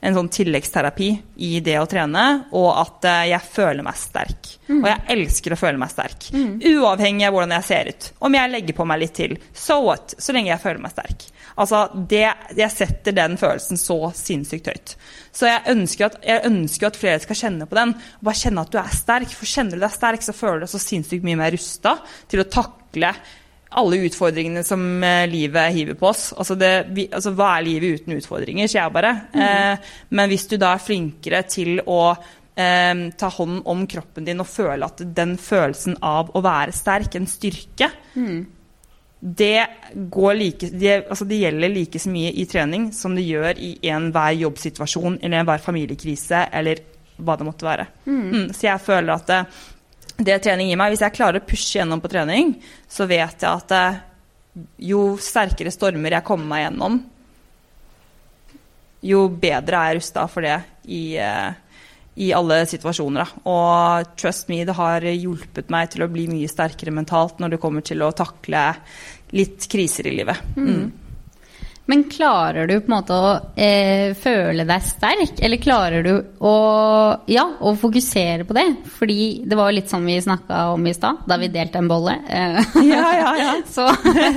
en 0.06 0.14
sånn 0.14 0.28
tilleggsterapi 0.30 1.08
i 1.42 1.56
det 1.64 1.76
å 1.80 1.86
trene, 1.90 2.24
og 2.54 2.68
at 2.78 3.06
eh, 3.10 3.22
jeg 3.32 3.42
føler 3.50 3.86
meg 3.86 3.98
sterk. 3.98 4.52
Mm. 4.68 4.78
Og 4.78 4.88
jeg 4.90 5.16
elsker 5.16 5.54
å 5.54 5.58
føle 5.58 5.80
meg 5.82 5.90
sterk. 5.90 6.28
Mm. 6.34 6.52
Uavhengig 6.76 7.26
av 7.26 7.34
hvordan 7.34 7.54
jeg 7.56 7.66
ser 7.66 7.90
ut. 7.90 8.10
Om 8.28 8.36
jeg 8.38 8.52
legger 8.52 8.78
på 8.78 8.86
meg 8.86 9.00
litt 9.02 9.16
til, 9.18 9.34
so 9.50 9.80
what? 9.88 10.14
Så 10.22 10.34
lenge 10.36 10.52
jeg 10.52 10.62
føler 10.62 10.82
meg 10.84 10.94
sterk. 10.94 11.26
Altså, 11.56 11.86
det, 12.10 12.26
jeg 12.58 12.74
setter 12.74 13.16
den 13.16 13.38
følelsen 13.40 13.80
så 13.80 13.96
sinnssykt 14.16 14.68
høyt. 14.70 14.94
Så 15.34 15.48
jeg 15.48 15.64
ønsker, 15.72 16.10
at, 16.10 16.20
jeg 16.26 16.44
ønsker 16.50 16.90
at 16.90 17.00
flere 17.00 17.22
skal 17.24 17.40
kjenne 17.40 17.66
på 17.68 17.78
den. 17.78 17.96
og 17.96 18.28
Bare 18.28 18.40
kjenne 18.42 18.66
at 18.66 18.74
du 18.74 18.78
er 18.82 18.92
sterk. 18.94 19.32
For 19.34 19.48
kjenner 19.48 19.80
du 19.80 19.86
deg 19.86 19.96
sterk, 19.96 20.22
så 20.22 20.36
føler 20.36 20.60
du 20.60 20.66
deg 20.66 20.74
så 20.74 20.82
sinnssykt 20.82 21.26
mye 21.26 21.40
mer 21.40 21.54
rusta 21.56 21.96
til 22.30 22.44
å 22.44 22.48
takle 22.52 23.14
alle 23.70 23.98
utfordringene 24.06 24.62
som 24.64 24.82
eh, 25.04 25.26
livet 25.28 25.74
hiver 25.74 25.98
på 25.98 26.08
oss. 26.08 26.30
Altså, 26.38 26.54
det, 26.58 26.72
vi, 26.94 27.08
altså 27.12 27.32
hva 27.36 27.56
er 27.56 27.66
livet 27.66 28.00
uten 28.00 28.16
utfordringer, 28.16 28.70
sier 28.70 28.84
jeg 28.84 28.94
bare. 28.94 29.12
Mm. 29.34 29.42
Eh, 29.42 29.94
men 30.14 30.30
hvis 30.30 30.46
du 30.50 30.56
da 30.60 30.74
er 30.74 30.84
flinkere 30.84 31.42
til 31.50 31.80
å 31.82 32.00
eh, 32.14 33.06
ta 33.18 33.30
hånd 33.38 33.62
om 33.66 33.86
kroppen 33.90 34.28
din 34.28 34.42
og 34.42 34.50
føle 34.50 34.86
at 34.86 35.02
den 35.16 35.34
følelsen 35.40 35.98
av 36.04 36.30
å 36.36 36.44
være 36.46 36.76
sterk, 36.76 37.18
en 37.18 37.28
styrke, 37.30 37.90
mm. 38.14 38.40
det, 39.20 39.54
like, 40.38 40.70
det, 40.70 40.98
altså 41.02 41.26
det, 41.26 41.42
gjelder 41.42 41.74
like 41.74 42.02
så 42.02 42.14
mye 42.14 42.34
i 42.38 42.46
trening 42.50 42.90
som 42.94 43.18
det 43.18 43.26
gjør 43.26 43.58
i 43.58 43.76
enhver 43.90 44.42
jobbsituasjon 44.46 45.18
eller 45.20 45.42
enhver 45.42 45.64
familiekrise 45.64 46.46
eller 46.54 46.86
hva 47.16 47.34
det 47.34 47.48
måtte 47.48 47.66
være. 47.66 47.90
Mm. 48.06 48.22
mm 48.30 48.52
så 48.54 48.70
jeg 48.70 48.86
føler 48.86 49.16
at 49.16 49.32
det, 50.16 50.38
trening 50.44 50.70
gir 50.70 50.78
meg 50.80 50.94
Hvis 50.94 51.04
jeg 51.04 51.16
klarer 51.16 51.42
å 51.42 51.46
pushe 51.46 51.78
gjennom 51.78 52.00
på 52.00 52.10
trening, 52.12 52.54
så 52.88 53.08
vet 53.08 53.42
jeg 53.42 53.50
at 53.50 53.74
eh, 53.76 54.00
jo 54.88 55.02
sterkere 55.20 55.72
stormer 55.74 56.16
jeg 56.16 56.26
kommer 56.26 56.48
meg 56.54 56.64
gjennom, 56.64 56.98
jo 59.06 59.26
bedre 59.28 59.78
er 59.78 59.92
jeg 59.92 60.00
rusta 60.00 60.24
for 60.32 60.46
det 60.46 60.56
i, 60.88 61.18
eh, 61.20 61.50
i 62.24 62.30
alle 62.34 62.62
situasjoner. 62.68 63.22
Da. 63.22 63.42
Og 63.52 64.14
trust 64.18 64.48
me, 64.50 64.62
det 64.66 64.76
har 64.78 65.04
hjulpet 65.04 65.68
meg 65.72 65.92
til 65.92 66.06
å 66.06 66.10
bli 66.10 66.26
mye 66.32 66.50
sterkere 66.50 66.94
mentalt 66.96 67.42
når 67.42 67.54
det 67.54 67.62
kommer 67.62 67.84
til 67.86 68.02
å 68.02 68.14
takle 68.16 68.70
litt 69.36 69.68
kriser 69.70 70.08
i 70.08 70.16
livet. 70.16 70.40
Mm. 70.56 70.86
Men 71.86 72.04
klarer 72.10 72.66
du 72.66 72.80
på 72.80 72.90
en 72.90 72.94
måte 72.96 73.14
å 73.14 73.28
eh, 73.54 74.10
føle 74.18 74.64
deg 74.66 74.82
sterk, 74.82 75.36
eller 75.38 75.60
klarer 75.62 76.02
du 76.02 76.12
å, 76.42 76.54
ja, 77.30 77.44
å 77.62 77.74
fokusere 77.78 78.46
på 78.46 78.56
det? 78.56 78.64
Fordi 78.96 79.46
det 79.46 79.58
var 79.58 79.70
jo 79.70 79.76
litt 79.78 79.92
sånn 79.92 80.06
vi 80.08 80.16
snakka 80.22 80.64
om 80.74 80.86
i 80.90 80.94
stad, 80.96 81.22
da 81.30 81.38
vi 81.38 81.50
delte 81.54 81.78
en 81.78 81.90
bolle. 81.90 82.16
Eh, 82.26 82.58
ja, 82.90 83.04
ja, 83.20 83.30
ja. 83.38 83.52
så 83.76 83.86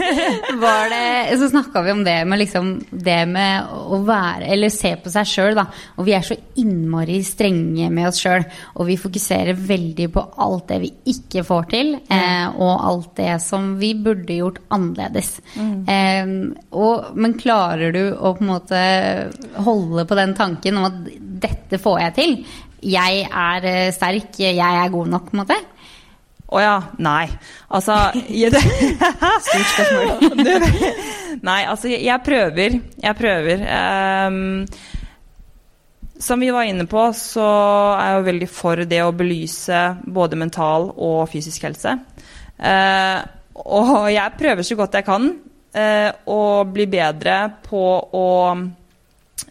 var 0.64 0.94
det 0.94 1.40
Så 1.42 1.50
snakka 1.50 1.82
vi 1.88 1.96
om 1.96 2.04
det 2.06 2.20
med 2.30 2.42
liksom 2.44 2.70
det 2.90 3.20
med 3.30 3.66
å 3.66 4.00
være 4.06 4.50
Eller 4.54 4.72
se 4.74 4.92
på 5.02 5.12
seg 5.12 5.28
sjøl, 5.30 5.58
da. 5.58 5.66
Og 5.98 6.06
vi 6.06 6.14
er 6.18 6.26
så 6.26 6.38
innmari 6.62 7.20
strenge 7.26 7.90
med 7.94 8.12
oss 8.12 8.22
sjøl. 8.22 8.46
Og 8.78 8.90
vi 8.92 9.00
fokuserer 9.02 9.58
veldig 9.58 10.10
på 10.14 10.26
alt 10.46 10.68
det 10.70 10.80
vi 10.84 10.94
ikke 11.16 11.44
får 11.48 11.70
til, 11.74 11.96
eh, 12.14 12.48
og 12.62 12.86
alt 12.92 13.12
det 13.18 13.34
som 13.42 13.72
vi 13.82 13.96
burde 13.98 14.38
gjort 14.38 14.62
annerledes. 14.74 15.34
Mm. 15.56 15.76
Eh, 15.90 16.32
og, 16.78 17.10
men 17.18 17.39
klarer 17.40 17.96
du 17.96 18.04
å 18.14 18.34
på 18.38 18.44
en 18.44 18.52
måte 18.52 18.82
holde 19.66 20.06
på 20.08 20.18
den 20.20 20.36
tanken 20.38 20.80
om 20.80 20.90
at 20.90 21.02
dette 21.44 21.80
får 21.82 22.00
jeg 22.06 22.16
til? 22.18 22.38
Jeg 22.90 23.26
er 23.28 23.68
eh, 23.68 23.92
sterk, 23.96 24.40
jeg 24.40 24.60
er 24.60 24.94
god 24.94 25.12
nok, 25.16 25.30
på 25.30 25.38
en 25.38 25.44
måte? 25.44 25.60
Å 26.50 26.58
oh 26.58 26.64
ja. 26.64 26.78
Nei. 27.06 27.28
Altså 27.78 27.96
Stort 29.46 29.74
spørsmål. 29.76 30.40
nei, 31.50 31.60
altså, 31.70 31.92
jeg 31.94 32.26
prøver. 32.26 32.80
Jeg 33.04 33.18
prøver. 33.20 33.66
Um, 33.70 34.66
som 36.20 36.42
vi 36.42 36.50
var 36.52 36.66
inne 36.68 36.88
på, 36.90 37.04
så 37.16 37.46
er 37.94 38.08
jeg 38.08 38.16
jo 38.18 38.26
veldig 38.32 38.50
for 38.52 38.86
det 38.90 39.04
å 39.06 39.14
belyse 39.16 39.84
både 40.10 40.40
mental 40.42 40.90
og 40.96 41.30
fysisk 41.32 41.70
helse. 41.70 41.94
Uh, 42.58 43.22
og 43.60 44.10
jeg 44.10 44.40
prøver 44.40 44.66
så 44.66 44.80
godt 44.80 44.98
jeg 44.98 45.08
kan 45.08 45.30
og 45.70 46.72
bli 46.74 46.86
bedre 46.90 47.36
på 47.62 47.82
å 48.18 48.30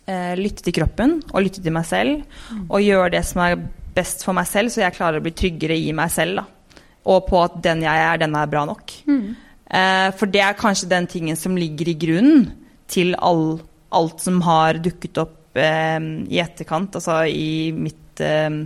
eh, 0.09 0.35
lytte 0.39 0.65
til 0.67 0.77
kroppen 0.81 1.19
og 1.33 1.45
lytte 1.45 1.63
til 1.65 1.75
meg 1.75 1.87
selv. 1.89 2.23
Mm. 2.51 2.65
Og 2.67 2.85
gjøre 2.85 3.15
det 3.17 3.25
som 3.29 3.43
er 3.45 3.59
best 3.99 4.25
for 4.27 4.37
meg 4.37 4.49
selv, 4.51 4.73
så 4.73 4.85
jeg 4.85 4.97
klarer 4.97 5.21
å 5.21 5.25
bli 5.25 5.35
tryggere 5.37 5.79
i 5.79 5.93
meg 5.97 6.13
selv. 6.15 6.41
Da. 6.41 6.83
Og 7.09 7.25
på 7.29 7.41
at 7.43 7.59
den 7.65 7.85
jeg 7.87 8.05
er, 8.05 8.21
den 8.21 8.37
er 8.39 8.51
bra 8.51 8.65
nok. 8.69 8.95
Mm. 9.09 9.25
Eh, 9.69 10.09
for 10.19 10.33
det 10.33 10.45
er 10.45 10.59
kanskje 10.59 10.91
den 10.91 11.09
tingen 11.11 11.39
som 11.39 11.59
ligger 11.59 11.91
i 11.91 11.99
grunnen 11.99 12.47
til 12.89 13.15
all, 13.21 13.59
alt 13.95 14.23
som 14.25 14.41
har 14.47 14.81
dukket 14.85 15.21
opp 15.21 15.59
eh, 15.59 15.99
i 16.29 16.41
etterkant, 16.43 17.01
altså 17.01 17.21
i 17.29 17.75
mitt 17.77 18.23
eh, 18.25 18.63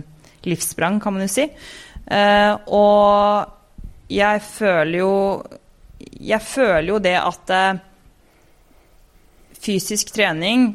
livssprang, 0.47 1.01
kan 1.03 1.15
man 1.15 1.27
jo 1.27 1.33
si. 1.33 1.49
Eh, 2.03 2.53
og 2.75 4.11
jeg 4.13 4.43
føler 4.45 4.97
jo 4.99 5.13
jeg 6.19 6.41
føler 6.45 6.89
jo 6.91 7.01
det 7.03 7.15
at 7.19 7.53
eh, 7.53 7.81
fysisk 9.63 10.13
trening, 10.15 10.71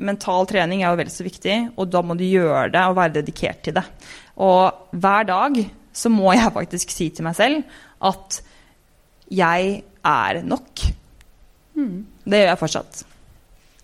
mental 0.00 0.48
trening, 0.48 0.82
er 0.82 0.92
jo 0.92 1.00
vel 1.00 1.12
så 1.12 1.26
viktig. 1.26 1.58
Og 1.76 1.90
da 1.92 2.02
må 2.04 2.16
du 2.18 2.24
gjøre 2.26 2.70
det 2.74 2.86
og 2.88 2.96
være 2.98 3.18
dedikert 3.20 3.62
til 3.66 3.76
det. 3.76 3.84
Og 4.40 4.96
hver 4.96 5.28
dag 5.28 5.60
så 5.92 6.12
må 6.12 6.32
jeg 6.36 6.54
faktisk 6.58 6.94
si 6.94 7.10
til 7.14 7.26
meg 7.26 7.36
selv 7.38 7.62
at 8.06 8.40
jeg 9.30 9.82
er 10.06 10.42
nok. 10.42 10.84
Mm. 11.76 12.06
Det 12.24 12.40
gjør 12.40 12.52
jeg 12.52 12.60
fortsatt. 12.60 13.04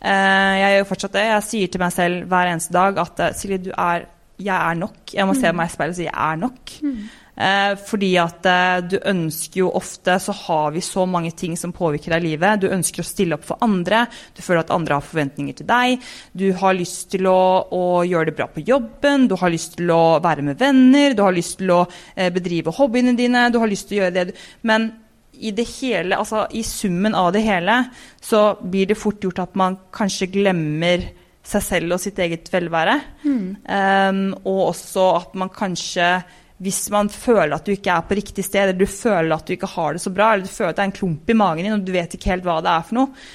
Eh, 0.00 0.54
jeg 0.60 0.74
gjør 0.76 0.88
fortsatt 0.90 1.16
det. 1.16 1.26
Jeg 1.28 1.46
sier 1.50 1.72
til 1.72 1.82
meg 1.82 1.94
selv 1.94 2.26
hver 2.30 2.52
eneste 2.52 2.74
dag 2.76 2.98
at 3.02 3.22
eh, 3.24 3.36
Silje, 3.36 3.60
du 3.68 3.70
er, 3.72 4.08
jeg 4.38 4.56
er 4.56 4.80
nok. 4.80 4.98
Jeg 5.14 5.28
må 5.28 5.36
se 5.36 5.52
mm. 5.52 5.60
meg 5.60 5.70
i 5.70 5.74
speilet 5.76 5.96
og 5.96 6.00
si 6.00 6.08
jeg 6.08 6.16
er 6.16 6.42
nok. 6.42 6.74
Mm. 6.82 6.98
Eh, 7.36 7.74
fordi 7.76 8.14
at 8.16 8.46
eh, 8.48 8.78
du 8.88 8.94
ønsker 9.04 9.60
jo 9.60 9.66
ofte 9.76 10.14
Så 10.24 10.32
har 10.32 10.70
vi 10.72 10.80
så 10.80 11.02
mange 11.04 11.34
ting 11.36 11.52
som 11.60 11.74
påvirker 11.76 12.14
deg 12.14 12.24
i 12.24 12.30
livet. 12.30 12.62
Du 12.62 12.70
ønsker 12.72 13.04
å 13.04 13.06
stille 13.06 13.36
opp 13.36 13.44
for 13.44 13.60
andre. 13.64 14.06
Du 14.32 14.40
føler 14.44 14.62
at 14.62 14.72
andre 14.72 14.96
har 14.96 15.04
forventninger 15.04 15.58
til 15.58 15.68
deg. 15.68 16.06
Du 16.32 16.48
har 16.56 16.76
lyst 16.78 17.10
til 17.12 17.28
å, 17.28 17.38
å 17.68 17.84
gjøre 18.08 18.30
det 18.30 18.36
bra 18.38 18.48
på 18.52 18.64
jobben. 18.64 19.28
Du 19.28 19.36
har 19.40 19.52
lyst 19.52 19.76
til 19.76 19.92
å 19.92 20.16
være 20.24 20.46
med 20.46 20.60
venner. 20.60 21.16
Du 21.16 21.24
har 21.26 21.36
lyst 21.36 21.58
til 21.60 21.74
å 21.74 21.82
eh, 22.14 22.30
bedrive 22.32 22.72
hobbyene 22.78 23.16
dine. 23.18 23.50
Du 23.52 23.60
har 23.60 23.70
lyst 23.70 23.90
til 23.90 23.98
å 23.98 24.04
gjøre 24.04 24.16
det 24.16 24.30
du 24.30 24.40
Men 24.66 24.90
i 25.36 25.52
det 25.52 25.66
hele, 25.68 26.16
altså 26.16 26.46
i 26.56 26.62
summen 26.64 27.14
av 27.14 27.28
det 27.34 27.42
hele, 27.44 27.82
så 28.24 28.56
blir 28.62 28.88
det 28.88 28.96
fort 28.96 29.20
gjort 29.20 29.42
at 29.44 29.58
man 29.58 29.76
kanskje 29.92 30.30
glemmer 30.32 31.04
seg 31.46 31.62
selv 31.62 31.96
og 31.96 32.02
sitt 32.02 32.18
eget 32.22 32.48
velvære. 32.52 32.96
Mm. 33.26 33.50
Um, 33.68 34.22
og 34.48 34.62
også 34.70 35.06
at 35.20 35.36
man 35.38 35.52
kanskje 35.52 36.08
hvis 36.62 36.86
man 36.92 37.10
føler 37.12 37.52
at 37.56 37.66
du 37.66 37.74
ikke 37.74 37.92
er 37.92 38.04
på 38.08 38.16
riktig 38.16 38.44
sted, 38.46 38.62
eller 38.62 38.78
du 38.78 38.88
føler 38.88 39.34
at 39.36 39.44
du 39.44 39.52
ikke 39.56 39.68
har 39.74 39.96
det 39.96 40.02
så 40.04 40.12
bra, 40.14 40.32
eller 40.32 40.46
du 40.46 40.52
føler 40.52 40.72
at 40.72 40.78
det 40.78 40.84
er 40.86 40.90
en 40.90 41.00
klump 41.00 41.32
i 41.32 41.36
magen 41.36 41.66
din, 41.66 41.74
og 41.76 41.84
du 41.84 41.92
vet 41.92 42.16
ikke 42.16 42.32
helt 42.32 42.46
hva 42.46 42.62
det 42.64 42.72
er 42.72 42.86
for 42.88 42.98
noe, 43.00 43.26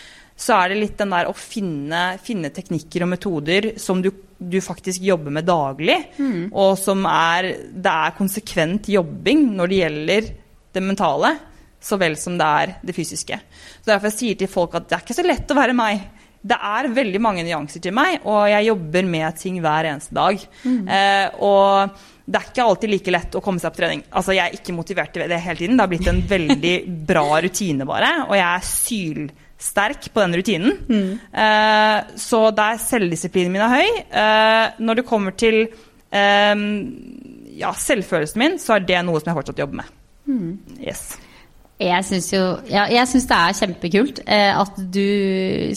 så 0.41 0.57
er 0.57 0.71
det 0.71 0.79
litt 0.79 0.97
den 0.97 1.13
der 1.13 1.29
å 1.29 1.37
finne, 1.37 2.01
finne 2.23 2.49
teknikker 2.53 3.05
og 3.05 3.11
metoder 3.11 3.67
som 3.81 4.01
du, 4.01 4.09
du 4.39 4.57
faktisk 4.63 5.03
jobber 5.05 5.35
med 5.37 5.45
daglig, 5.45 5.99
mm. 6.17 6.47
og 6.49 6.73
som 6.81 7.05
er 7.05 7.51
Det 7.69 7.93
er 7.93 8.17
konsekvent 8.17 8.89
jobbing 8.89 9.51
når 9.57 9.69
det 9.69 9.81
gjelder 9.83 10.31
det 10.71 10.83
mentale, 10.85 11.35
så 11.81 11.97
vel 12.01 12.15
som 12.17 12.39
det 12.39 12.47
er 12.63 12.73
det 12.85 12.95
fysiske. 12.95 13.37
Så 13.81 13.91
Derfor 13.91 14.09
jeg 14.09 14.17
sier 14.17 14.39
til 14.39 14.49
folk 14.49 14.73
at 14.79 14.89
det 14.89 14.97
er 14.97 15.05
ikke 15.05 15.17
så 15.17 15.25
lett 15.27 15.53
å 15.53 15.57
være 15.57 15.77
meg. 15.77 16.07
Det 16.41 16.57
er 16.57 16.89
veldig 16.89 17.21
mange 17.21 17.45
nyanser 17.45 17.83
til 17.83 17.93
meg, 17.93 18.23
og 18.25 18.47
jeg 18.49 18.65
jobber 18.71 19.09
med 19.13 19.37
ting 19.37 19.59
hver 19.61 19.91
eneste 19.91 20.17
dag. 20.17 20.41
Mm. 20.65 20.87
Eh, 20.89 21.41
og 21.45 22.01
det 22.31 22.39
er 22.39 22.49
ikke 22.51 22.65
alltid 22.65 22.91
like 22.93 23.13
lett 23.13 23.37
å 23.37 23.43
komme 23.43 23.61
seg 23.61 23.73
på 23.73 23.81
trening. 23.81 24.03
Altså, 24.09 24.35
Jeg 24.37 24.45
er 24.45 24.57
ikke 24.57 24.75
motivert 24.75 25.13
til 25.13 25.27
det 25.27 25.39
hele 25.43 25.59
tiden. 25.59 25.77
Det 25.77 25.83
har 25.83 25.91
blitt 25.91 26.11
en 26.11 26.21
veldig 26.35 26.75
bra 27.09 27.25
rutine, 27.43 27.87
bare. 27.87 28.11
Og 28.29 28.35
jeg 28.37 28.47
er 28.47 28.67
sylsterk 28.69 30.11
på 30.13 30.23
den 30.23 30.37
rutinen. 30.39 30.77
Mm. 30.87 31.09
Uh, 31.35 31.97
så 32.19 32.43
der 32.55 32.79
selvdisiplinen 32.81 33.55
min 33.55 33.65
er 33.65 33.75
høy. 33.75 33.89
Uh, 34.13 34.83
når 34.85 35.01
det 35.01 35.07
kommer 35.09 35.35
til 35.35 35.65
uh, 35.67 36.67
ja, 37.61 37.73
selvfølelsen 37.87 38.41
min, 38.41 38.61
så 38.61 38.77
er 38.77 38.87
det 38.87 39.03
noe 39.07 39.19
som 39.19 39.31
jeg 39.31 39.41
fortsatt 39.41 39.61
jobber 39.65 39.83
med. 39.83 39.99
Mm. 40.31 40.79
Yes. 40.79 41.09
Jeg 41.81 42.05
syns 42.05 42.27
jo 42.33 42.41
ja, 42.69 42.85
jeg 42.91 43.09
synes 43.09 43.27
det 43.29 43.37
er 43.37 43.57
kjempekult 43.57 44.21
eh, 44.25 44.51
at 44.53 44.77
du 44.93 45.07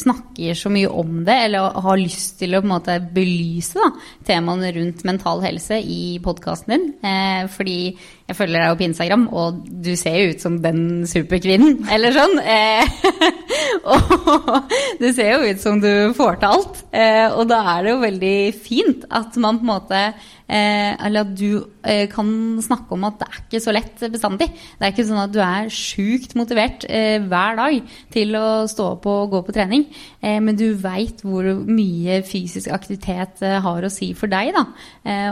snakker 0.00 0.58
så 0.58 0.72
mye 0.72 0.90
om 0.90 1.22
det, 1.24 1.36
eller 1.46 1.78
har 1.86 2.00
lyst 2.00 2.36
til 2.40 2.56
å 2.56 2.60
på 2.60 2.68
en 2.68 2.74
måte 2.74 2.98
belyse 3.14 3.78
da, 3.78 3.88
temaene 4.28 4.72
rundt 4.76 5.04
mental 5.08 5.40
helse 5.44 5.80
i 5.80 6.18
podkasten 6.24 6.74
din. 6.74 6.86
Eh, 7.04 7.46
fordi 7.52 7.78
jeg 8.24 8.36
følger 8.38 8.56
deg 8.62 8.70
jo 8.70 8.76
på 8.80 8.86
Instagram, 8.86 9.24
og 9.36 9.56
du 9.84 9.90
ser 10.00 10.14
jo 10.16 10.28
ut 10.32 10.44
som 10.44 10.54
den 10.64 10.80
superkvinnen, 11.08 11.82
eller 11.92 12.14
sånn. 12.16 12.38
Eh, 12.40 12.94
og 13.94 14.70
det 15.02 15.10
ser 15.16 15.34
jo 15.34 15.50
ut 15.50 15.60
som 15.60 15.82
du 15.82 15.90
får 16.16 16.38
til 16.40 16.56
alt. 16.56 16.80
Eh, 16.88 17.26
og 17.28 17.44
da 17.50 17.60
er 17.74 17.84
det 17.84 17.92
jo 17.92 18.04
veldig 18.06 18.38
fint 18.56 19.04
at 19.12 19.36
man 19.36 19.60
på 19.60 19.68
en 19.68 19.72
måte 19.74 20.00
Eh, 20.44 20.92
eller 21.06 21.24
at 21.24 21.30
du 21.38 21.64
eh, 21.88 22.04
kan 22.12 22.28
snakke 22.60 22.92
om 22.92 23.06
at 23.08 23.16
det 23.22 23.28
er 23.30 23.38
ikke 23.40 23.60
så 23.64 23.72
lett 23.72 24.02
bestandig. 24.12 24.50
Det 24.52 24.84
er 24.84 24.92
ikke 24.92 25.06
sånn 25.08 25.22
at 25.22 25.32
du 25.32 25.38
er 25.40 25.70
sjukt 25.72 26.34
motivert 26.36 26.84
eh, 26.84 27.16
hver 27.24 27.56
dag 27.56 27.94
til 28.12 28.36
å 28.36 28.48
stå 28.68 28.90
opp 28.98 29.08
og 29.08 29.32
gå 29.32 29.40
på 29.46 29.54
trening, 29.56 29.86
eh, 30.20 30.36
men 30.44 30.58
du 30.60 30.66
veit 30.76 31.24
hvor 31.24 31.48
mye 31.64 32.20
fysisk 32.28 32.68
aktivitet 32.76 33.40
har 33.40 33.88
å 33.88 33.92
si 33.92 34.12
for 34.16 34.28
deg, 34.28 34.52
da. 34.52 34.66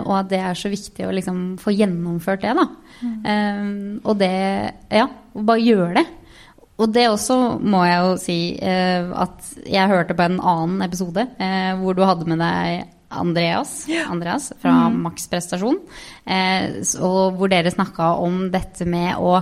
Og 0.07 0.15
at 0.17 0.31
det 0.31 0.41
er 0.41 0.57
så 0.59 0.71
viktig 0.73 1.05
å 1.05 1.13
liksom 1.13 1.43
få 1.61 1.75
gjennomført 1.77 2.45
det, 2.47 2.57
da. 2.57 2.67
Mm. 3.03 4.01
og 4.05 4.19
det 4.21 4.35
Ja, 4.93 5.09
bare 5.35 5.63
gjøre 5.65 5.95
det. 5.97 6.07
Og 6.79 6.93
det 6.95 7.09
også 7.11 7.37
må 7.59 7.83
jeg 7.85 7.99
jo 8.03 8.13
si 8.19 8.37
at 8.63 9.51
jeg 9.67 9.91
hørte 9.91 10.15
på 10.19 10.25
en 10.27 10.39
annen 10.39 10.83
episode 10.87 11.27
hvor 11.79 11.99
du 11.99 12.03
hadde 12.07 12.27
med 12.31 12.41
deg 12.43 12.87
Andreas, 13.13 13.87
Andreas 14.09 14.53
fra 14.61 14.89
mm. 14.89 15.03
Maksprestasjon. 15.05 15.79
Eh, 16.25 16.81
hvor 16.97 17.51
dere 17.53 17.73
snakka 17.75 18.15
om 18.25 18.47
dette 18.53 18.87
med 18.89 19.21
å 19.21 19.37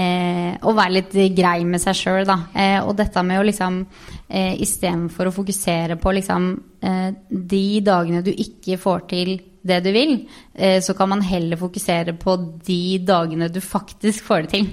eh, 0.00 0.56
å 0.60 0.72
være 0.76 0.96
litt 0.98 1.16
grei 1.36 1.64
med 1.68 1.82
seg 1.82 1.98
sjøl, 1.98 2.24
da. 2.28 2.38
Eh, 2.54 2.78
og 2.80 2.94
dette 2.98 3.22
med 3.26 3.40
å 3.40 3.46
liksom 3.46 3.80
eh, 4.28 4.56
Istedenfor 4.62 5.28
å 5.28 5.34
fokusere 5.34 5.98
på 6.00 6.14
liksom 6.16 6.50
eh, 6.80 7.08
de 7.28 7.64
dagene 7.84 8.24
du 8.24 8.32
ikke 8.32 8.80
får 8.80 9.06
til 9.10 9.34
det 9.66 9.80
du 9.84 9.90
vil, 9.92 10.14
eh, 10.54 10.80
så 10.80 10.94
kan 10.96 11.10
man 11.12 11.22
heller 11.22 11.60
fokusere 11.60 12.14
på 12.18 12.36
de 12.66 12.98
dagene 13.04 13.50
du 13.52 13.60
faktisk 13.60 14.24
får 14.24 14.46
det 14.46 14.52
til. 14.54 14.68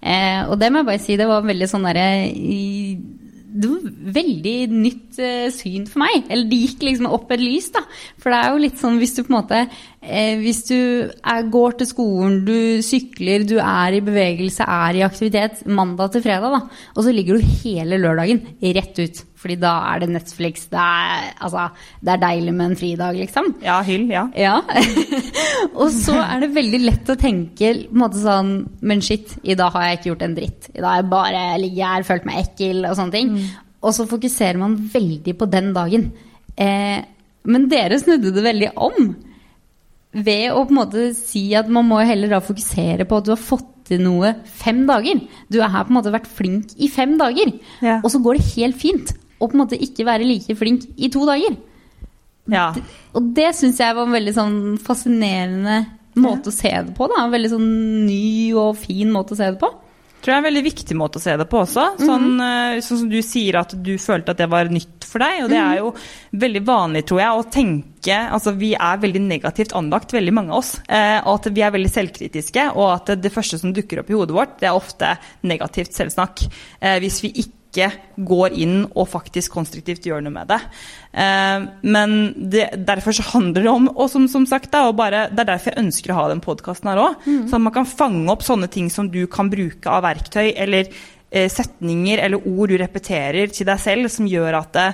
Eh, 0.00 0.48
og 0.48 0.58
det 0.60 0.70
må 0.72 0.80
jeg 0.80 0.90
bare 0.90 1.02
si, 1.02 1.18
det 1.20 1.28
var 1.28 1.44
veldig 1.44 1.68
sånn 1.68 1.88
derre 1.88 2.06
det 3.50 3.66
var 3.66 3.94
veldig 4.14 4.56
nytt 4.70 5.18
uh, 5.18 5.48
syn 5.50 5.86
for 5.90 6.04
meg. 6.04 6.26
Eller 6.30 6.46
det 6.50 6.60
gikk 6.62 6.84
liksom 6.86 7.08
opp 7.10 7.32
et 7.34 7.42
lys, 7.42 7.70
da. 7.74 7.82
For 8.20 8.32
det 8.32 8.40
er 8.40 8.52
jo 8.52 8.62
litt 8.64 8.78
sånn 8.80 9.00
hvis 9.00 9.16
du 9.16 9.22
på 9.24 9.32
en 9.32 9.38
måte 9.40 9.60
eh, 9.64 9.99
Hvis 10.00 10.62
du 10.64 10.76
er, 11.12 11.48
går 11.52 11.74
til 11.76 11.88
skolen, 11.90 12.38
du 12.46 12.80
sykler, 12.80 13.44
du 13.44 13.58
er 13.60 13.98
i 13.98 14.04
bevegelse, 14.04 14.64
er 14.64 14.96
i 14.96 15.02
aktivitet 15.04 15.60
mandag 15.68 16.14
til 16.14 16.24
fredag, 16.24 16.54
da. 16.54 16.86
Og 16.94 17.04
så 17.04 17.12
ligger 17.12 17.36
du 17.36 17.50
hele 17.60 17.98
lørdagen 18.00 18.40
rett 18.62 18.96
ut. 18.96 19.20
Fordi 19.40 19.56
da 19.60 19.74
er 19.88 20.02
det 20.02 20.10
Netflix. 20.12 20.66
Det 20.72 20.80
er, 20.80 21.30
altså, 21.40 21.68
det 22.00 22.12
er 22.14 22.24
deilig 22.24 22.52
med 22.56 22.66
en 22.70 22.80
fridag, 22.80 23.16
liksom. 23.16 23.54
Ja, 23.64 23.78
hyll, 23.84 24.08
ja. 24.12 24.26
ja. 24.36 24.58
og 25.80 25.88
så 25.96 26.16
er 26.20 26.44
det 26.44 26.52
veldig 26.56 26.82
lett 26.84 27.12
å 27.12 27.16
tenke 27.20 27.72
måte 27.96 28.20
sånn 28.20 28.52
Men 28.84 29.00
shit, 29.04 29.32
i 29.44 29.56
dag 29.56 29.72
har 29.76 29.86
jeg 29.86 30.00
ikke 30.00 30.10
gjort 30.12 30.26
en 30.26 30.36
dritt. 30.36 30.68
I 30.74 30.80
dag 30.80 30.90
har 30.90 31.00
jeg 31.02 31.12
bare 31.12 31.46
ligget 31.60 31.92
her, 31.92 32.08
følt 32.08 32.28
meg 32.28 32.44
ekkel 32.44 32.84
og 32.88 32.96
sånne 32.98 33.16
ting. 33.16 33.32
Mm. 33.36 33.48
Og 33.80 33.96
så 33.96 34.08
fokuserer 34.08 34.60
man 34.60 34.76
veldig 34.92 35.36
på 35.40 35.48
den 35.48 35.72
dagen. 35.76 36.10
Eh, 36.60 37.00
men 37.48 37.68
dere 37.72 38.00
snudde 38.00 38.32
det 38.36 38.44
veldig 38.44 38.74
om. 38.76 39.12
Ved 40.10 40.50
å 40.50 40.64
på 40.66 40.74
en 40.74 40.80
måte 40.80 41.10
si 41.14 41.44
at 41.54 41.68
man 41.70 41.86
må 41.86 42.00
heller 42.02 42.32
da 42.32 42.40
fokusere 42.42 43.06
på 43.06 43.20
at 43.20 43.28
du 43.28 43.34
har 43.34 43.40
fått 43.40 43.68
til 43.90 44.02
noe 44.02 44.32
fem 44.44 44.82
dager. 44.88 45.20
Du 45.50 45.60
har 45.62 45.86
på 45.86 45.92
en 45.92 45.98
måte 45.98 46.12
vært 46.14 46.30
flink 46.30 46.74
i 46.78 46.90
fem 46.90 47.16
dager, 47.18 47.52
ja. 47.82 47.98
og 48.00 48.10
så 48.12 48.20
går 48.22 48.38
det 48.38 48.48
helt 48.54 48.78
fint 48.78 49.14
å 49.40 49.48
på 49.48 49.56
en 49.56 49.62
måte 49.62 49.78
ikke 49.80 50.06
være 50.06 50.26
like 50.26 50.56
flink 50.58 50.86
i 51.00 51.10
to 51.12 51.22
dager. 51.28 51.56
Ja. 52.50 52.70
Og 53.14 53.30
det 53.36 53.52
syns 53.58 53.78
jeg 53.80 53.96
var 53.96 54.06
en 54.06 54.16
veldig 54.16 54.34
sånn 54.36 54.58
fascinerende 54.82 55.84
måte 56.18 56.50
ja. 56.50 56.52
å 56.52 56.56
se 56.56 56.72
det 56.88 56.94
på. 56.96 57.06
Da. 57.10 57.22
En 57.22 57.34
veldig 57.34 57.52
sånn 57.52 57.70
ny 58.08 58.50
og 58.58 58.74
fin 58.82 59.12
måte 59.14 59.36
å 59.36 59.40
se 59.40 59.52
det 59.52 59.60
på 59.62 59.70
tror 60.20 60.32
jeg 60.32 60.36
er 60.36 60.42
en 60.42 60.48
veldig 60.48 60.62
viktig 60.66 60.96
måte 60.98 61.20
å 61.20 61.22
se 61.22 61.36
det 61.40 61.46
på 61.50 61.60
også. 61.62 61.84
Sånn, 61.98 62.26
mm 62.36 62.40
-hmm. 62.40 62.80
sånn, 62.86 62.98
som 63.02 63.10
du 63.10 63.20
sier 63.22 63.60
at 63.60 63.74
du 63.82 63.96
følte 63.98 64.30
at 64.30 64.38
det 64.38 64.48
var 64.50 64.70
nytt 64.70 65.04
for 65.04 65.18
deg. 65.18 65.44
Og 65.44 65.50
det 65.50 65.58
er 65.58 65.76
jo 65.78 65.92
veldig 66.32 66.62
vanlig, 66.66 67.04
tror 67.06 67.20
jeg, 67.20 67.30
å 67.30 67.50
tenke 67.50 67.90
Altså 68.10 68.54
vi 68.56 68.72
er 68.72 68.96
veldig 68.96 69.20
negativt 69.20 69.74
anlagt, 69.76 70.12
veldig 70.12 70.32
mange 70.32 70.52
av 70.52 70.62
oss. 70.62 70.80
Eh, 70.88 71.20
og 71.20 71.34
at 71.34 71.50
vi 71.52 71.60
er 71.60 71.70
veldig 71.70 71.90
selvkritiske. 71.90 72.72
Og 72.74 72.88
at 72.94 73.20
det 73.20 73.32
første 73.32 73.58
som 73.58 73.74
dukker 73.76 74.00
opp 74.00 74.10
i 74.10 74.16
hodet 74.16 74.36
vårt, 74.36 74.58
det 74.60 74.70
er 74.70 74.78
ofte 74.78 75.18
negativt 75.42 75.92
selvsnakk. 75.92 76.46
Eh, 76.80 76.98
hvis 76.98 77.22
vi 77.22 77.32
ikke 77.44 77.59
ikke 77.70 77.90
går 78.26 78.56
inn 78.58 78.82
og 78.90 79.08
faktisk 79.10 79.54
konstruktivt 79.54 80.06
gjør 80.06 80.24
noe 80.26 80.34
med 80.34 80.50
det. 80.50 80.58
Eh, 81.12 81.68
men 81.86 82.16
det, 82.50 82.66
derfor 82.86 83.14
så 83.16 83.26
handler 83.30 83.66
det 83.66 83.72
om 83.72 83.88
og 83.94 84.10
som, 84.12 84.26
som 84.30 84.46
sagt, 84.48 84.72
da, 84.74 84.90
bare, 84.92 85.28
Det 85.30 85.44
er 85.44 85.52
derfor 85.52 85.72
jeg 85.72 85.84
ønsker 85.86 86.12
å 86.12 86.18
ha 86.20 86.26
den 86.32 86.42
podkasten 86.44 86.90
her 86.90 87.02
òg. 87.02 87.22
Mm. 87.24 87.46
Sånn 87.46 87.60
at 87.62 87.66
man 87.68 87.76
kan 87.78 87.88
fange 87.88 88.26
opp 88.34 88.44
sånne 88.46 88.70
ting 88.72 88.90
som 88.92 89.08
du 89.10 89.22
kan 89.30 89.50
bruke 89.52 89.90
av 89.90 90.04
verktøy, 90.06 90.50
eller 90.52 90.90
eh, 91.30 91.48
setninger 91.50 92.22
eller 92.26 92.50
ord 92.50 92.70
du 92.70 92.76
repeterer 92.80 93.54
til 93.54 93.68
deg 93.70 93.80
selv, 93.82 94.10
som 94.12 94.28
gjør 94.28 94.60
at 94.60 94.76
det, 94.76 94.90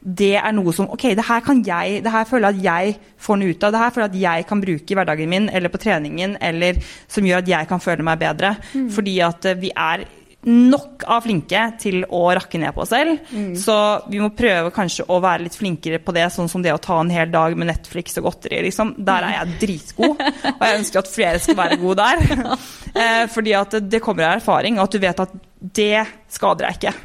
det 0.00 0.32
er 0.40 0.52
noe 0.56 0.72
som 0.72 0.88
Ok, 0.88 1.10
det 1.12 1.26
her 1.28 1.42
kan 1.44 1.58
jeg 1.60 1.98
Det 2.00 2.12
her 2.12 2.24
føler 2.24 2.56
jeg 2.56 2.56
at 2.56 2.64
jeg 2.64 3.10
får 3.20 3.36
noe 3.36 3.52
ut 3.52 3.64
av. 3.66 3.72
Det 3.74 3.82
her 3.82 3.90
føler 3.92 4.06
jeg 4.06 4.14
at 4.14 4.22
jeg 4.22 4.46
kan 4.48 4.62
bruke 4.62 4.94
i 4.94 4.96
hverdagen 4.96 5.28
min 5.28 5.50
eller 5.52 5.72
på 5.72 5.80
treningen, 5.82 6.38
eller 6.40 6.80
som 7.08 7.26
gjør 7.26 7.42
at 7.44 7.52
jeg 7.52 7.68
kan 7.68 7.84
føle 7.84 8.06
meg 8.06 8.22
bedre. 8.22 8.54
Mm. 8.72 8.88
Fordi 8.96 9.18
at 9.26 9.50
eh, 9.50 9.60
vi 9.60 9.72
er 9.76 10.06
nok 10.48 11.04
av 11.10 11.24
flinke 11.26 11.62
til 11.80 12.04
å 12.08 12.22
rakke 12.36 12.60
ned 12.60 12.72
på 12.72 12.84
oss 12.84 12.92
selv. 12.94 13.18
Mm. 13.34 13.52
Så 13.60 13.74
vi 14.08 14.22
må 14.22 14.30
prøve 14.36 14.72
kanskje 14.72 15.04
å 15.12 15.18
være 15.20 15.44
litt 15.46 15.58
flinkere 15.58 16.00
på 16.00 16.14
det, 16.16 16.26
sånn 16.32 16.48
som 16.48 16.64
det 16.64 16.72
å 16.72 16.80
ta 16.80 16.96
en 17.00 17.12
hel 17.12 17.28
dag 17.32 17.56
med 17.58 17.68
Netflix 17.68 18.16
og 18.20 18.30
godteri. 18.30 18.62
Liksom. 18.68 18.94
Der 18.96 19.26
er 19.28 19.36
jeg 19.36 19.58
dritgod, 19.66 20.16
og 20.54 20.64
jeg 20.64 20.80
ønsker 20.80 21.02
at 21.02 21.12
flere 21.12 21.42
skal 21.44 21.60
være 21.60 21.80
gode 21.82 22.06
der. 22.06 22.56
eh, 23.02 23.26
fordi 23.32 23.54
at 23.58 23.78
det 23.84 24.02
kommer 24.04 24.30
av 24.30 24.40
erfaring, 24.40 24.80
og 24.80 24.88
at 24.88 24.96
du 24.96 25.04
vet 25.04 25.24
at 25.26 25.38
det 25.60 26.06
skader 26.32 26.68
deg 26.68 26.80
ikke. 26.80 26.96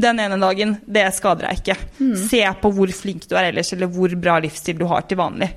Den 0.00 0.20
ene 0.22 0.36
dagen, 0.38 0.76
det 0.86 1.02
skader 1.16 1.48
deg 1.48 1.58
ikke. 1.58 1.74
Mm. 1.98 2.14
Se 2.22 2.40
på 2.62 2.70
hvor 2.76 2.92
flink 2.94 3.26
du 3.26 3.34
er 3.34 3.48
ellers, 3.48 3.72
eller 3.74 3.90
hvor 3.90 4.12
bra 4.22 4.36
livsstil 4.42 4.78
du 4.78 4.86
har 4.90 5.02
til 5.10 5.18
vanlig. 5.18 5.48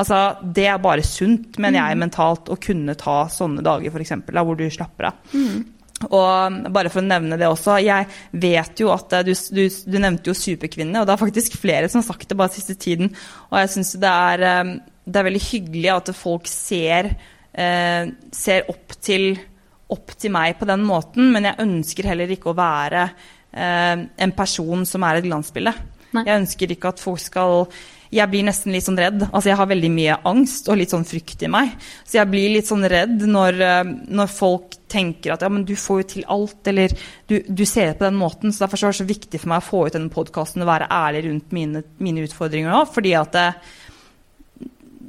Altså, 0.00 0.22
det 0.42 0.64
er 0.72 0.80
bare 0.82 1.04
sunt, 1.04 1.58
mener 1.60 1.82
jeg, 1.82 1.98
mm. 1.98 2.02
mentalt, 2.06 2.48
å 2.48 2.56
kunne 2.56 2.96
ta 2.98 3.18
sånne 3.30 3.64
dager, 3.64 3.92
f.eks., 3.92 4.14
hvor 4.32 4.56
du 4.56 4.64
slapper 4.72 5.10
av. 5.10 5.20
Mm. 5.36 5.60
Og 6.08 6.56
bare 6.74 6.90
for 6.92 7.02
å 7.02 7.06
nevne 7.06 7.38
det 7.40 7.48
også, 7.48 7.76
jeg 7.82 8.08
vet 8.42 8.82
jo 8.82 8.90
at 8.94 9.18
du, 9.26 9.32
du, 9.54 9.62
du, 9.68 9.98
nevnte 10.02 10.32
jo 10.32 10.36
Superkvinnene, 10.38 11.02
og 11.02 11.08
det 11.08 11.14
er 11.14 11.22
faktisk 11.22 11.58
flere 11.60 11.90
som 11.92 12.02
har 12.02 12.08
sagt 12.08 12.28
det 12.30 12.38
bare 12.38 12.54
siste 12.54 12.76
tiden. 12.80 13.12
Og 13.50 13.60
jeg 13.60 13.72
syns 13.76 13.94
det, 14.02 14.16
eh, 14.48 14.74
det, 15.04 15.14
er 15.14 15.28
veldig 15.28 15.44
hyggelig 15.46 15.94
at 15.94 16.12
folk 16.16 16.50
ser, 16.50 17.12
eh, 17.52 18.10
ser 18.34 18.68
opp, 18.72 18.98
til, 18.98 19.30
opp, 19.92 20.16
til, 20.16 20.34
meg 20.34 20.58
på 20.60 20.68
den 20.70 20.84
måten, 20.88 21.30
men 21.34 21.50
jeg 21.50 21.62
ønsker 21.66 22.10
heller 22.12 22.34
ikke 22.34 22.52
å 22.52 22.58
være 22.58 23.06
eh, 23.06 23.96
en 24.26 24.36
person 24.36 24.86
som 24.88 25.08
er 25.08 25.20
et 25.20 25.28
glansbilde. 25.28 25.74
Jeg 26.12 26.42
ønsker 26.42 26.74
ikke 26.74 26.92
at 26.92 27.00
folk 27.00 27.22
skal 27.22 27.62
jeg 28.12 28.28
blir 28.28 28.44
nesten 28.44 28.74
litt 28.74 28.84
sånn 28.84 29.00
redd. 29.00 29.22
Altså 29.30 29.48
jeg 29.48 29.56
har 29.56 29.68
veldig 29.70 29.90
mye 29.92 30.18
angst 30.28 30.68
og 30.68 30.76
litt 30.76 30.92
sånn 30.92 31.06
frykt 31.08 31.44
i 31.46 31.48
meg. 31.52 31.72
Så 32.04 32.18
jeg 32.18 32.28
blir 32.28 32.50
litt 32.52 32.68
sånn 32.68 32.84
redd 32.92 33.24
når, 33.24 33.60
eh, 33.64 33.92
når 34.12 34.32
folk 34.32 34.76
tenker 34.92 35.32
at 35.32 35.44
ja, 35.44 35.48
men 35.48 35.64
du 35.64 35.72
får 35.78 36.02
jo 36.02 36.08
til 36.10 36.26
alt, 36.28 36.60
eller 36.68 36.92
du, 37.30 37.38
du 37.48 37.64
ser 37.64 37.88
det 37.88 37.96
på 38.00 38.04
den 38.04 38.20
måten. 38.20 38.52
Så 38.52 38.66
derfor 38.66 38.82
er 38.82 38.92
det 38.92 39.00
så 39.00 39.08
viktig 39.08 39.40
for 39.40 39.54
meg 39.54 39.64
å 39.64 39.68
få 39.70 39.86
ut 39.86 39.96
denne 39.96 40.12
podkasten 40.12 40.64
og 40.64 40.68
være 40.68 40.90
ærlig 40.92 41.24
rundt 41.30 41.56
mine, 41.56 41.84
mine 42.04 42.26
utfordringer 42.28 42.74
nå. 42.74 42.84
Fordi 42.92 43.16
at 43.16 43.32
det, 43.38 43.48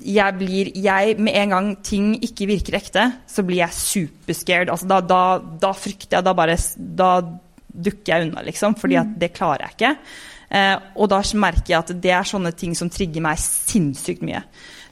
jeg 0.03 0.35
blir 0.39 0.71
jeg, 0.75 1.15
Med 1.19 1.37
en 1.39 1.53
gang 1.53 1.71
ting 1.83 2.13
ikke 2.23 2.47
virker 2.49 2.79
ekte, 2.79 3.07
så 3.27 3.43
blir 3.43 3.65
jeg 3.65 3.81
superscared. 3.83 4.71
Altså, 4.71 4.87
da, 4.87 5.01
da, 5.03 5.23
da, 5.39 5.75
frykter 5.75 6.21
jeg. 6.21 6.27
Da 6.27 6.35
bare 6.37 6.55
Da 6.77 7.15
dukker 7.73 8.13
jeg 8.13 8.29
unna, 8.29 8.43
liksom. 8.47 8.79
Fordi 8.79 8.99
at 9.01 9.11
mm. 9.11 9.17
det 9.19 9.35
klarer 9.35 9.67
jeg 9.67 9.75
ikke. 9.75 9.97
Eh, 10.53 10.75
og 10.95 11.09
da 11.11 11.19
merker 11.41 11.73
jeg 11.73 11.81
at 11.81 11.93
det 12.03 12.13
er 12.13 12.29
sånne 12.29 12.53
ting 12.57 12.77
som 12.77 12.91
trigger 12.93 13.25
meg 13.25 13.41
sinnssykt 13.41 14.25
mye. 14.25 14.43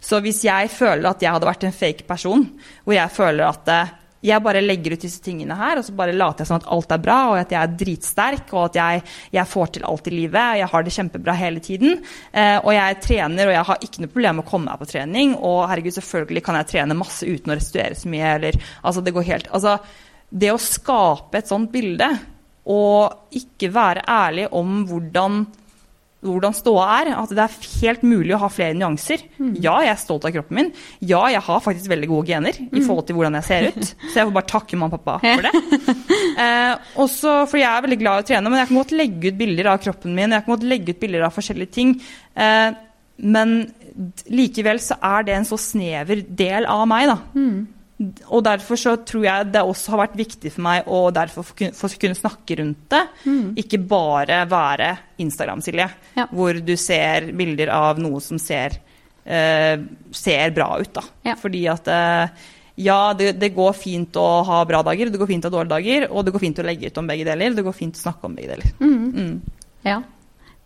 Så 0.01 0.17
hvis 0.25 0.41
jeg 0.47 0.71
føler 0.73 1.11
at 1.11 1.21
jeg 1.21 1.33
hadde 1.33 1.49
vært 1.49 1.65
en 1.67 1.75
fake 1.75 2.07
person, 2.09 2.47
hvor 2.83 2.97
jeg 2.97 3.13
føler 3.13 3.45
at 3.45 3.69
eh, 3.69 3.97
jeg 4.21 4.43
bare 4.45 4.61
legger 4.61 4.93
ut 4.93 5.01
disse 5.01 5.21
tingene 5.23 5.55
her, 5.57 5.79
og 5.79 5.85
så 5.85 5.93
bare 5.97 6.13
later 6.13 6.43
jeg 6.43 6.49
som 6.51 6.59
at 6.59 6.67
alt 6.73 6.91
er 6.93 7.01
bra, 7.01 7.17
og 7.31 7.39
at 7.39 7.53
jeg 7.53 7.59
er 7.61 7.77
dritsterk, 7.77 8.51
og 8.53 8.67
at 8.67 8.77
jeg, 8.77 9.05
jeg 9.33 9.49
får 9.49 9.71
til 9.75 9.87
alt 9.89 10.09
i 10.09 10.13
livet, 10.13 10.41
og 10.41 10.61
jeg 10.61 10.69
har 10.73 10.85
det 10.85 10.93
kjempebra 10.97 11.37
hele 11.39 11.63
tiden. 11.65 12.03
Eh, 12.29 12.57
og 12.59 12.69
jeg 12.75 12.99
trener, 13.05 13.49
og 13.49 13.55
jeg 13.55 13.67
har 13.69 13.87
ikke 13.87 14.03
noe 14.03 14.13
problem 14.13 14.37
med 14.37 14.45
å 14.45 14.51
komme 14.51 14.69
meg 14.69 14.81
på 14.81 14.89
trening. 14.93 15.33
Og 15.39 15.63
herregud, 15.71 15.95
selvfølgelig 15.97 16.45
kan 16.45 16.59
jeg 16.59 16.69
trene 16.73 16.97
masse 16.97 17.25
uten 17.25 17.53
å 17.53 17.57
restituere 17.57 17.97
så 17.97 18.13
mye, 18.13 18.35
eller 18.37 18.61
altså 18.81 19.05
det 19.05 19.15
går 19.15 19.29
helt 19.31 19.49
Altså, 19.51 19.77
det 20.31 20.53
å 20.53 20.61
skape 20.61 21.41
et 21.41 21.49
sånt 21.49 21.73
bilde 21.73 22.07
og 22.71 23.35
ikke 23.35 23.71
være 23.73 24.03
ærlig 24.07 24.45
om 24.55 24.83
hvordan, 24.87 25.41
hvordan 26.23 26.55
ståa 26.55 26.85
er. 26.99 27.11
At 27.19 27.33
det 27.33 27.43
er 27.43 27.57
helt 27.81 28.05
mulig 28.07 28.35
å 28.35 28.41
ha 28.43 28.49
flere 28.53 28.77
nyanser. 28.77 29.25
Mm. 29.41 29.53
Ja, 29.63 29.75
jeg 29.83 29.93
er 29.93 29.99
stolt 30.01 30.27
av 30.27 30.35
kroppen 30.35 30.59
min. 30.59 30.69
Ja, 30.99 31.23
jeg 31.33 31.43
har 31.47 31.65
faktisk 31.65 31.91
veldig 31.91 32.11
gode 32.11 32.29
gener 32.29 32.61
mm. 32.61 32.69
i 32.69 32.83
forhold 32.85 33.09
til 33.09 33.17
hvordan 33.17 33.39
jeg 33.39 33.47
ser 33.49 33.67
ut. 33.71 33.91
Så 34.05 34.13
jeg 34.13 34.29
får 34.29 34.37
bare 34.37 34.51
takke 34.53 34.79
mamma 34.79 34.99
og 34.99 35.03
pappa 35.03 35.17
for 35.25 35.49
det. 35.49 35.97
eh, 36.45 36.93
også 37.03 37.35
fordi 37.51 37.65
jeg 37.65 37.73
er 37.73 37.85
veldig 37.87 37.99
glad 38.05 38.21
i 38.21 38.25
å 38.25 38.29
trene, 38.31 38.53
men 38.53 38.63
jeg 38.63 38.71
kan 38.71 38.81
godt 38.83 38.95
legge 38.95 39.33
ut 39.33 39.43
bilder 39.43 39.73
av 39.73 39.83
kroppen 39.83 40.15
min. 40.15 40.37
Jeg 40.37 40.47
kan 40.47 40.55
godt 40.55 40.71
legge 40.71 40.95
ut 40.95 41.03
bilder 41.03 41.27
av 41.27 41.35
forskjellige 41.35 41.75
ting. 41.81 41.97
Eh, 42.37 42.69
men 43.21 43.59
likevel 44.31 44.79
så 44.81 44.95
er 45.03 45.27
det 45.27 45.35
en 45.35 45.45
så 45.45 45.59
snever 45.59 46.23
del 46.25 46.65
av 46.69 46.87
meg, 46.89 47.11
da. 47.11 47.19
Mm 47.35 47.80
og 48.29 48.43
derfor 48.45 48.79
så 48.79 48.95
tror 49.07 49.25
jeg 49.25 49.49
det 49.53 49.63
også 49.65 49.93
har 49.93 50.01
vært 50.05 50.19
viktig 50.19 50.51
for 50.53 50.65
meg 50.65 50.87
å 50.89 51.01
derfor 51.13 51.45
få 51.45 51.89
kunne 52.01 52.17
snakke 52.17 52.57
rundt 52.61 52.85
det. 52.93 53.01
Mm. 53.25 53.51
Ikke 53.61 53.81
bare 53.81 54.41
være 54.49 54.93
Instagram-Silje, 55.21 55.89
ja. 56.17 56.25
hvor 56.31 56.61
du 56.61 56.73
ser 56.79 57.29
bilder 57.37 57.73
av 57.75 58.01
noe 58.01 58.21
som 58.23 58.39
ser, 58.41 58.79
uh, 59.27 59.75
ser 60.15 60.55
bra 60.55 60.71
ut. 60.81 60.93
da. 60.97 61.05
Ja. 61.31 61.37
Fordi 61.39 61.65
at 61.71 61.91
uh, 61.91 62.47
ja, 62.81 62.99
det, 63.17 63.35
det, 63.41 63.51
går 63.55 63.75
fint 63.77 64.17
å 64.17 64.27
ha 64.47 64.61
bra 64.67 64.81
dager, 64.87 65.11
det 65.11 65.21
går 65.21 65.29
fint 65.29 65.45
å 65.45 65.51
ha 65.51 65.57
dårlige 65.57 65.75
dager, 65.75 66.07
og 66.09 66.25
det 66.25 66.33
går 66.33 66.45
fint 66.45 66.63
å 66.63 66.65
legge 66.65 66.89
ut 66.89 67.01
om 67.01 67.11
begge 67.11 67.27
deler. 67.27 67.53
Det 67.57 67.65
går 67.67 67.77
fint 67.77 67.99
å 67.99 68.05
snakke 68.07 68.29
om 68.29 68.37
begge 68.37 68.55
deler. 68.55 68.73
Mm. 68.81 69.05
Mm. 69.11 69.69
Ja. 69.85 70.01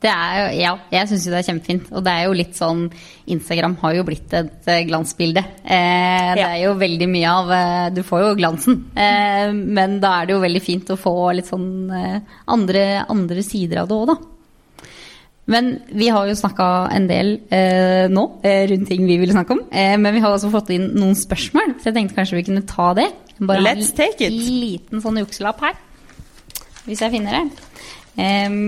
Det 0.06 0.12
er 0.14 0.36
jo, 0.38 0.60
ja, 0.60 0.72
jeg 0.94 1.10
syns 1.10 1.24
jo 1.26 1.32
det 1.34 1.40
er 1.40 1.48
kjempefint. 1.48 1.88
Og 1.96 2.04
det 2.06 2.14
er 2.14 2.28
jo 2.28 2.38
litt 2.38 2.54
sånn 2.58 2.84
Instagram 3.34 3.78
har 3.82 3.96
jo 3.98 4.06
blitt 4.06 4.36
et 4.38 4.70
eh, 4.70 4.84
glansbilde. 4.86 5.42
Eh, 5.64 6.30
det 6.38 6.46
er 6.46 6.60
jo 6.62 6.76
veldig 6.78 7.08
mye 7.10 7.32
av 7.32 7.54
eh, 7.56 7.88
Du 7.96 8.04
får 8.06 8.22
jo 8.22 8.38
glansen. 8.38 8.84
Eh, 8.94 9.50
men 9.50 9.98
da 10.04 10.20
er 10.20 10.30
det 10.30 10.38
jo 10.38 10.44
veldig 10.46 10.62
fint 10.62 10.94
å 10.94 11.00
få 11.00 11.16
litt 11.34 11.50
sånn 11.50 11.68
eh, 11.90 12.38
andre, 12.54 12.86
andre, 13.10 13.46
sider 13.46 13.82
av 13.82 13.90
det 13.90 13.98
òg, 13.98 14.14
da. 14.14 14.92
Men 15.56 15.76
vi 15.94 16.08
har 16.10 16.26
jo 16.26 16.38
snakka 16.38 16.70
en 16.94 17.04
del 17.10 17.36
eh, 17.54 18.06
nå 18.10 18.24
rundt 18.42 18.88
ting 18.90 19.04
vi 19.06 19.20
ville 19.22 19.34
snakke 19.34 19.54
om. 19.54 19.60
men 19.70 20.16
vi 20.16 20.22
har 20.24 20.34
også 20.34 20.50
fått 20.54 20.72
inn 20.74 20.88
noen 20.98 21.14
spørsmål, 21.18 21.76
så 21.78 21.92
jeg 21.92 21.98
tenkte 22.00 22.18
kanskje 22.18 22.40
vi 22.40 22.48
kunne 22.48 22.66
ta 22.66 22.94
det. 22.98 23.12
Bare 23.38 23.62
en 23.62 23.68
Let's 23.68 23.94
take 23.94 24.26
it. 24.26 24.34
liten 24.34 25.04
sånn 25.04 25.22
jukselapp 25.22 25.62
her, 25.62 25.78
hvis 26.88 27.06
jeg 27.06 27.14
finner 27.14 27.38
det. 27.38 27.70
Em, 28.26 28.60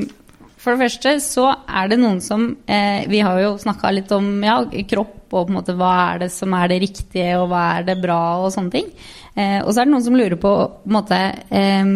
for 0.67 0.75
det 0.75 0.83
første 0.83 1.11
så 1.23 1.45
er 1.79 1.87
det 1.87 1.97
noen 2.01 2.17
som 2.19 2.49
eh, 2.67 3.05
Vi 3.07 3.21
har 3.23 3.39
jo 3.39 3.53
snakka 3.61 3.93
litt 3.95 4.11
om 4.11 4.25
ja, 4.43 4.57
kropp 4.89 5.15
og 5.27 5.45
på 5.45 5.45
en 5.47 5.55
måte 5.55 5.75
hva 5.79 5.93
er 6.09 6.25
det 6.25 6.29
som 6.35 6.51
er 6.55 6.67
det 6.71 6.81
riktige, 6.83 7.37
og 7.39 7.49
hva 7.51 7.63
er 7.77 7.87
det 7.87 7.97
bra, 7.99 8.19
og 8.43 8.51
sånne 8.51 8.71
ting. 8.71 8.91
Eh, 9.35 9.59
og 9.61 9.71
så 9.71 9.81
er 9.81 9.87
det 9.87 9.93
noen 9.93 10.05
som 10.05 10.15
lurer 10.15 10.35
på, 10.39 10.51
på 10.83 10.87
en 10.87 10.95
måte 10.95 11.17
em, 11.51 11.95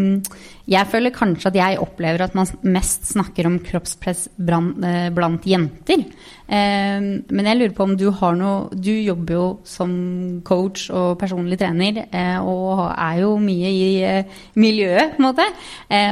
Jeg 0.71 0.87
føler 0.87 1.11
kanskje 1.11 1.49
at 1.49 1.57
jeg 1.57 1.79
opplever 1.83 2.23
at 2.23 2.35
man 2.37 2.47
mest 2.63 3.09
snakker 3.09 3.47
om 3.49 3.57
kroppspress 3.65 4.29
blant, 4.39 4.79
eh, 4.85 5.09
jenter. 5.51 6.05
Men 6.51 7.47
jeg 7.47 7.57
lurer 7.57 7.73
på 7.75 7.83
om 7.83 7.95
du 7.95 8.09
har 8.11 8.35
noe 8.35 8.69
Du 8.75 8.91
jobber 8.91 9.33
jo 9.33 9.59
som 9.63 10.41
coach 10.43 10.89
og 10.91 11.17
personlig 11.19 11.57
trener, 11.59 12.07
eh, 12.11 12.39
og 12.39 12.91
er 12.91 13.21
jo 13.21 13.37
mye 13.37 13.71
i 13.71 14.03
eh, 14.03 14.25
miljøet, 14.55 15.15
på 15.15 15.21
en 15.21 15.27
måte. 15.27 15.47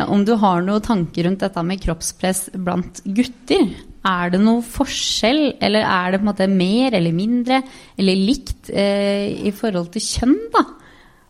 Om 0.08 0.26
du 0.26 0.36
har 0.36 0.62
noen 0.62 0.82
tanker 0.82 1.28
rundt 1.28 1.40
dette 1.40 1.64
med 1.64 1.82
kroppspress 1.82 2.50
blant 2.56 3.02
gutter? 3.06 3.70
Er 4.06 4.30
det 4.32 4.40
noe 4.40 4.64
forskjell, 4.64 5.58
eller 5.60 5.84
er 5.84 6.12
det 6.12 6.20
på 6.20 6.28
en 6.28 6.32
måte 6.32 6.48
mer 6.52 6.96
eller 6.96 7.16
mindre, 7.16 7.62
eller 7.98 8.16
likt 8.16 8.72
i 8.72 9.52
forhold 9.52 9.92
til 9.92 10.04
kjønn, 10.04 10.38
da? 10.56 10.79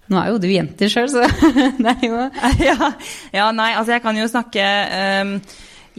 Nå 0.10 0.18
er 0.18 0.32
jo 0.32 0.40
du 0.42 0.50
jenter 0.50 0.90
sjøl, 0.92 1.10
så 1.12 1.26
det 1.84 1.96
er 1.96 2.06
jo 2.08 2.22
ja, 2.70 2.92
ja, 3.36 3.50
nei, 3.56 3.72
altså 3.78 3.96
jeg 3.96 4.04
kan 4.06 4.18
jo 4.18 4.28
snakke 4.30 4.66
um, 5.22 5.36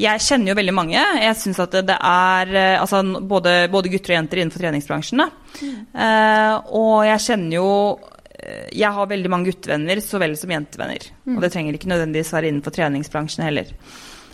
Jeg 0.00 0.24
kjenner 0.24 0.52
jo 0.52 0.58
veldig 0.58 0.74
mange. 0.74 0.98
Jeg 0.98 1.38
syns 1.38 1.60
at 1.62 1.74
det, 1.86 1.96
er 1.96 2.54
eh, 2.56 2.76
altså, 2.80 3.02
både, 3.20 3.56
både 3.72 3.90
gutter 3.92 4.14
og 4.14 4.16
jenter 4.16 4.40
innenfor 4.40 4.64
treningsbransjen. 4.64 5.20
Da. 5.20 5.28
Uh, 5.92 6.54
og 6.80 6.94
jeg 7.04 7.24
kjenner 7.26 7.56
jo 7.58 7.66
eh, 8.32 8.70
Jeg 8.80 8.94
har 8.96 9.10
veldig 9.10 9.32
mange 9.32 9.50
guttevenner 9.50 10.00
så 10.04 10.22
vel 10.22 10.38
som 10.40 10.54
jentevenner. 10.54 11.10
Og 11.34 11.42
det 11.44 11.52
trenger 11.52 11.76
ikke 11.76 11.90
nødvendigvis 11.92 12.32
være 12.34 12.50
innenfor 12.50 12.74
treningsbransjen 12.78 13.44
heller. 13.46 13.74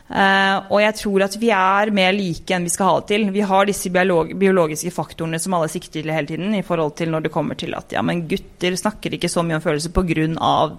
Eh, 0.06 0.56
og 0.70 0.78
jeg 0.78 0.94
tror 1.00 1.24
at 1.26 1.34
vi 1.40 1.48
er 1.50 1.90
mer 1.94 2.12
like 2.14 2.54
enn 2.54 2.66
vi 2.66 2.70
skal 2.70 2.88
ha 2.88 2.98
det 3.00 3.08
til. 3.10 3.24
Vi 3.34 3.42
har 3.50 3.66
disse 3.66 3.90
biolog 3.92 4.30
biologiske 4.38 4.92
faktorene 4.94 5.40
som 5.42 5.56
alle 5.58 5.70
sikter 5.72 6.04
til 6.04 6.12
hele 6.14 6.30
tiden, 6.30 6.54
i 6.54 6.62
forhold 6.66 6.94
til 6.98 7.10
når 7.10 7.26
det 7.26 7.32
kommer 7.34 7.58
til 7.58 7.74
at 7.74 7.94
ja, 7.96 8.04
men 8.06 8.22
gutter 8.30 8.78
snakker 8.78 9.16
ikke 9.16 9.30
så 9.32 9.42
mye 9.46 9.58
om 9.58 9.64
følelser 9.64 9.94
pga. 9.96 10.06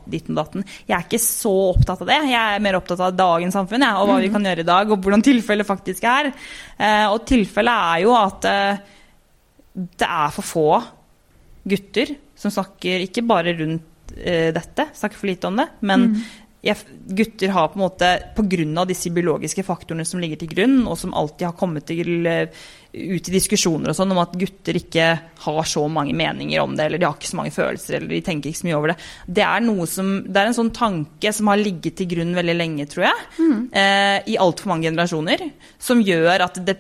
ditt 0.08 0.32
og 0.32 0.40
datten. 0.40 0.68
Jeg 0.88 0.96
er 0.96 1.08
ikke 1.08 1.22
så 1.24 1.54
opptatt 1.74 2.06
av 2.06 2.12
det. 2.12 2.22
Jeg 2.32 2.40
er 2.40 2.64
mer 2.64 2.80
opptatt 2.80 3.04
av 3.04 3.18
dagens 3.18 3.58
samfunn 3.60 3.84
ja, 3.84 3.94
og 4.00 4.12
hva 4.12 4.22
vi 4.24 4.32
kan 4.32 4.48
gjøre 4.48 4.64
i 4.64 4.72
dag, 4.72 4.92
og 4.92 5.04
hvordan 5.04 5.26
tilfellet 5.26 5.68
faktisk 5.68 6.08
er. 6.08 6.32
Eh, 6.80 7.06
og 7.12 7.26
tilfellet 7.28 7.92
er 7.92 8.06
jo 8.06 8.16
at 8.16 8.48
eh, 8.48 8.82
det 9.76 10.08
er 10.08 10.34
for 10.34 10.48
få 10.56 10.70
gutter 11.68 12.16
som 12.38 12.54
snakker 12.54 13.04
ikke 13.04 13.28
bare 13.28 13.58
rundt 13.60 13.94
dette, 14.08 14.86
snakker 14.98 15.20
for 15.20 15.28
lite 15.30 15.50
om 15.50 15.58
det, 15.60 15.66
men 15.86 16.06
jeg, 16.68 16.98
gutter 17.18 17.54
har 17.56 17.70
på 17.72 17.80
en 17.80 17.86
måte, 17.86 18.10
pga. 18.36 18.86
disse 18.90 19.12
biologiske 19.14 19.64
faktorene 19.66 20.06
som 20.06 20.20
ligger 20.22 20.42
til 20.42 20.52
grunn, 20.52 20.82
og 20.88 20.98
som 21.00 21.14
alltid 21.16 21.48
har 21.48 21.56
kommet 21.58 21.88
til, 21.88 22.26
eh, 22.28 22.50
ut 22.94 23.30
i 23.30 23.34
diskusjoner 23.34 23.92
og 23.92 23.96
sånn, 23.96 24.12
om 24.12 24.22
at 24.22 24.36
gutter 24.38 24.80
ikke 24.80 25.08
har 25.46 25.64
så 25.64 25.86
mange 25.90 26.16
meninger 26.18 26.62
om 26.62 26.76
det, 26.76 26.86
eller 26.86 26.98
de 26.98 27.06
har 27.06 27.16
ikke 27.16 27.32
så 27.32 27.40
mange 27.40 27.56
følelser, 27.56 27.98
eller 27.98 28.10
de 28.10 28.22
tenker 28.22 28.50
ikke 28.50 28.62
så 28.62 28.68
mye 28.68 28.78
over 28.78 28.94
det. 28.94 28.98
Det 29.28 29.46
er, 29.46 29.62
noe 29.62 29.88
som, 29.88 30.12
det 30.28 30.42
er 30.42 30.52
en 30.52 30.60
sånn 30.60 30.74
tanke 30.76 31.34
som 31.34 31.48
har 31.52 31.62
ligget 31.62 31.98
til 31.98 32.12
grunn 32.16 32.36
veldig 32.38 32.58
lenge, 32.58 32.88
tror 32.92 33.10
jeg, 33.10 33.26
eh, 33.72 34.20
i 34.28 34.38
altfor 34.38 34.74
mange 34.74 34.90
generasjoner, 34.90 35.50
som 35.80 36.04
gjør 36.04 36.48
at 36.50 36.62
det, 36.66 36.80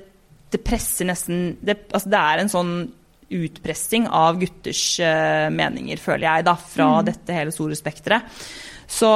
det 0.51 0.63
presser 0.63 1.07
nesten 1.09 1.57
det, 1.61 1.85
altså 1.91 2.09
det 2.11 2.23
er 2.23 2.43
en 2.43 2.51
sånn 2.51 2.73
utpressing 3.27 4.07
av 4.07 4.39
gutters 4.39 4.83
uh, 5.03 5.49
meninger, 5.51 5.99
føler 5.99 6.27
jeg, 6.29 6.47
da, 6.47 6.55
fra 6.55 6.89
dette 7.03 7.35
hele 7.35 7.51
store 7.51 7.75
spekteret. 7.75 8.39
Så 8.87 9.09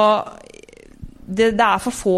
det, 1.36 1.52
det 1.58 1.68
er 1.68 1.82
for 1.82 2.02
få 2.04 2.16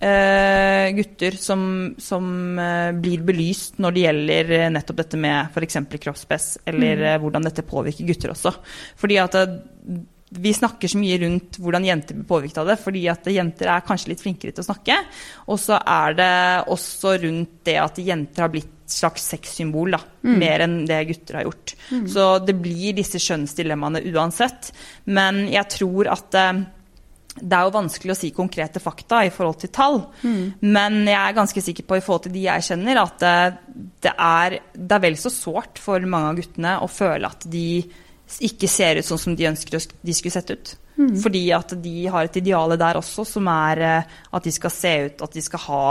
Uh, 0.00 0.86
gutter 0.96 1.34
som, 1.36 1.62
som 2.00 2.24
uh, 2.56 2.88
blir 2.96 3.20
belyst 3.20 3.76
når 3.84 3.92
det 3.92 4.04
gjelder 4.06 4.52
eh, 4.56 4.70
nettopp 4.72 5.02
dette 5.02 5.18
med 5.20 5.50
f.eks. 5.52 5.76
kroppspress, 5.92 6.46
eller 6.72 7.02
eh, 7.04 7.18
hvordan 7.20 7.44
dette 7.44 7.66
påvirker 7.68 8.08
gutter 8.08 8.32
også. 8.32 8.54
Fordi 8.96 9.18
at 9.20 9.36
vi 10.40 10.54
snakker 10.56 10.88
så 10.88 10.96
mye 11.02 11.20
rundt 11.20 11.60
hvordan 11.60 11.84
jenter 11.84 12.16
blir 12.16 12.30
påvirket 12.32 12.62
av 12.62 12.72
det, 12.72 12.78
fordi 12.80 13.04
at 13.12 13.28
jenter 13.28 13.74
er 13.74 13.84
kanskje 13.84 14.14
litt 14.14 14.24
flinkere 14.24 14.56
til 14.56 14.64
å 14.64 14.70
snakke. 14.70 14.96
Og 15.52 15.60
så 15.60 15.76
er 15.84 16.16
det 16.16 16.32
også 16.72 17.18
rundt 17.26 17.60
det 17.68 17.76
at 17.84 18.00
jenter 18.00 18.46
har 18.46 18.54
blitt 18.56 18.72
et 18.90 18.96
slags 18.96 19.28
sexsymbol, 19.34 19.92
da, 19.94 20.00
mer 20.26 20.64
enn 20.64 20.80
det 20.88 21.04
gutter 21.12 21.42
har 21.42 21.44
gjort. 21.46 21.76
Så 22.10 22.24
det 22.42 22.56
blir 22.58 22.96
disse 22.96 23.20
skjønnsdilemmaene 23.22 24.02
uansett. 24.10 24.72
Men 25.06 25.44
jeg 25.52 25.76
tror 25.76 26.10
at 26.16 26.40
det 27.38 27.56
er 27.56 27.66
jo 27.66 27.74
vanskelig 27.76 28.14
å 28.14 28.18
si 28.18 28.32
konkrete 28.34 28.82
fakta 28.82 29.22
i 29.26 29.32
forhold 29.34 29.60
til 29.62 29.72
tall, 29.74 30.00
men 30.60 31.00
jeg 31.06 31.20
er 31.20 31.36
ganske 31.36 31.62
sikker 31.62 31.86
på 31.86 31.98
i 31.98 32.04
forhold 32.04 32.26
til 32.26 32.34
de 32.34 32.44
jeg 32.48 32.66
kjenner, 32.70 33.02
at 33.04 33.24
det 34.02 34.14
er, 34.14 34.58
det 34.74 34.96
er 34.96 35.04
vel 35.04 35.18
så 35.20 35.32
sårt 35.32 35.78
for 35.82 36.02
mange 36.10 36.32
av 36.32 36.40
guttene 36.40 36.76
å 36.82 36.90
føle 36.90 37.30
at 37.30 37.46
de 37.50 37.82
ikke 38.46 38.68
ser 38.70 39.00
ut 39.00 39.06
sånn 39.06 39.24
som 39.24 39.36
de 39.38 39.48
ønsker 39.50 39.78
de 39.78 40.14
skulle 40.14 40.34
sett 40.34 40.52
ut. 40.54 40.74
Fordi 41.22 41.42
at 41.56 41.74
de 41.82 41.94
har 42.12 42.26
et 42.26 42.38
ideale 42.40 42.76
der 42.80 42.98
også, 43.00 43.24
som 43.28 43.48
er 43.52 43.82
eh, 43.86 44.16
at 44.36 44.46
de 44.46 44.52
skal 44.54 44.74
se 44.74 44.94
ut, 45.06 45.22
at 45.26 45.36
de 45.36 45.42
skal 45.44 45.62
ha 45.66 45.82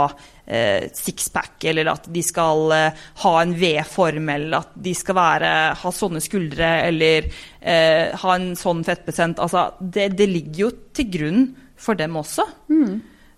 eh, 0.46 0.88
sixpack, 0.96 1.56
eller 1.70 1.92
at 1.92 2.08
de 2.12 2.22
skal 2.24 2.74
eh, 2.76 3.04
ha 3.24 3.32
en 3.42 3.54
V-form, 3.60 4.28
eller 4.36 4.58
at 4.60 4.74
de 4.74 4.94
skal 4.96 5.18
være, 5.18 5.54
ha 5.82 5.94
sånne 5.94 6.22
skuldre, 6.24 6.72
eller 6.88 7.30
eh, 7.60 8.16
ha 8.22 8.36
en 8.36 8.52
sånn 8.58 8.84
fettprosent. 8.86 9.42
Altså, 9.42 9.70
det, 9.80 10.12
det 10.18 10.28
ligger 10.30 10.66
jo 10.66 10.74
til 10.96 11.10
grunn 11.16 11.48
for 11.80 11.98
dem 11.98 12.18
også. 12.20 12.46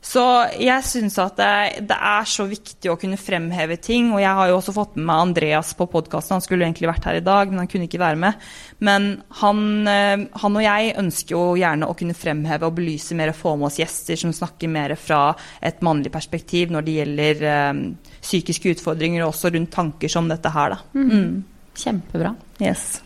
Så 0.03 0.23
jeg 0.59 0.83
syns 0.83 1.15
at 1.23 1.37
det, 1.39 1.87
det 1.87 1.95
er 1.95 2.27
så 2.27 2.43
viktig 2.51 2.91
å 2.91 2.97
kunne 2.99 3.19
fremheve 3.21 3.77
ting. 3.79 4.11
Og 4.11 4.19
jeg 4.21 4.35
har 4.35 4.51
jo 4.51 4.57
også 4.59 4.75
fått 4.75 4.97
med 4.99 5.07
meg 5.07 5.23
Andreas 5.29 5.71
på 5.79 5.87
podkasten. 5.93 6.37
Han 6.37 6.45
skulle 6.45 6.67
egentlig 6.67 6.91
vært 6.91 7.07
her 7.07 7.21
i 7.21 7.25
dag, 7.25 7.53
men 7.53 7.63
han 7.63 7.71
kunne 7.71 7.87
ikke 7.87 8.03
være 8.03 8.19
med. 8.25 8.49
Men 8.83 9.07
han, 9.43 9.63
eh, 9.87 10.25
han 10.43 10.59
og 10.59 10.67
jeg 10.67 10.97
ønsker 11.05 11.37
jo 11.37 11.45
gjerne 11.61 11.87
å 11.87 11.97
kunne 11.99 12.19
fremheve 12.19 12.67
og 12.67 12.75
belyse 12.81 13.17
mer, 13.19 13.31
få 13.37 13.55
med 13.55 13.71
oss 13.71 13.79
gjester 13.79 14.19
som 14.19 14.35
snakker 14.35 14.75
mer 14.75 14.97
fra 14.99 15.23
et 15.63 15.79
mannlig 15.87 16.11
perspektiv 16.15 16.75
når 16.75 16.87
det 16.87 16.99
gjelder 16.99 17.47
um, 17.71 17.87
psykiske 18.19 18.75
utfordringer, 18.75 19.23
og 19.23 19.31
også 19.31 19.55
rundt 19.55 19.73
tanker 19.73 20.11
som 20.11 20.29
dette 20.31 20.51
her, 20.51 20.75
da. 20.75 20.99
Mm. 20.99 21.45
kjempebra. 21.79 22.35
Yes. 22.59 23.02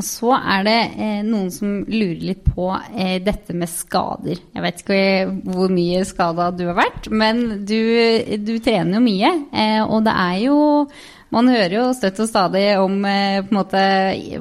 Og 0.00 0.06
så 0.06 0.32
er 0.32 0.62
det 0.64 0.78
eh, 0.96 1.18
noen 1.26 1.50
som 1.52 1.82
lurer 1.84 2.22
litt 2.30 2.46
på 2.54 2.70
eh, 2.72 3.18
dette 3.20 3.52
med 3.52 3.68
skader. 3.68 4.40
Jeg 4.56 4.64
vet 4.64 4.80
ikke 4.80 5.00
hvor 5.52 5.72
mye 5.76 6.00
skada 6.08 6.46
du 6.56 6.64
har 6.70 6.78
vært, 6.78 7.10
men 7.12 7.42
du, 7.68 7.76
du 8.40 8.54
trener 8.64 8.96
jo 8.96 9.02
mye. 9.04 9.32
Eh, 9.52 9.82
og 9.84 10.06
det 10.08 10.14
er 10.16 10.38
jo 10.46 10.56
Man 11.30 11.46
hører 11.46 11.74
jo 11.76 11.82
støtt 11.94 12.18
og 12.24 12.26
stadig 12.26 12.64
om 12.80 12.96
eh, 13.06 13.38
på 13.44 13.52
en 13.52 13.58
måte 13.60 13.82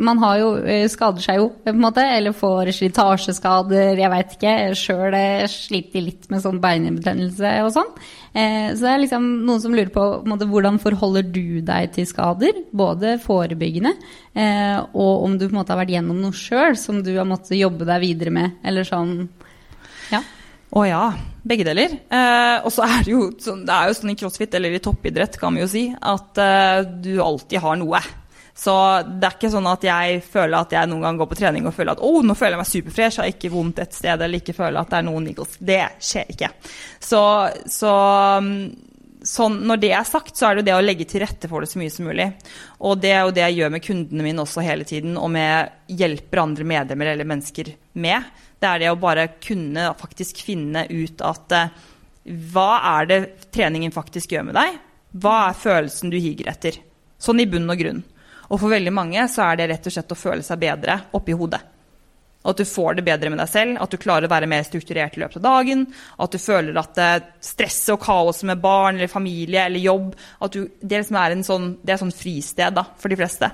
Man 0.01 0.21
har 0.23 0.39
jo, 0.41 0.47
eh, 0.63 0.87
skader 0.89 1.21
seg 1.21 1.37
jo, 1.37 1.49
på 1.61 1.69
en 1.69 1.83
måte, 1.83 2.01
eller 2.01 2.33
får 2.33 2.71
slitasjeskader, 2.79 3.99
jeg 3.99 4.13
veit 4.13 4.33
ikke. 4.37 4.55
Sjøl 4.79 5.17
sliter 5.53 6.05
litt 6.07 6.25
med 6.33 6.41
sånn 6.41 6.61
beinbetennelse 6.63 7.53
og 7.65 7.69
sånn. 7.77 7.93
Eh, 8.33 8.71
så 8.73 8.85
det 8.85 8.91
er 8.91 9.03
liksom 9.03 9.27
noen 9.45 9.61
som 9.61 9.73
lurer 9.73 9.91
på, 9.93 10.01
på 10.19 10.25
en 10.25 10.33
måte, 10.33 10.49
hvordan 10.49 10.81
forholder 10.81 11.29
du 11.29 11.61
deg 11.65 11.93
til 11.95 12.09
skader? 12.09 12.63
Både 12.73 13.17
forebyggende, 13.21 13.93
eh, 14.33 14.77
og 14.93 15.25
om 15.25 15.37
du 15.37 15.47
på 15.47 15.53
en 15.53 15.61
måte 15.61 15.73
har 15.73 15.81
vært 15.81 15.95
gjennom 15.95 16.19
noe 16.21 16.35
sjøl 16.37 16.77
som 16.79 17.03
du 17.05 17.13
har 17.17 17.29
måttet 17.29 17.57
jobbe 17.59 17.87
deg 17.89 18.05
videre 18.05 18.33
med, 18.33 18.59
eller 18.65 18.87
sånn. 18.87 19.15
Ja. 20.13 20.21
Å 20.69 20.85
ja, 20.85 21.05
begge 21.49 21.65
deler. 21.67 21.97
Eh, 22.13 22.55
og 22.63 22.71
så 22.73 22.85
er 22.85 23.03
det 23.05 23.13
jo 23.13 23.27
sånn, 23.41 23.65
det 23.67 23.75
er 23.75 23.89
jo 23.89 23.99
sånn 23.99 24.13
i 24.13 24.17
crossfit, 24.19 24.55
eller 24.57 24.77
i 24.77 24.81
toppidrett, 24.83 25.37
kan 25.41 25.55
vi 25.57 25.63
jo 25.63 25.69
si, 25.71 25.85
at 25.93 26.41
eh, 26.43 26.81
du 27.03 27.13
alltid 27.25 27.63
har 27.65 27.79
noe. 27.81 28.01
Så 28.59 28.73
det 29.07 29.23
er 29.23 29.37
ikke 29.37 29.51
sånn 29.53 29.69
at 29.71 29.85
jeg 29.87 30.19
føler 30.25 30.57
at 30.57 30.73
jeg 30.75 30.89
noen 30.91 31.05
gang 31.05 31.19
går 31.21 31.29
på 31.31 31.37
trening 31.39 31.69
og 31.69 31.75
føler 31.77 31.95
at 31.95 32.03
å, 32.03 32.11
nå 32.25 32.35
føler 32.35 32.57
jeg 32.57 32.61
meg 32.61 32.71
superfresh, 32.73 33.21
har 33.21 33.31
ikke 33.31 33.53
vondt 33.53 33.79
et 33.85 33.95
sted, 33.95 34.19
eller 34.19 34.41
ikke 34.41 34.57
føler 34.57 34.81
at 34.81 34.91
det 34.91 34.99
er 34.99 35.07
noen 35.07 35.29
niggles. 35.29 35.55
Det 35.63 35.79
skjer 36.03 36.33
ikke. 36.35 36.51
Så, 36.99 37.21
så 37.71 37.93
sånn, 39.29 39.55
når 39.67 39.81
det 39.81 39.93
er 39.95 40.07
sagt, 40.07 40.35
så 40.35 40.49
er 40.49 40.57
det 40.57 40.63
jo 40.63 40.67
det 40.69 40.75
å 40.75 40.83
legge 40.83 41.07
til 41.07 41.23
rette 41.23 41.49
for 41.51 41.63
det 41.63 41.71
så 41.71 41.79
mye 41.79 41.93
som 41.93 42.09
mulig. 42.09 42.27
Og 42.83 42.99
det 42.99 43.13
er 43.13 43.23
jo 43.23 43.33
det 43.35 43.45
jeg 43.45 43.61
gjør 43.61 43.73
med 43.75 43.85
kundene 43.85 44.27
mine 44.27 44.43
også 44.43 44.63
hele 44.65 44.87
tiden, 44.87 45.17
og 45.19 45.31
med 45.33 45.95
hjelper 46.01 46.43
andre 46.43 46.67
medlemmer 46.73 47.13
eller 47.13 47.31
mennesker 47.31 47.73
med. 47.99 48.27
Det 48.60 48.68
er 48.68 48.84
det 48.84 48.91
å 48.91 48.99
bare 48.99 49.30
kunne 49.39 49.93
faktisk 49.99 50.43
finne 50.43 50.86
ut 50.89 51.24
at 51.24 51.55
eh, 51.55 51.74
hva 52.53 52.70
er 52.99 53.10
det 53.10 53.20
treningen 53.55 53.93
faktisk 53.95 54.36
gjør 54.36 54.49
med 54.49 54.60
deg? 54.60 54.78
Hva 55.24 55.36
er 55.47 55.57
følelsen 55.57 56.12
du 56.12 56.20
higer 56.20 56.51
etter? 56.51 56.78
Sånn 57.20 57.41
i 57.41 57.47
bunn 57.49 57.70
og 57.72 57.80
grunn. 57.80 58.03
Og 58.49 58.60
for 58.62 58.74
veldig 58.74 58.93
mange 58.93 59.26
så 59.32 59.47
er 59.47 59.60
det 59.60 59.70
rett 59.72 59.89
og 59.89 59.95
slett 59.95 60.14
å 60.14 60.18
føle 60.18 60.45
seg 60.45 60.62
bedre 60.62 60.97
oppi 61.18 61.36
hodet. 61.38 61.62
At 62.49 62.57
du 62.57 62.64
får 62.64 62.95
det 62.95 63.03
bedre 63.03 63.30
med 63.32 63.41
deg 63.41 63.49
selv, 63.51 63.80
at 63.84 63.91
du 63.91 63.99
klarer 63.99 64.26
å 64.26 64.32
være 64.32 64.47
mer 64.47 64.64
strukturert 64.64 65.18
i 65.18 65.22
løpet 65.24 65.41
av 65.41 65.45
dagen. 65.47 65.84
At 66.24 66.34
du 66.34 66.39
føler 66.39 66.78
at 66.80 67.01
eh, 67.03 67.26
stresset 67.43 67.93
og 67.97 68.03
kaoset 68.03 68.47
med 68.47 68.62
barn 68.64 68.95
eller 68.95 69.12
familie 69.12 69.66
eller 69.68 69.84
jobb 69.84 70.14
at 70.16 70.55
du, 70.55 70.70
Det 70.80 71.01
liksom 71.01 71.20
er 71.20 71.36
sånn, 71.45 71.72
det 71.84 71.95
er 71.95 72.01
sånn 72.01 72.16
fristed 72.16 72.78
da, 72.80 72.86
for 72.97 73.12
de 73.12 73.20
fleste. 73.20 73.51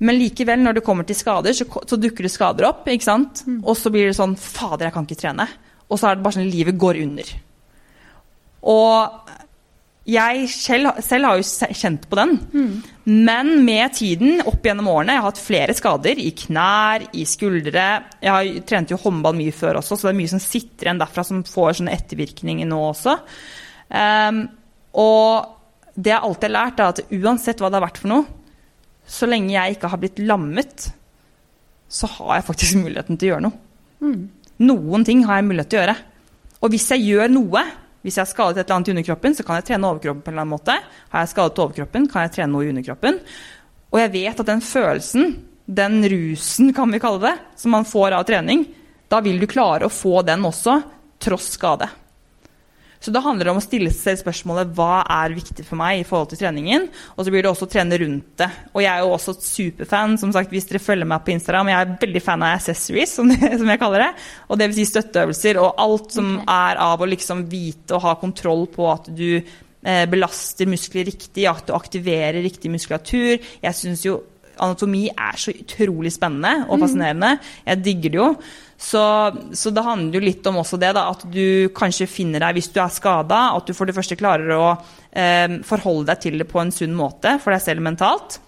Men 0.00 0.16
likevel, 0.16 0.62
når 0.64 0.78
det 0.78 0.84
kommer 0.86 1.04
til 1.08 1.18
skader, 1.18 1.52
så, 1.56 1.66
så 1.68 1.98
dukker 2.00 2.24
det 2.24 2.32
skader 2.32 2.68
opp. 2.70 2.88
ikke 2.88 3.08
sant? 3.08 3.44
Mm. 3.46 3.60
Og 3.60 3.76
så 3.76 3.92
blir 3.92 4.08
det 4.08 4.16
sånn 4.16 4.36
Fader, 4.40 4.88
jeg 4.88 4.96
kan 4.96 5.08
ikke 5.08 5.20
trene. 5.20 5.46
Og 5.90 6.00
så 6.00 6.08
er 6.08 6.16
det 6.16 6.24
bare 6.24 6.38
sånn 6.38 6.50
livet 6.50 6.78
går 6.80 7.02
under. 7.02 7.34
Og 8.70 9.36
jeg 10.10 10.46
selv, 10.50 10.96
selv 11.04 11.28
har 11.28 11.38
jo 11.38 11.74
kjent 11.76 12.06
på 12.10 12.18
den. 12.18 12.32
Men 13.04 13.52
med 13.66 13.94
tiden, 13.98 14.40
opp 14.48 14.64
gjennom 14.64 14.88
årene, 14.90 15.14
jeg 15.14 15.22
har 15.22 15.28
hatt 15.28 15.42
flere 15.42 15.76
skader 15.76 16.22
i 16.22 16.30
knær, 16.36 17.04
i 17.12 17.26
skuldre. 17.28 17.86
Jeg 18.22 18.32
har 18.32 18.64
trent 18.68 18.94
jo 18.94 19.00
håndball 19.00 19.36
mye 19.38 19.54
før 19.54 19.80
også, 19.82 19.98
så 19.98 20.08
det 20.08 20.14
er 20.14 20.20
mye 20.22 20.32
som 20.32 20.42
sitter 20.42 20.88
igjen 20.88 21.02
derfra 21.02 21.26
som 21.26 21.44
får 21.46 21.80
sånne 21.80 21.94
ettervirkninger 21.98 22.68
nå 22.70 22.80
også. 22.88 23.18
Um, 23.90 24.44
og 24.98 25.94
det 26.00 26.14
jeg 26.14 26.24
alltid 26.26 26.48
har 26.48 26.56
lært, 26.56 26.80
er 26.80 26.94
at 26.94 27.16
uansett 27.20 27.60
hva 27.60 27.70
det 27.70 27.80
har 27.80 27.88
vært 27.90 28.00
for 28.00 28.14
noe, 28.14 28.39
så 29.10 29.26
lenge 29.28 29.54
jeg 29.54 29.76
ikke 29.76 29.90
har 29.90 30.00
blitt 30.00 30.20
lammet, 30.22 30.88
så 31.90 32.08
har 32.16 32.38
jeg 32.38 32.46
faktisk 32.50 32.78
muligheten 32.84 33.18
til 33.18 33.30
å 33.30 33.32
gjøre 33.34 33.46
noe. 33.48 33.58
Noen 34.60 35.04
ting 35.08 35.24
har 35.26 35.40
jeg 35.40 35.48
mulighet 35.48 35.72
til 35.72 35.80
å 35.80 35.84
gjøre. 35.84 35.98
Og 36.60 36.74
hvis 36.74 36.90
jeg 36.92 37.06
gjør 37.08 37.32
noe, 37.32 37.62
hvis 38.04 38.16
jeg 38.16 38.22
har 38.22 38.30
skadet 38.30 38.60
et 38.60 38.66
eller 38.66 38.76
annet 38.78 38.90
i 38.90 38.94
underkroppen, 38.94 39.36
så 39.36 39.44
kan 39.46 39.58
jeg 39.58 39.70
trene 39.70 39.88
overkroppen 39.88 40.22
på 40.24 40.30
en 40.30 40.34
eller 40.34 40.46
annen 40.46 40.54
måte. 40.54 40.76
Har 41.12 41.24
jeg 41.24 41.32
skadet 41.32 41.62
overkroppen, 41.64 42.08
kan 42.12 42.26
jeg 42.26 42.34
trene 42.36 42.52
noe 42.52 42.66
i 42.66 42.72
underkroppen. 42.72 43.20
Og 43.90 44.00
jeg 44.00 44.12
vet 44.14 44.42
at 44.42 44.50
den 44.52 44.62
følelsen, 44.64 45.32
den 45.80 45.96
rusen 46.12 46.74
kan 46.76 46.92
vi 46.92 47.00
kalle 47.02 47.22
det, 47.24 47.34
som 47.60 47.74
man 47.74 47.88
får 47.88 48.16
av 48.16 48.26
trening, 48.28 48.64
da 49.10 49.18
vil 49.24 49.40
du 49.42 49.48
klare 49.50 49.88
å 49.88 49.92
få 49.92 50.20
den 50.26 50.44
også, 50.46 50.76
tross 51.20 51.50
skade. 51.56 51.88
Så 53.00 53.12
da 53.14 53.22
handler 53.24 53.48
det 53.48 53.52
om 53.54 53.60
å 53.60 53.64
stille 53.64 53.88
seg 53.92 54.02
selv 54.02 54.20
spørsmålet 54.20 54.72
hva 54.76 55.00
er 55.08 55.32
viktig 55.32 55.64
for 55.64 55.80
meg 55.80 56.02
i 56.02 56.04
forhold 56.04 56.34
til 56.34 56.42
treningen. 56.42 56.84
Og 57.14 57.24
så 57.24 57.32
blir 57.32 57.46
det 57.46 57.48
også 57.48 57.64
å 57.64 57.72
trene 57.72 57.96
rundt 58.02 58.34
det. 58.42 58.48
Og 58.74 58.84
jeg 58.84 58.90
er 58.92 59.00
jo 59.00 59.14
også 59.14 59.34
superfan, 59.40 60.18
som 60.20 60.34
sagt, 60.36 60.52
hvis 60.52 60.68
dere 60.68 60.82
følger 60.84 61.08
meg 61.08 61.24
på 61.24 61.32
Instagram. 61.32 61.72
Jeg 61.72 61.80
er 61.80 61.94
veldig 62.04 62.22
fan 62.26 62.44
av 62.44 62.58
accessories, 62.58 63.14
som, 63.16 63.32
det, 63.32 63.54
som 63.56 63.72
jeg 63.72 63.80
kaller 63.80 64.04
det. 64.04 64.10
Og 64.48 64.60
det 64.60 64.68
vil 64.68 64.78
si 64.82 64.86
støtteøvelser 64.90 65.62
og 65.62 65.80
alt 65.80 66.18
som 66.18 66.36
er 66.44 66.82
av 66.90 67.00
å 67.00 67.08
liksom 67.08 67.46
vite 67.48 67.96
og 67.96 68.04
ha 68.04 68.14
kontroll 68.20 68.66
på 68.74 68.90
at 68.92 69.08
du 69.16 69.30
eh, 69.40 70.04
belaster 70.12 70.68
muskler 70.68 71.08
riktig, 71.08 71.48
at 71.48 71.64
du 71.70 71.72
aktiverer 71.76 72.42
riktig 72.44 72.72
muskulatur. 72.74 73.40
Jeg 73.64 73.80
syns 73.80 74.04
jo 74.04 74.20
anatomi 74.58 75.06
er 75.10 75.38
så 75.38 75.54
utrolig 75.54 76.12
spennende 76.14 76.66
og 76.68 76.82
fascinerende. 76.82 77.36
Jeg 77.66 77.82
digger 77.84 78.14
det 78.14 78.20
jo. 78.20 78.28
Så, 78.80 79.02
så 79.52 79.72
det 79.76 79.84
handler 79.84 80.16
jo 80.16 80.24
litt 80.24 80.46
om 80.48 80.62
også 80.62 80.78
det, 80.80 80.94
da, 80.96 81.04
at 81.12 81.26
du 81.28 81.68
kanskje 81.76 82.08
finner 82.08 82.40
deg 82.40 82.56
hvis 82.56 82.70
du 82.72 82.78
er 82.80 82.92
skada, 82.92 83.50
at 83.52 83.68
du 83.68 83.76
for 83.76 83.88
det 83.88 83.96
første 83.96 84.16
klarer 84.16 84.54
å 84.56 84.68
eh, 85.12 85.58
forholde 85.68 86.08
deg 86.08 86.22
til 86.24 86.38
det 86.40 86.48
på 86.48 86.62
en 86.62 86.72
sunn 86.72 86.96
måte 86.96 87.36
for 87.42 87.52
deg 87.52 87.60
selv 87.64 87.84
mentalt. 87.84 88.40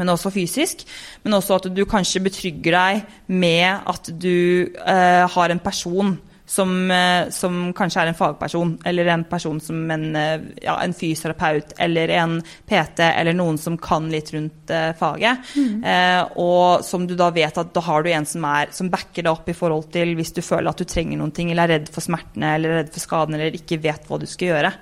Men 0.00 0.12
også 0.12 0.32
fysisk. 0.32 0.84
Men 1.24 1.38
også 1.38 1.58
at 1.58 1.70
du 1.72 1.82
kanskje 1.88 2.24
betrygger 2.24 2.76
deg 2.76 3.16
med 3.32 3.88
at 3.88 4.12
du 4.12 4.68
eh, 4.68 5.24
har 5.32 5.52
en 5.52 5.64
person 5.64 6.14
som, 6.46 6.90
eh, 6.90 7.28
som 7.30 7.72
kanskje 7.72 8.02
er 8.02 8.10
en 8.10 8.18
fagperson, 8.18 8.74
eller 8.84 9.06
en 9.06 9.24
person 9.24 9.60
som 9.60 9.90
en, 9.90 10.16
eh, 10.16 10.40
ja, 10.62 10.76
en 10.82 10.94
fysioterapeut, 10.94 11.72
eller 11.78 12.08
en 12.08 12.42
PT, 12.68 13.00
eller 13.00 13.32
noen 13.32 13.58
som 13.58 13.78
kan 13.78 14.10
litt 14.10 14.32
rundt 14.34 14.70
uh, 14.70 14.92
faget. 14.98 15.38
Eh, 15.84 16.22
og 16.36 16.84
som 16.84 17.06
du 17.06 17.14
da 17.18 17.30
vet 17.30 17.58
at 17.58 17.72
da 17.74 17.80
har 17.86 18.02
du 18.02 18.10
en 18.10 18.26
som, 18.26 18.44
er, 18.44 18.72
som 18.74 18.90
backer 18.92 19.22
deg 19.22 19.32
opp 19.32 19.48
i 19.48 19.56
forhold 19.56 19.90
til 19.94 20.14
hvis 20.18 20.34
du 20.34 20.42
føler 20.42 20.70
at 20.70 20.78
du 20.78 20.84
trenger 20.88 21.20
noen 21.20 21.34
ting, 21.34 21.50
eller 21.52 21.68
er 21.68 21.78
redd 21.78 21.90
for 21.94 22.04
smertene, 22.04 22.54
eller 22.56 22.74
er 22.74 22.80
redd 22.82 22.92
for 22.94 23.06
skadene 23.06 23.38
eller 23.38 23.58
ikke 23.58 23.80
vet 23.82 24.06
hva 24.08 24.18
du 24.20 24.26
skal 24.28 24.52
gjøre. 24.52 24.72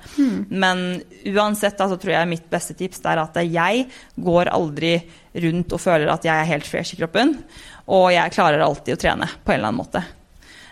Men 0.51 0.85
uansett 1.31 1.81
så 1.81 1.97
tror 1.97 2.15
jeg 2.15 2.31
mitt 2.31 2.49
beste 2.51 2.77
tips 2.79 3.03
er 3.09 3.23
at 3.23 3.37
jeg 3.45 3.87
går 4.21 4.53
aldri 4.53 4.97
rundt 5.45 5.77
og 5.77 5.83
føler 5.83 6.11
at 6.11 6.25
jeg 6.27 6.35
er 6.35 6.51
helt 6.51 6.67
fresh 6.67 6.97
i 6.97 7.01
kroppen, 7.01 7.37
og 7.91 8.11
jeg 8.15 8.35
klarer 8.35 8.63
alltid 8.65 8.97
å 8.97 9.01
trene 9.01 9.29
på 9.41 9.53
en 9.53 9.61
eller 9.61 9.71
annen 9.71 9.83
måte. 9.85 10.03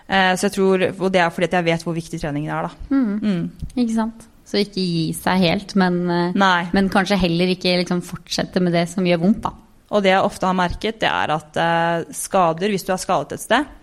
Eh, 0.09 0.33
Så 0.41 0.49
jeg 0.49 0.57
tror, 0.57 0.85
og 0.89 1.13
det 1.13 1.21
er 1.21 1.31
fordi 1.31 1.51
jeg 1.53 1.65
vet 1.69 1.85
hvor 1.85 1.97
viktig 1.97 2.21
treningen 2.21 2.51
er, 2.55 2.69
da. 2.69 2.71
Mm. 2.91 3.51
Ikke 3.77 3.95
sant? 3.95 4.27
Så 4.49 4.63
ikke 4.63 4.81
gi 4.81 5.13
seg 5.13 5.43
helt, 5.45 5.75
men, 5.77 5.99
eh, 6.11 6.71
men 6.73 6.89
kanskje 6.89 7.19
heller 7.21 7.51
ikke 7.53 7.77
liksom 7.83 8.01
fortsette 8.03 8.63
med 8.65 8.73
det 8.73 8.87
som 8.89 9.05
gjør 9.05 9.21
vondt, 9.27 9.43
da. 9.45 9.53
Og 9.91 10.03
det 10.05 10.13
jeg 10.13 10.25
ofte 10.25 10.45
har 10.49 10.57
merket, 10.57 10.99
det 11.01 11.09
er 11.09 11.31
at 11.33 11.57
eh, 11.57 12.13
skader, 12.13 12.73
hvis 12.73 12.85
du 12.85 12.93
er 12.93 13.01
skadet 13.01 13.37
et 13.37 13.45
sted, 13.45 13.75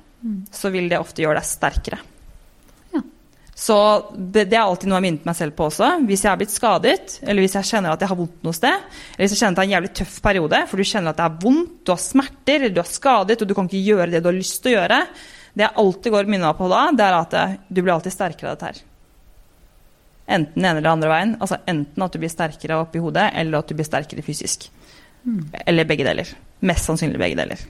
så 0.51 0.71
vil 0.73 0.89
det 0.89 0.97
ofte 0.97 1.21
gjøre 1.21 1.37
deg 1.37 1.45
sterkere. 1.45 1.97
Ja. 2.95 3.01
Så 3.53 3.75
det, 4.17 4.47
det 4.49 4.57
er 4.57 4.63
alltid 4.63 4.89
noe 4.89 4.95
jeg 4.97 5.03
har 5.03 5.05
minnet 5.05 5.25
meg 5.29 5.37
selv 5.37 5.53
på 5.53 5.67
også. 5.67 5.89
Hvis 6.07 6.23
jeg 6.25 6.31
har 6.31 6.39
blitt 6.41 6.53
skadet, 6.53 7.19
eller 7.21 7.45
hvis 7.45 7.53
jeg 7.59 7.69
kjenner 7.69 7.93
at 7.93 8.01
jeg 8.01 8.09
har 8.09 8.17
vondt 8.17 8.41
noe 8.47 8.57
sted, 8.57 8.87
eller 9.13 9.21
hvis 9.21 9.35
jeg 9.35 9.41
kjenner 9.43 9.53
at 9.53 9.59
det 9.59 9.63
er 9.65 9.69
en 9.69 9.75
jævlig 9.75 9.93
tøff 10.01 10.15
periode, 10.25 10.61
for 10.71 10.81
du 10.81 10.89
kjenner 10.89 11.13
at 11.13 11.21
det 11.21 11.27
er 11.27 11.37
vondt, 11.45 11.75
du 11.85 11.93
har 11.93 12.01
smerter, 12.01 12.57
eller 12.57 12.73
du 12.73 12.81
er 12.81 12.89
skadet, 12.89 13.37
og 13.41 13.47
du 13.51 13.53
kan 13.53 13.69
ikke 13.69 13.85
gjøre 13.91 14.09
det 14.15 14.23
du 14.25 14.31
har 14.31 14.39
lyst 14.39 14.63
til 14.63 14.73
å 14.73 14.75
gjøre, 14.79 14.99
det 15.55 15.63
jeg 15.63 15.77
alltid 15.81 16.13
går 16.13 16.27
meg 16.31 16.49
på 16.57 16.67
da, 16.71 16.81
det 16.91 17.05
er 17.05 17.17
at 17.17 17.35
du 17.69 17.81
blir 17.81 17.95
alltid 17.95 18.13
sterkere 18.13 18.51
av 18.51 18.57
dette 18.57 18.71
her. 18.71 18.83
Enten 20.25 20.57
den 20.57 20.65
ene 20.65 20.81
eller 20.81 20.95
andre 20.95 21.11
veien. 21.11 21.35
Altså 21.39 21.61
enten 21.69 22.03
at 22.03 22.13
du 22.13 22.19
blir 22.21 22.33
sterkere 22.33 22.81
oppi 22.81 23.01
hodet, 23.01 23.29
eller 23.37 23.61
at 23.61 23.69
du 23.69 23.77
blir 23.77 23.87
sterkere 23.87 24.25
fysisk. 24.25 24.67
Eller 25.65 25.87
begge 25.87 26.05
deler. 26.05 26.29
Mest 26.65 26.89
sannsynlig 26.89 27.21
begge 27.21 27.37
deler. 27.39 27.61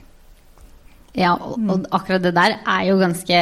Ja, 1.16 1.32
og, 1.32 1.60
og 1.72 1.86
akkurat 1.96 2.24
det 2.26 2.34
der 2.36 2.58
er 2.60 2.82
jo 2.90 2.98
ganske 3.00 3.36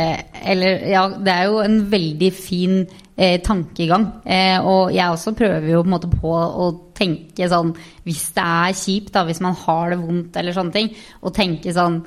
Eller 0.46 0.84
ja, 0.86 1.08
det 1.18 1.32
er 1.32 1.48
jo 1.50 1.56
en 1.58 1.80
veldig 1.90 2.28
fin 2.30 2.76
eh, 3.16 3.40
tankegang. 3.42 4.04
Eh, 4.22 4.58
og 4.62 4.92
jeg 4.94 5.10
også 5.10 5.34
prøver 5.34 5.72
jo 5.72 5.82
på 5.82 5.88
en 5.88 5.94
måte 5.96 6.10
på 6.12 6.34
å 6.34 6.68
tenke 6.94 7.48
sånn 7.50 7.72
Hvis 8.06 8.28
det 8.36 8.44
er 8.44 8.78
kjipt, 8.78 9.10
da, 9.16 9.24
hvis 9.26 9.42
man 9.42 9.58
har 9.64 9.90
det 9.90 9.98
vondt 10.04 10.38
eller 10.38 10.54
sånne 10.54 10.76
ting, 10.76 10.92
å 11.22 11.34
tenke 11.34 11.74
sånn 11.74 12.04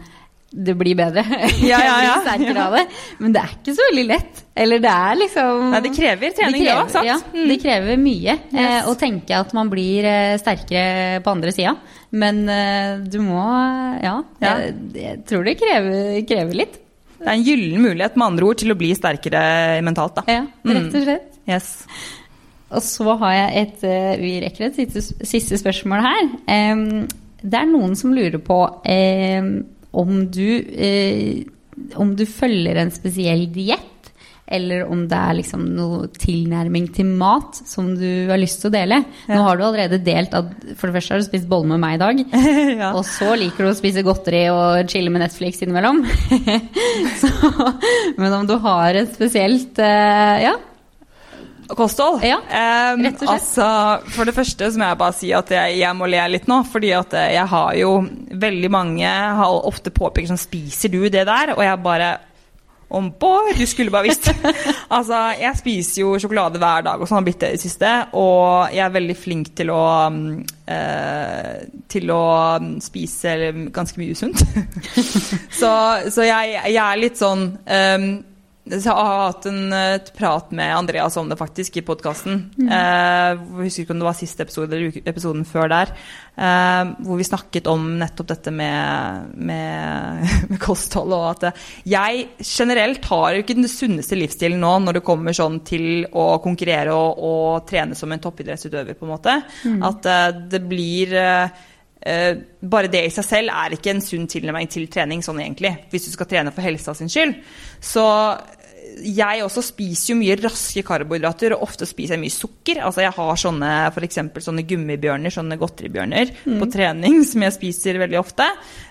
det 0.52 0.74
blir 0.80 0.96
bedre. 0.96 1.24
Ja, 1.62 1.78
ja, 1.84 1.84
ja. 1.84 1.96
Jeg 2.02 2.14
blir 2.14 2.26
sterkere 2.28 2.66
av 2.70 2.76
det. 2.78 2.84
Men 3.20 3.34
det 3.36 3.42
er 3.44 3.52
ikke 3.58 3.74
så 3.76 3.88
veldig 3.90 4.06
lett. 4.08 4.42
Eller 4.58 4.80
det 4.82 4.94
er 4.94 5.20
liksom 5.20 5.66
Nei, 5.74 5.82
det 5.86 5.92
krever 5.98 6.32
trening, 6.38 6.64
det 6.66 6.74
òg, 6.78 6.90
sant? 6.94 7.06
Ja, 7.10 7.18
Mm. 7.34 7.48
det 7.52 7.58
krever 7.62 8.00
mye 8.02 8.36
eh, 8.58 8.88
å 8.90 8.96
tenke 8.98 9.36
at 9.38 9.52
man 9.58 9.70
blir 9.70 10.08
eh, 10.08 10.38
sterkere 10.42 11.20
på 11.26 11.34
andre 11.36 11.52
sida. 11.54 11.76
Men 12.18 12.44
eh, 12.50 12.98
du 13.12 13.20
må 13.26 13.44
Ja. 14.02 14.16
Jeg, 14.42 14.74
jeg 14.96 15.24
tror 15.30 15.44
det 15.46 15.58
krever, 15.60 16.22
krever 16.30 16.62
litt. 16.64 16.80
Det 17.18 17.26
er 17.28 17.34
en 17.34 17.44
gyllen 17.46 17.82
mulighet 17.82 18.16
med 18.18 18.28
andre 18.32 18.46
ord 18.48 18.60
til 18.62 18.72
å 18.72 18.78
bli 18.78 18.92
sterkere 18.96 19.44
mentalt. 19.86 20.20
Da. 20.22 20.24
Ja, 20.32 20.44
rett 20.70 20.96
og 20.96 21.04
slett. 21.08 21.38
Yes. 21.50 21.72
Og 22.68 22.84
så 22.84 23.14
har 23.22 23.32
jeg 23.34 23.62
et 23.64 23.84
eh, 23.88 24.18
Vi 24.22 24.34
rekker 24.44 24.66
et 24.68 24.76
siste, 24.80 25.02
siste 25.26 25.58
spørsmål 25.62 26.04
her. 26.04 26.28
Um, 26.50 27.08
det 27.42 27.58
er 27.62 27.70
noen 27.70 27.94
som 27.96 28.12
lurer 28.16 28.42
på 28.44 28.58
em, 28.90 29.52
om 29.92 30.26
du 30.32 30.48
eh, 30.74 31.46
Om 31.96 32.16
du 32.18 32.26
følger 32.26 32.80
en 32.82 32.90
spesiell 32.90 33.46
diett, 33.54 33.98
eller 34.48 34.86
om 34.88 35.04
det 35.12 35.18
er 35.18 35.36
liksom 35.42 35.66
noe 35.76 36.08
tilnærming 36.16 36.88
til 36.96 37.10
mat 37.20 37.58
som 37.68 37.90
du 38.00 38.30
har 38.30 38.40
lyst 38.40 38.62
til 38.64 38.72
å 38.72 38.76
dele. 38.78 39.02
Nå 39.28 39.42
har 39.44 39.60
du 39.60 39.66
allerede 39.68 40.00
delt 40.02 40.34
at 40.38 40.54
for 40.80 40.88
det 40.88 40.96
første 40.96 41.14
har 41.14 41.22
du 41.22 41.28
spist 41.28 41.50
bolle 41.52 41.68
med 41.74 41.84
meg 41.84 41.98
i 41.98 42.02
dag. 42.02 42.22
ja. 42.82 42.94
Og 42.94 43.04
så 43.06 43.36
liker 43.38 43.68
du 43.68 43.72
å 43.74 43.78
spise 43.78 44.06
godteri 44.08 44.46
og 44.54 44.88
chille 44.90 45.12
med 45.12 45.26
Netflix 45.26 45.62
innimellom. 45.62 46.00
så, 47.22 47.32
men 48.18 48.38
om 48.40 48.48
du 48.48 48.56
har 48.64 48.98
et 49.04 49.12
spesielt 49.20 49.84
eh, 49.84 50.48
Ja, 50.48 50.56
Kosthold? 51.76 52.24
Ja, 52.24 52.38
um, 52.40 53.04
rett 53.04 53.20
og 53.22 53.26
slett. 53.26 53.34
Altså, 53.34 53.68
for 54.16 54.30
det 54.30 54.36
første 54.38 54.70
så 54.72 54.80
må 54.80 54.88
jeg 54.92 55.00
bare 55.02 55.18
si 55.18 55.34
at 55.36 55.52
jeg, 55.52 55.80
jeg 55.82 55.98
må 55.98 56.08
le 56.10 56.24
litt 56.32 56.48
nå. 56.50 56.62
Fordi 56.72 56.94
at 56.96 57.18
eh, 57.18 57.34
jeg 57.36 57.52
har 57.52 57.74
jo 57.80 57.92
veldig 58.46 58.72
mange 58.74 59.12
har 59.42 59.68
ofte 59.68 59.94
påpekt 59.94 60.32
sånn 60.32 60.40
Spiser 60.48 60.94
du 60.94 61.02
det 61.12 61.26
der? 61.28 61.56
Og 61.58 61.64
jeg 61.66 61.84
bare 61.84 62.16
om 62.88 63.10
boy, 63.20 63.52
du 63.58 63.66
skulle 63.68 63.92
bare 63.92 64.08
visst. 64.08 64.30
altså, 64.96 65.18
jeg 65.36 65.60
spiser 65.60 66.02
jo 66.02 66.14
sjokolade 66.22 66.60
hver 66.62 66.86
dag, 66.86 67.02
og 67.02 67.10
sånn 67.10 67.20
har 67.20 67.26
blitt 67.26 67.42
det 67.42 67.50
i 67.52 67.58
det 67.58 67.64
siste. 67.66 67.90
Og 68.16 68.72
jeg 68.72 68.84
er 68.86 68.94
veldig 68.96 69.18
flink 69.20 69.52
til 69.60 69.74
å 69.76 69.84
mm, 70.14 70.30
eh, 70.72 71.52
Til 71.92 72.14
å 72.16 72.24
mm, 72.64 72.72
spise 72.84 73.36
ganske 73.76 74.00
mye 74.00 74.16
usunt. 74.16 74.44
så 75.60 75.74
så 76.08 76.28
jeg, 76.30 76.56
jeg 76.64 76.82
er 76.86 77.02
litt 77.02 77.20
sånn 77.20 77.46
um, 77.60 78.10
jeg 78.72 78.94
har 78.94 79.20
hatt 79.28 79.46
en 79.50 79.74
et 79.74 80.10
prat 80.16 80.50
med 80.56 80.74
Andreas 80.76 81.18
om 81.20 81.30
det 81.30 81.38
faktisk 81.40 81.80
i 81.80 81.84
podkasten. 81.86 82.40
Eh, 82.68 83.30
jeg 83.34 83.68
husker 83.68 83.86
ikke 83.86 83.96
om 83.96 84.02
det 84.02 84.08
var 84.08 84.18
siste 84.18 84.46
episode 84.46 84.76
eller 84.76 84.98
episoden 85.08 85.46
før 85.48 85.72
der. 85.72 85.94
Eh, 86.38 86.92
hvor 87.06 87.20
vi 87.20 87.28
snakket 87.28 87.70
om 87.72 87.86
nettopp 88.00 88.32
dette 88.34 88.54
med, 88.54 89.32
med, 89.36 90.28
med 90.52 90.60
kosthold. 90.64 91.16
Og 91.16 91.30
at 91.32 91.48
eh, 91.50 91.64
jeg 91.94 92.28
generelt 92.44 93.08
har 93.12 93.32
jo 93.34 93.46
ikke 93.46 93.58
den 93.58 93.72
sunneste 93.72 94.20
livsstilen 94.20 94.62
nå 94.62 94.74
når 94.84 95.00
det 95.00 95.06
kommer 95.08 95.36
sånn 95.36 95.62
til 95.68 96.06
å 96.12 96.28
konkurrere 96.44 96.94
og, 96.96 97.24
og 97.24 97.66
trene 97.70 97.98
som 97.98 98.12
en 98.14 98.22
toppidrettsutøver, 98.24 99.00
på 99.00 99.08
en 99.08 99.16
måte. 99.16 99.40
At 99.88 100.12
eh, 100.12 100.30
det 100.54 100.64
blir 100.68 101.18
eh, 101.18 101.66
Eh, 102.08 102.38
bare 102.62 102.88
det 102.88 103.02
i 103.08 103.12
seg 103.12 103.26
selv 103.26 103.52
er 103.52 103.74
ikke 103.76 103.92
en 103.92 104.04
sunn 104.04 104.28
tilnærming 104.30 104.70
til 104.72 104.86
trening, 104.92 105.24
sånn 105.26 105.42
egentlig, 105.42 105.74
hvis 105.92 106.06
du 106.08 106.14
skal 106.14 106.30
trene 106.30 106.54
for 106.56 106.64
helsa 106.64 106.94
sin 106.96 107.10
skyld. 107.12 107.34
Så, 107.84 108.04
jeg 109.04 109.44
også 109.46 109.64
spiser 109.66 110.14
jo 110.14 110.18
mye 110.20 110.38
raske 110.40 110.84
karbohydrater, 110.86 111.56
og 111.56 111.66
ofte 111.68 111.88
spiser 111.90 112.16
jeg 112.16 112.24
mye 112.24 112.34
sukker. 112.34 112.82
Altså 112.86 113.04
jeg 113.04 113.14
har 113.18 113.42
sånne 113.42 113.72
f.eks. 113.92 114.20
sånne 114.46 114.66
gummibjørner, 114.70 115.34
sånne 115.34 115.60
godteribjørner, 115.62 116.34
mm. 116.46 116.58
på 116.62 116.70
trening 116.74 117.20
som 117.30 117.46
jeg 117.46 117.56
spiser 117.58 118.02
veldig 118.02 118.20
ofte. 118.22 118.48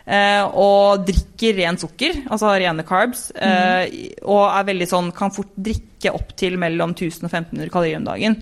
Eh, 0.07 0.43
og 0.47 1.07
drikker 1.09 1.59
ren 1.61 1.81
sukker, 1.81 2.23
altså 2.31 2.55
rene 2.55 2.87
carbs. 2.87 3.29
Eh, 3.35 3.83
mm. 3.91 4.23
og 4.29 4.45
er 4.51 4.71
veldig 4.73 4.91
sånn, 4.93 5.13
kan 5.17 5.35
fort 5.35 5.53
drikke 5.57 6.15
opp 6.15 6.35
til 6.39 6.59
mellom 6.61 6.95
1000 6.97 7.27
og 7.27 7.33
1500 7.33 7.73
kalorier 7.73 8.01
om 8.01 8.09
dagen. 8.09 8.41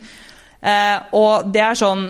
Eh, 0.65 0.99
og 1.13 1.51
det 1.53 1.61
er 1.61 1.77
sånn 1.77 2.07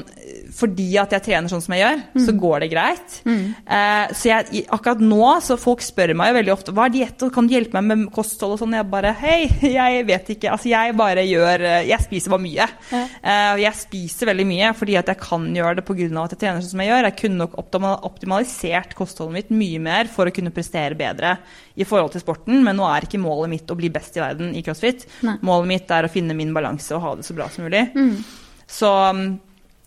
Fordi 0.54 0.92
at 1.02 1.10
jeg 1.10 1.24
trener 1.26 1.50
sånn 1.50 1.62
som 1.64 1.72
jeg 1.74 1.82
gjør, 1.82 2.02
mm. 2.14 2.20
så 2.22 2.34
går 2.38 2.62
det 2.62 2.68
greit. 2.70 3.16
Mm. 3.26 3.40
Eh, 3.66 4.12
så 4.14 4.28
jeg, 4.30 4.62
akkurat 4.72 5.00
nå 5.02 5.30
så 5.42 5.56
folk 5.58 5.82
spør 5.82 6.12
meg 6.14 6.30
jo 6.30 6.36
veldig 6.38 6.52
ofte 6.54 6.74
hva 6.76 6.86
er 6.86 6.94
diett, 6.94 7.24
og 7.26 7.32
kan 7.34 7.48
du 7.48 7.56
hjelpe 7.56 7.80
meg 7.80 7.88
med 7.90 8.12
kosthold 8.14 8.54
og 8.54 8.60
sånn. 8.62 8.76
Jeg 8.78 8.86
bare 8.92 9.10
hei, 9.18 9.48
jeg 9.78 10.04
vet 10.06 10.30
ikke. 10.36 10.52
Altså 10.54 10.70
jeg 10.70 10.94
bare 10.98 11.26
gjør 11.26 11.66
eh, 11.66 11.88
Jeg 11.90 12.06
spiser 12.06 12.34
bare 12.36 12.44
mye. 12.46 12.68
Ja. 12.94 13.02
Eh, 13.02 13.64
jeg 13.64 13.80
spiser 13.80 14.30
veldig 14.30 14.46
mye 14.52 14.70
fordi 14.78 14.98
at 15.00 15.10
jeg 15.10 15.22
kan 15.24 15.48
gjøre 15.58 15.80
det 15.80 15.86
pga. 15.88 16.06
at 16.22 16.36
jeg 16.36 16.42
trener 16.44 16.62
sånn 16.62 16.76
som 16.76 16.84
jeg 16.84 16.92
gjør. 16.92 17.10
Jeg 17.10 17.18
kunne 17.24 17.42
nok 17.42 17.58
optimalisert 18.06 18.94
kostholdet 18.98 19.40
mitt 19.40 19.52
mye 19.54 19.82
mer 19.82 20.10
for 20.14 20.30
å 20.30 20.34
kunne 20.34 20.54
prestere 20.54 20.98
bedre 20.98 21.36
i 21.74 21.86
forhold 21.88 22.14
til 22.14 22.22
sporten, 22.22 22.62
men 22.62 22.78
nå 22.78 22.86
er 22.86 23.06
ikke 23.06 23.18
målet 23.22 23.50
mitt 23.50 23.70
å 23.70 23.78
bli 23.78 23.90
best 23.92 24.14
i 24.18 24.22
verden 24.22 24.54
i 24.54 24.62
crossfit. 24.62 25.08
Nei. 25.26 25.36
Målet 25.42 25.70
mitt 25.72 25.90
er 25.94 26.06
å 26.06 26.12
finne 26.12 26.36
min 26.38 26.54
balanse 26.54 26.94
og 26.94 27.02
ha 27.02 27.14
det 27.18 27.26
så 27.26 27.34
bra 27.36 27.50
som 27.50 27.66
mulig. 27.66 27.88
Mm. 27.96 28.43
Så 28.66 28.90
um, 29.10 29.26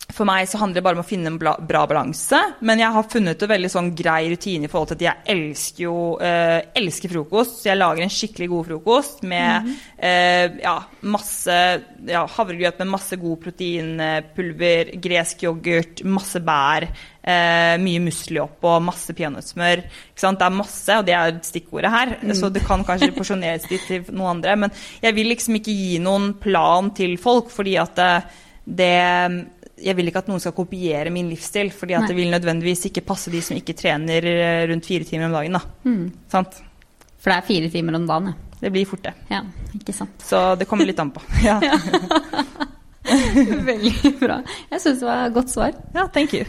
for 0.08 0.26
meg 0.28 0.48
så 0.48 0.60
handler 0.62 0.80
det 0.80 0.86
bare 0.86 0.98
om 0.98 1.04
å 1.04 1.08
finne 1.08 1.30
en 1.30 1.38
bra 1.38 1.82
balanse. 1.90 2.40
Men 2.66 2.80
jeg 2.80 2.96
har 2.96 3.10
funnet 3.12 3.42
en 3.44 3.52
veldig 3.52 3.72
sånn 3.72 3.90
grei 3.98 4.30
rutine 4.32 4.66
i 4.66 4.72
forhold 4.72 4.94
til 4.94 4.98
at 4.98 5.04
jeg 5.04 5.36
elsker 5.36 5.84
jo 5.84 5.98
eh, 6.24 6.70
elsker 6.80 7.12
frokost. 7.12 7.60
Så 7.60 7.70
jeg 7.70 7.80
lager 7.80 8.06
en 8.06 8.14
skikkelig 8.14 8.48
god 8.54 8.70
frokost 8.70 9.22
med 9.28 9.66
mm 9.66 9.68
-hmm. 9.68 9.76
eh, 10.08 10.64
ja, 10.64 10.78
masse 11.02 11.58
ja, 12.08 12.24
havregrøt 12.38 12.80
med 12.80 12.88
masse 12.88 13.16
god 13.16 13.38
proteinpulver, 13.44 14.96
gresk 14.96 15.44
yoghurt, 15.44 16.04
masse 16.04 16.40
bær. 16.40 16.88
Eh, 17.28 17.76
mye 17.78 18.00
musli 18.00 18.40
oppå, 18.40 18.80
masse 18.80 19.14
peanøttsmør. 19.14 19.84
Det 20.16 20.42
er 20.42 20.50
masse, 20.50 20.98
og 20.98 21.06
det 21.06 21.14
er 21.14 21.40
stikkordet 21.44 21.92
her. 21.92 22.18
Mm. 22.24 22.34
Så 22.34 22.50
det 22.50 22.64
kan 22.66 22.86
kanskje 22.86 23.12
porsjoneres 23.12 23.70
litt 23.70 23.88
til 23.88 24.06
noen 24.10 24.38
andre. 24.38 24.56
Men 24.56 24.72
jeg 25.02 25.14
vil 25.14 25.28
liksom 25.28 25.56
ikke 25.56 25.76
gi 25.76 26.00
noen 26.00 26.34
plan 26.34 26.92
til 26.92 27.18
folk, 27.18 27.52
fordi 27.52 27.76
at 27.76 28.00
eh, 28.00 28.22
det 28.68 28.94
jeg 29.78 29.94
vil 29.98 30.10
ikke 30.10 30.24
at 30.24 30.30
noen 30.32 30.42
skal 30.42 30.56
kopiere 30.58 31.12
min 31.14 31.30
livsstil, 31.30 31.70
fordi 31.76 31.94
at 31.98 32.08
det 32.10 32.16
vil 32.18 32.32
nødvendigvis 32.34 32.88
ikke 32.90 33.06
passe 33.06 33.32
de 33.34 33.42
som 33.46 33.58
ikke 33.60 33.76
trener 33.78 34.26
eh, 34.26 34.64
rundt 34.72 34.90
fire 34.90 35.06
timer 35.06 35.30
om 35.30 35.38
dagen. 35.38 35.58
Da. 35.60 35.62
Mm. 35.86 36.08
Sant? 36.34 36.58
For 37.22 37.30
det 37.30 37.38
er 37.38 37.48
fire 37.48 37.70
timer 37.74 38.00
om 38.00 38.08
dagen, 38.10 38.32
ja. 38.34 38.44
Det 38.58 38.72
blir 38.74 38.88
fort 38.90 39.04
det. 39.06 39.14
Ja, 39.30 39.44
ikke 39.78 39.94
sant. 39.94 40.16
Så 40.26 40.40
det 40.58 40.66
kommer 40.70 40.88
litt 40.90 41.00
an 41.02 41.14
på. 41.14 41.22
Ja. 41.46 41.60
Veldig 43.08 44.18
bra. 44.20 44.42
Jeg 44.74 44.82
syns 44.84 45.00
det 45.00 45.08
var 45.08 45.30
et 45.30 45.38
godt 45.38 45.54
svar. 45.54 45.78
Ja, 45.96 46.10
thank 46.12 46.34
you. 46.36 46.44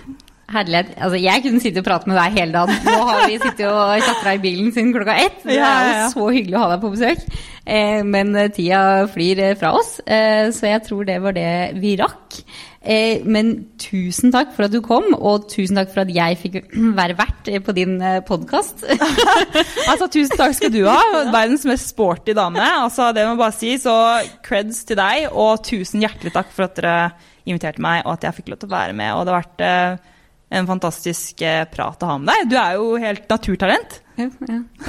Herlighet. 0.49 0.94
Altså, 0.96 1.18
jeg 1.20 1.42
kunne 1.44 1.61
sitte 1.61 1.82
og 1.82 1.84
prate 1.84 2.09
med 2.09 2.16
deg 2.16 2.36
hele 2.38 2.55
dagen. 2.55 2.78
Nå 2.86 3.01
har 3.05 3.26
vi 3.28 3.34
sittet 3.36 3.66
og 3.68 3.99
klatra 4.01 4.32
i 4.32 4.40
bilen 4.40 4.70
siden 4.72 4.94
klokka 4.94 5.18
ett. 5.20 5.42
Det 5.44 5.59
er 5.61 5.90
jo 5.90 6.07
så 6.14 6.28
hyggelig 6.32 6.57
å 6.57 6.62
ha 6.62 6.70
deg 6.72 6.80
på 6.86 6.92
besøk. 6.94 7.26
Eh, 7.68 8.01
men 8.09 8.32
tida 8.57 8.80
flyr 9.12 9.42
fra 9.61 9.74
oss, 9.76 9.99
eh, 10.09 10.49
så 10.57 10.70
jeg 10.70 10.86
tror 10.86 11.05
det 11.05 11.18
var 11.20 11.36
det 11.36 11.53
vi 11.82 11.92
rakk. 12.01 12.40
Eh, 12.80 13.20
men 13.28 13.53
tusen 13.76 14.32
takk 14.32 14.57
for 14.57 14.64
at 14.64 14.72
du 14.72 14.80
kom, 14.80 15.12
og 15.12 15.51
tusen 15.53 15.76
takk 15.76 15.92
for 15.92 16.07
at 16.07 16.16
jeg 16.16 16.40
fikk 16.40 16.59
være 17.03 17.20
vert 17.20 17.55
på 17.68 17.76
din 17.76 18.01
podkast. 18.24 18.88
altså, 19.90 20.09
tusen 20.09 20.32
takk 20.32 20.57
skal 20.57 20.72
du 20.72 20.86
ha. 20.88 20.96
Verdens 21.28 21.68
mest 21.68 21.92
sporty 21.92 22.32
dame. 22.32 22.64
Altså, 22.64 23.12
det 23.12 23.28
må 23.28 23.36
jeg 23.36 23.44
bare 23.44 23.61
si. 23.61 23.76
Så 23.84 24.01
creds 24.49 24.86
til 24.88 24.96
deg, 24.96 25.28
og 25.28 25.59
tusen 25.68 26.01
hjertelig 26.01 26.32
takk 26.40 26.57
for 26.57 26.70
at 26.70 26.80
dere 26.80 27.01
inviterte 27.44 27.84
meg, 27.84 28.07
og 28.07 28.16
at 28.16 28.30
jeg 28.30 28.40
fikk 28.40 28.55
lov 28.55 28.62
til 28.62 28.72
å 28.72 28.78
være 28.80 28.96
med. 28.96 29.12
Og 29.12 29.26
det 29.26 29.36
har 29.36 29.44
vært 29.44 30.14
en 30.49 30.64
fantastisk 30.68 31.42
eh, 31.44 31.64
prat 31.68 32.03
å 32.03 32.07
ha 32.12 32.18
med 32.20 32.28
deg. 32.30 32.49
Du 32.49 32.57
er 32.61 32.72
jo 32.78 32.96
helt 33.01 33.28
naturtalent. 33.28 34.03
Ja, 34.18 34.26
ja, 34.49 34.62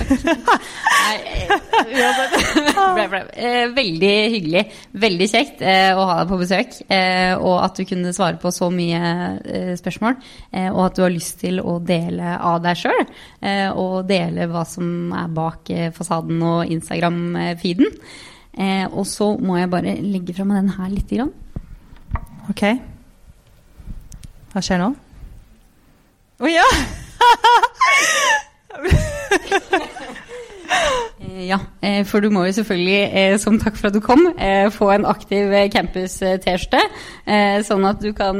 eh, 3.35 3.67
Veldig 3.75 4.13
hyggelig. 4.33 4.63
Veldig 5.03 5.27
kjekt 5.29 5.61
eh, 5.61 5.91
å 5.93 6.05
ha 6.07 6.15
deg 6.21 6.29
på 6.31 6.39
besøk. 6.39 6.69
Og 7.43 7.57
at 7.59 7.75
du 7.75 7.83
kunne 7.89 8.13
svare 8.15 8.37
på 8.41 8.51
så 8.55 8.69
mye 8.73 9.01
spørsmål. 9.79 10.13
Og 10.71 10.81
at 10.85 10.95
du 10.97 11.01
har 11.03 11.13
lyst 11.13 11.39
til 11.43 11.55
å 11.61 11.79
dele 11.83 12.27
av 12.37 12.61
deg 12.63 12.75
sjøl. 12.79 13.05
Og 13.75 14.07
dele 14.09 14.47
hva 14.49 14.63
som 14.67 15.13
er 15.13 15.27
bak 15.35 15.61
fasaden 15.97 16.41
og 16.45 16.71
Instagram-feeden. 16.77 17.87
Og 18.95 19.05
så 19.07 19.37
må 19.37 19.57
jeg 19.59 19.73
bare 19.75 20.01
legge 20.01 20.33
fra 20.39 20.45
meg 20.47 20.55
den 20.63 20.75
her 20.79 20.89
lite 20.95 21.13
grann. 21.19 21.33
Ok. 22.49 22.63
Hva 24.49 24.61
skjer 24.65 24.79
nå? 24.81 24.89
Å 26.39 26.47
oh, 26.47 26.47
ja! 26.47 26.63
ja, 31.49 31.57
eh, 31.83 32.05
for 32.07 32.23
du 32.23 32.29
må 32.31 32.45
jo 32.47 32.53
selvfølgelig, 32.55 33.11
eh, 33.11 33.35
som 33.43 33.59
takk 33.59 33.75
for 33.75 33.89
at 33.89 33.97
du 33.97 33.99
kom, 33.99 34.23
eh, 34.39 34.71
få 34.71 34.87
en 34.93 35.03
aktiv 35.09 35.51
campus-T-skjorte. 35.73 36.79
Sånn 37.67 37.83
at 37.89 37.99
du 37.99 38.13
kan 38.15 38.39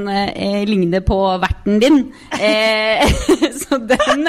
ligne 0.70 1.02
på 1.04 1.18
verten 1.44 1.84
din. 1.84 2.16
Så 3.60 3.82
den 3.84 4.24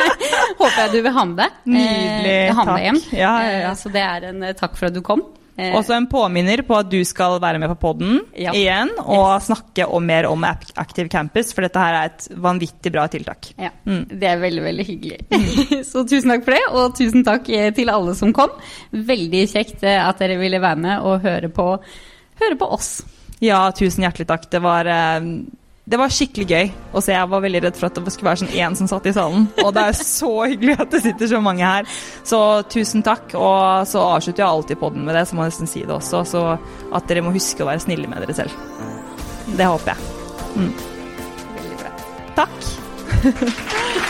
håper 0.58 0.82
jeg 0.82 0.90
du 0.96 0.98
vil 1.06 1.14
ha 1.14 1.24
med 1.30 1.38
deg. 1.44 1.62
Nydelig. 1.70 2.50
Ha 2.58 2.66
med 2.72 2.82
hjem. 2.88 2.98
Ja, 3.14 3.34
ja, 3.46 3.54
ja. 3.68 3.72
Så 3.78 3.94
det 3.94 4.02
er 4.02 4.32
en 4.32 4.42
takk 4.58 4.74
for 4.80 4.90
at 4.90 4.98
du 4.98 5.02
kom. 5.06 5.22
Eh. 5.56 5.74
Også 5.76 5.94
en 5.96 6.06
påminner 6.10 6.62
på 6.66 6.76
at 6.78 6.88
du 6.90 6.98
skal 7.06 7.38
være 7.42 7.60
med 7.60 7.70
på 7.74 7.78
poden 7.82 8.20
ja. 8.38 8.54
igjen 8.56 8.92
og 9.02 9.36
yes. 9.36 9.50
snakke 9.50 9.86
om 9.90 10.06
mer 10.06 10.28
om 10.30 10.46
Active 10.46 11.08
Campus, 11.12 11.52
for 11.56 11.66
dette 11.66 11.82
her 11.82 11.98
er 11.98 12.10
et 12.12 12.28
vanvittig 12.40 12.92
bra 12.94 13.06
tiltak. 13.12 13.52
Ja, 13.60 13.72
mm. 13.84 14.02
Det 14.12 14.30
er 14.30 14.42
veldig, 14.42 14.64
veldig 14.64 14.88
hyggelig. 14.88 15.20
Så 15.90 16.04
tusen 16.08 16.32
takk 16.32 16.46
for 16.46 16.56
det, 16.56 16.64
og 16.70 16.98
tusen 16.98 17.26
takk 17.26 17.50
eh, 17.54 17.70
til 17.76 17.92
alle 17.92 18.16
som 18.18 18.34
kom. 18.36 18.54
Veldig 18.90 19.46
kjekt 19.52 19.84
eh, 19.84 20.00
at 20.00 20.22
dere 20.22 20.40
ville 20.40 20.62
være 20.62 20.84
med 20.86 21.06
og 21.06 21.24
høre 21.26 21.52
på, 21.52 21.72
høre 22.42 22.60
på 22.60 22.70
oss. 22.78 22.92
Ja, 23.40 23.62
tusen 23.72 24.04
hjertelig 24.04 24.28
takk. 24.28 24.50
Det 24.52 24.60
var 24.60 24.88
det 25.90 25.98
var 25.98 26.12
skikkelig 26.14 26.46
gøy 26.46 26.68
å 26.94 27.00
se. 27.02 27.14
Jeg 27.16 27.30
var 27.32 27.42
veldig 27.42 27.62
redd 27.64 27.78
for 27.78 27.88
at 27.88 27.96
det 27.98 28.12
skulle 28.14 28.30
være 28.30 28.42
sånn 28.44 28.52
én 28.54 28.76
som 28.78 28.86
satt 28.90 29.08
i 29.10 29.14
salen. 29.16 29.48
Og 29.64 29.72
det 29.74 29.82
er 29.88 29.96
så 29.98 30.30
hyggelig 30.44 30.76
at 30.84 30.92
det 30.94 31.00
sitter 31.02 31.32
så 31.32 31.40
mange 31.42 31.66
her. 31.66 31.88
Så 32.26 32.38
tusen 32.70 33.02
takk. 33.06 33.34
Og 33.34 33.88
så 33.90 34.04
avslutter 34.04 34.44
jeg 34.44 34.50
alltid 34.50 34.80
podden 34.82 35.08
med 35.08 35.18
det, 35.18 35.24
så 35.26 35.34
må 35.34 35.46
jeg 35.46 35.54
nesten 35.54 35.72
si 35.72 35.82
det 35.82 35.96
også. 35.96 36.22
Så 36.30 36.44
at 36.94 37.10
dere 37.10 37.24
må 37.26 37.34
huske 37.34 37.66
å 37.66 37.70
være 37.72 37.82
snille 37.82 38.10
med 38.10 38.22
dere 38.22 38.38
selv. 38.38 38.54
Det 39.58 39.66
håper 39.66 39.90
jeg. 39.90 40.00
Mm. 40.60 40.72
Takk. 42.38 44.06